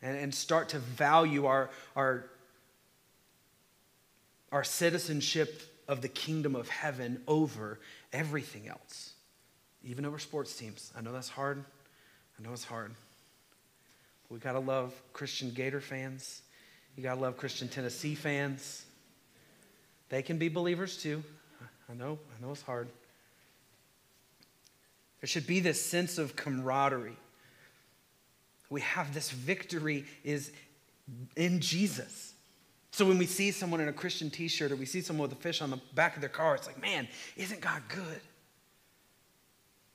And, 0.03 0.17
and 0.17 0.35
start 0.35 0.71
to 0.71 0.79
value 0.79 1.47
our, 1.47 1.71
our, 1.97 2.27
our 4.53 4.65
citizenship 4.65 5.63
of 5.89 6.03
the 6.03 6.09
kingdom 6.09 6.55
of 6.55 6.69
heaven 6.69 7.23
over 7.27 7.81
everything 8.13 8.69
else, 8.69 9.15
even 9.83 10.05
over 10.05 10.19
sports 10.19 10.55
teams. 10.55 10.93
I 10.97 11.01
know 11.01 11.13
that's 11.13 11.31
hard. 11.31 11.65
I 12.39 12.43
know 12.47 12.53
it's 12.53 12.65
hard. 12.65 12.93
We 14.29 14.39
got 14.39 14.53
to 14.53 14.61
love 14.61 14.95
Christian 15.15 15.51
Gator 15.51 15.81
fans. 15.81 16.43
You 16.99 17.05
got 17.05 17.15
to 17.15 17.21
love 17.21 17.37
Christian 17.37 17.69
Tennessee 17.69 18.17
fans. 18.17 18.85
They 20.09 20.21
can 20.21 20.37
be 20.37 20.49
believers 20.49 20.97
too. 21.01 21.23
I 21.89 21.95
know, 21.95 22.19
I 22.37 22.45
know 22.45 22.51
it's 22.51 22.63
hard. 22.63 22.89
There 25.21 25.29
should 25.29 25.47
be 25.47 25.61
this 25.61 25.81
sense 25.81 26.19
of 26.19 26.35
camaraderie. 26.35 27.17
We 28.69 28.81
have 28.81 29.15
this 29.15 29.31
victory 29.31 30.07
is 30.25 30.51
in 31.37 31.61
Jesus. 31.61 32.35
So 32.91 33.07
when 33.07 33.17
we 33.17 33.27
see 33.27 33.53
someone 33.53 33.81
in 33.81 33.87
a 33.87 33.93
Christian 33.93 34.29
t-shirt 34.29 34.73
or 34.73 34.77
we 34.77 34.85
see 34.85 35.01
someone 35.01 35.29
with 35.29 35.39
a 35.39 35.41
fish 35.41 35.63
on 35.63 35.71
the 35.71 35.81
back 35.95 36.17
of 36.17 36.21
their 36.21 36.29
car, 36.29 36.57
it's 36.57 36.67
like, 36.67 36.83
man, 36.83 37.07
isn't 37.37 37.61
God 37.61 37.81
good? 37.87 38.21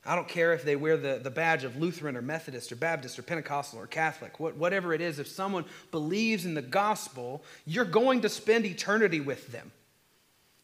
I 0.06 0.16
don't 0.16 0.28
care 0.28 0.54
if 0.54 0.64
they 0.64 0.76
wear 0.76 0.98
the, 0.98 1.20
the 1.24 1.32
badge 1.32 1.64
of 1.64 1.78
Lutheran 1.78 2.18
or 2.18 2.22
Methodist 2.22 2.72
or 2.72 2.76
Baptist 2.76 3.18
or 3.18 3.22
Pentecostal 3.22 3.80
or 3.80 3.88
Catholic, 3.88 4.40
what, 4.40 4.58
whatever 4.58 4.94
it 4.94 5.00
is, 5.00 5.18
if 5.18 5.28
someone 5.28 5.64
believes 5.92 6.46
in 6.46 6.56
the 6.56 6.62
gospel, 6.62 7.44
you're 7.66 7.86
going 7.86 8.22
to 8.22 8.30
spend 8.30 8.66
eternity 8.66 9.22
with 9.22 9.52
them. 9.52 9.72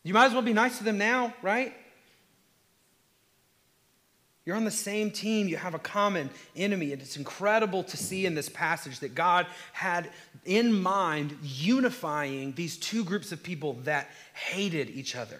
You 0.03 0.13
might 0.13 0.25
as 0.25 0.33
well 0.33 0.41
be 0.41 0.53
nice 0.53 0.77
to 0.79 0.83
them 0.83 0.97
now, 0.97 1.33
right? 1.41 1.73
You're 4.45 4.57
on 4.57 4.65
the 4.65 4.71
same 4.71 5.11
team. 5.11 5.47
You 5.47 5.57
have 5.57 5.75
a 5.75 5.79
common 5.79 6.29
enemy. 6.55 6.91
And 6.91 7.01
it's 7.01 7.17
incredible 7.17 7.83
to 7.83 7.97
see 7.97 8.25
in 8.25 8.33
this 8.33 8.49
passage 8.49 8.99
that 8.99 9.13
God 9.13 9.45
had 9.73 10.09
in 10.43 10.73
mind 10.73 11.37
unifying 11.43 12.53
these 12.53 12.75
two 12.77 13.03
groups 13.03 13.31
of 13.31 13.43
people 13.43 13.73
that 13.83 14.09
hated 14.33 14.89
each 14.89 15.15
other. 15.15 15.39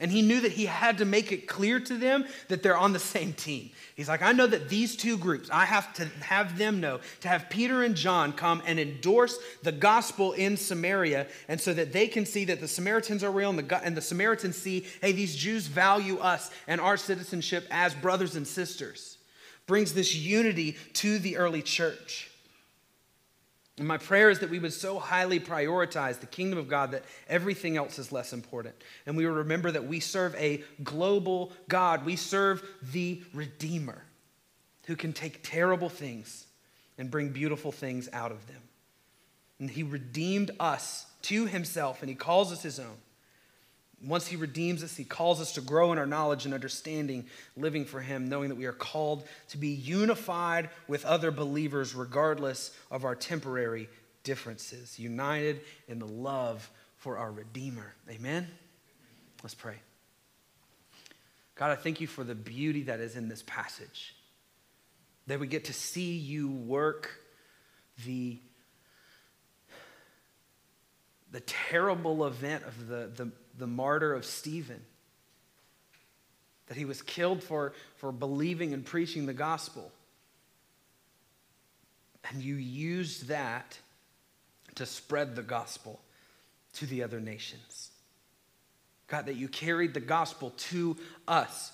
And 0.00 0.10
he 0.10 0.22
knew 0.22 0.40
that 0.40 0.52
he 0.52 0.64
had 0.64 0.98
to 0.98 1.04
make 1.04 1.30
it 1.30 1.46
clear 1.46 1.78
to 1.78 1.98
them 1.98 2.24
that 2.48 2.62
they're 2.62 2.76
on 2.76 2.94
the 2.94 2.98
same 2.98 3.34
team. 3.34 3.70
He's 3.94 4.08
like, 4.08 4.22
I 4.22 4.32
know 4.32 4.46
that 4.46 4.70
these 4.70 4.96
two 4.96 5.18
groups, 5.18 5.50
I 5.52 5.66
have 5.66 5.92
to 5.94 6.06
have 6.22 6.56
them 6.56 6.80
know, 6.80 7.00
to 7.20 7.28
have 7.28 7.50
Peter 7.50 7.82
and 7.82 7.94
John 7.94 8.32
come 8.32 8.62
and 8.64 8.80
endorse 8.80 9.38
the 9.62 9.72
gospel 9.72 10.32
in 10.32 10.56
Samaria, 10.56 11.26
and 11.48 11.60
so 11.60 11.74
that 11.74 11.92
they 11.92 12.08
can 12.08 12.24
see 12.24 12.46
that 12.46 12.60
the 12.60 12.68
Samaritans 12.68 13.22
are 13.22 13.30
real 13.30 13.50
and 13.50 13.58
the, 13.58 13.84
and 13.84 13.94
the 13.94 14.00
Samaritans 14.00 14.56
see, 14.56 14.86
hey, 15.02 15.12
these 15.12 15.36
Jews 15.36 15.66
value 15.66 16.16
us 16.16 16.50
and 16.66 16.80
our 16.80 16.96
citizenship 16.96 17.66
as 17.70 17.94
brothers 17.94 18.36
and 18.36 18.46
sisters. 18.46 19.18
Brings 19.66 19.92
this 19.92 20.14
unity 20.14 20.78
to 20.94 21.18
the 21.18 21.36
early 21.36 21.60
church. 21.60 22.29
And 23.78 23.88
my 23.88 23.96
prayer 23.96 24.28
is 24.28 24.40
that 24.40 24.50
we 24.50 24.58
would 24.58 24.72
so 24.72 24.98
highly 24.98 25.40
prioritize 25.40 26.20
the 26.20 26.26
kingdom 26.26 26.58
of 26.58 26.68
God 26.68 26.90
that 26.90 27.04
everything 27.28 27.76
else 27.76 27.98
is 27.98 28.12
less 28.12 28.32
important. 28.32 28.74
And 29.06 29.16
we 29.16 29.24
would 29.26 29.36
remember 29.36 29.70
that 29.70 29.86
we 29.86 30.00
serve 30.00 30.34
a 30.34 30.62
global 30.82 31.52
God. 31.68 32.04
We 32.04 32.16
serve 32.16 32.62
the 32.92 33.22
Redeemer 33.32 34.04
who 34.84 34.96
can 34.96 35.12
take 35.12 35.40
terrible 35.42 35.88
things 35.88 36.46
and 36.98 37.10
bring 37.10 37.30
beautiful 37.30 37.72
things 37.72 38.08
out 38.12 38.32
of 38.32 38.46
them. 38.48 38.60
And 39.58 39.70
he 39.70 39.82
redeemed 39.82 40.50
us 40.60 41.06
to 41.22 41.46
himself 41.46 42.02
and 42.02 42.08
he 42.08 42.14
calls 42.14 42.52
us 42.52 42.62
his 42.62 42.78
own. 42.78 42.96
Once 44.02 44.26
he 44.26 44.36
redeems 44.36 44.82
us, 44.82 44.96
he 44.96 45.04
calls 45.04 45.40
us 45.40 45.52
to 45.52 45.60
grow 45.60 45.92
in 45.92 45.98
our 45.98 46.06
knowledge 46.06 46.46
and 46.46 46.54
understanding, 46.54 47.26
living 47.56 47.84
for 47.84 48.00
him, 48.00 48.28
knowing 48.28 48.48
that 48.48 48.54
we 48.54 48.64
are 48.64 48.72
called 48.72 49.26
to 49.48 49.58
be 49.58 49.68
unified 49.68 50.70
with 50.88 51.04
other 51.04 51.30
believers 51.30 51.94
regardless 51.94 52.74
of 52.90 53.04
our 53.04 53.14
temporary 53.14 53.88
differences, 54.24 54.98
united 54.98 55.60
in 55.86 55.98
the 55.98 56.06
love 56.06 56.70
for 56.96 57.18
our 57.18 57.30
Redeemer. 57.30 57.94
Amen? 58.08 58.46
Let's 59.42 59.54
pray. 59.54 59.76
God, 61.54 61.70
I 61.70 61.74
thank 61.74 62.00
you 62.00 62.06
for 62.06 62.24
the 62.24 62.34
beauty 62.34 62.84
that 62.84 63.00
is 63.00 63.16
in 63.16 63.28
this 63.28 63.42
passage. 63.46 64.14
That 65.26 65.40
we 65.40 65.46
get 65.46 65.66
to 65.66 65.74
see 65.74 66.16
you 66.16 66.48
work 66.48 67.10
the, 68.06 68.38
the 71.32 71.40
terrible 71.40 72.26
event 72.26 72.64
of 72.64 72.88
the, 72.88 73.10
the, 73.14 73.30
the 73.60 73.66
martyr 73.66 74.12
of 74.12 74.24
Stephen, 74.24 74.80
that 76.66 76.76
he 76.76 76.84
was 76.84 77.02
killed 77.02 77.42
for, 77.42 77.72
for 77.96 78.10
believing 78.10 78.72
and 78.72 78.84
preaching 78.84 79.26
the 79.26 79.34
gospel. 79.34 79.92
And 82.28 82.42
you 82.42 82.56
used 82.56 83.28
that 83.28 83.78
to 84.76 84.86
spread 84.86 85.36
the 85.36 85.42
gospel 85.42 86.00
to 86.74 86.86
the 86.86 87.02
other 87.02 87.20
nations. 87.20 87.90
God, 89.08 89.26
that 89.26 89.36
you 89.36 89.48
carried 89.48 89.94
the 89.94 90.00
gospel 90.00 90.50
to 90.50 90.96
us 91.26 91.72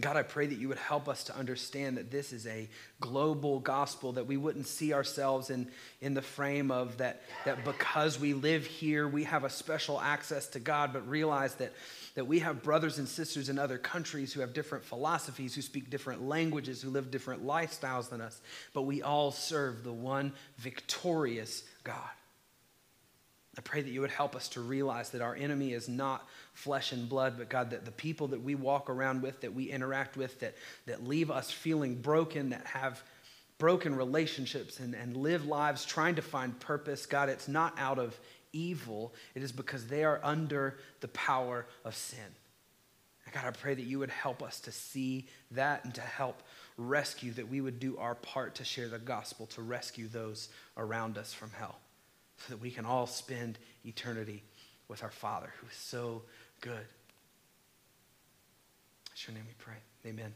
God, 0.00 0.16
I 0.16 0.22
pray 0.22 0.46
that 0.46 0.56
you 0.56 0.68
would 0.68 0.78
help 0.78 1.06
us 1.06 1.24
to 1.24 1.36
understand 1.36 1.98
that 1.98 2.10
this 2.10 2.32
is 2.32 2.46
a 2.46 2.66
global 2.98 3.60
gospel, 3.60 4.12
that 4.12 4.26
we 4.26 4.38
wouldn't 4.38 4.66
see 4.66 4.94
ourselves 4.94 5.50
in, 5.50 5.68
in 6.00 6.14
the 6.14 6.22
frame 6.22 6.70
of 6.70 6.96
that, 6.96 7.20
that 7.44 7.62
because 7.62 8.18
we 8.18 8.32
live 8.32 8.64
here, 8.64 9.06
we 9.06 9.24
have 9.24 9.44
a 9.44 9.50
special 9.50 10.00
access 10.00 10.46
to 10.48 10.60
God, 10.60 10.94
but 10.94 11.06
realize 11.06 11.56
that, 11.56 11.74
that 12.14 12.26
we 12.26 12.38
have 12.38 12.62
brothers 12.62 12.96
and 12.96 13.06
sisters 13.06 13.50
in 13.50 13.58
other 13.58 13.76
countries 13.76 14.32
who 14.32 14.40
have 14.40 14.54
different 14.54 14.82
philosophies, 14.82 15.54
who 15.54 15.60
speak 15.60 15.90
different 15.90 16.26
languages, 16.26 16.80
who 16.80 16.88
live 16.88 17.10
different 17.10 17.44
lifestyles 17.44 18.08
than 18.08 18.22
us, 18.22 18.40
but 18.72 18.82
we 18.82 19.02
all 19.02 19.30
serve 19.30 19.84
the 19.84 19.92
one 19.92 20.32
victorious 20.56 21.64
God. 21.84 22.08
I 23.58 23.60
pray 23.60 23.82
that 23.82 23.90
you 23.90 24.00
would 24.00 24.10
help 24.10 24.34
us 24.34 24.48
to 24.50 24.62
realize 24.62 25.10
that 25.10 25.20
our 25.20 25.34
enemy 25.34 25.74
is 25.74 25.88
not 25.88 26.26
flesh 26.54 26.92
and 26.92 27.06
blood, 27.06 27.34
but 27.36 27.50
God, 27.50 27.70
that 27.70 27.84
the 27.84 27.90
people 27.90 28.28
that 28.28 28.42
we 28.42 28.54
walk 28.54 28.88
around 28.88 29.22
with, 29.22 29.42
that 29.42 29.52
we 29.52 29.70
interact 29.70 30.16
with, 30.16 30.40
that, 30.40 30.54
that 30.86 31.06
leave 31.06 31.30
us 31.30 31.50
feeling 31.50 31.96
broken, 31.96 32.50
that 32.50 32.66
have 32.66 33.02
broken 33.58 33.94
relationships 33.94 34.80
and, 34.80 34.94
and 34.94 35.16
live 35.16 35.44
lives 35.44 35.84
trying 35.84 36.14
to 36.14 36.22
find 36.22 36.58
purpose, 36.60 37.04
God, 37.04 37.28
it's 37.28 37.46
not 37.46 37.78
out 37.78 37.98
of 37.98 38.18
evil, 38.54 39.12
it 39.34 39.42
is 39.42 39.52
because 39.52 39.86
they 39.86 40.02
are 40.02 40.20
under 40.22 40.78
the 41.00 41.08
power 41.08 41.66
of 41.84 41.94
sin. 41.94 42.20
God, 43.32 43.44
I 43.46 43.50
pray 43.50 43.74
that 43.74 43.84
you 43.84 43.98
would 43.98 44.10
help 44.10 44.42
us 44.42 44.60
to 44.60 44.72
see 44.72 45.26
that 45.52 45.84
and 45.84 45.94
to 45.94 46.02
help 46.02 46.42
rescue, 46.76 47.32
that 47.32 47.48
we 47.48 47.60
would 47.60 47.80
do 47.80 47.96
our 47.98 48.14
part 48.14 48.54
to 48.56 48.64
share 48.64 48.88
the 48.88 48.98
gospel, 48.98 49.46
to 49.46 49.62
rescue 49.62 50.08
those 50.08 50.48
around 50.76 51.16
us 51.16 51.32
from 51.32 51.50
hell 51.50 51.76
so 52.46 52.54
that 52.54 52.60
we 52.60 52.70
can 52.70 52.84
all 52.84 53.06
spend 53.06 53.58
eternity 53.84 54.42
with 54.88 55.02
our 55.02 55.10
Father 55.10 55.52
who 55.60 55.66
is 55.66 55.76
so 55.76 56.22
good. 56.60 56.86
It's 59.12 59.26
your 59.26 59.34
name 59.34 59.44
we 59.46 59.54
pray. 59.58 59.76
Amen. 60.06 60.34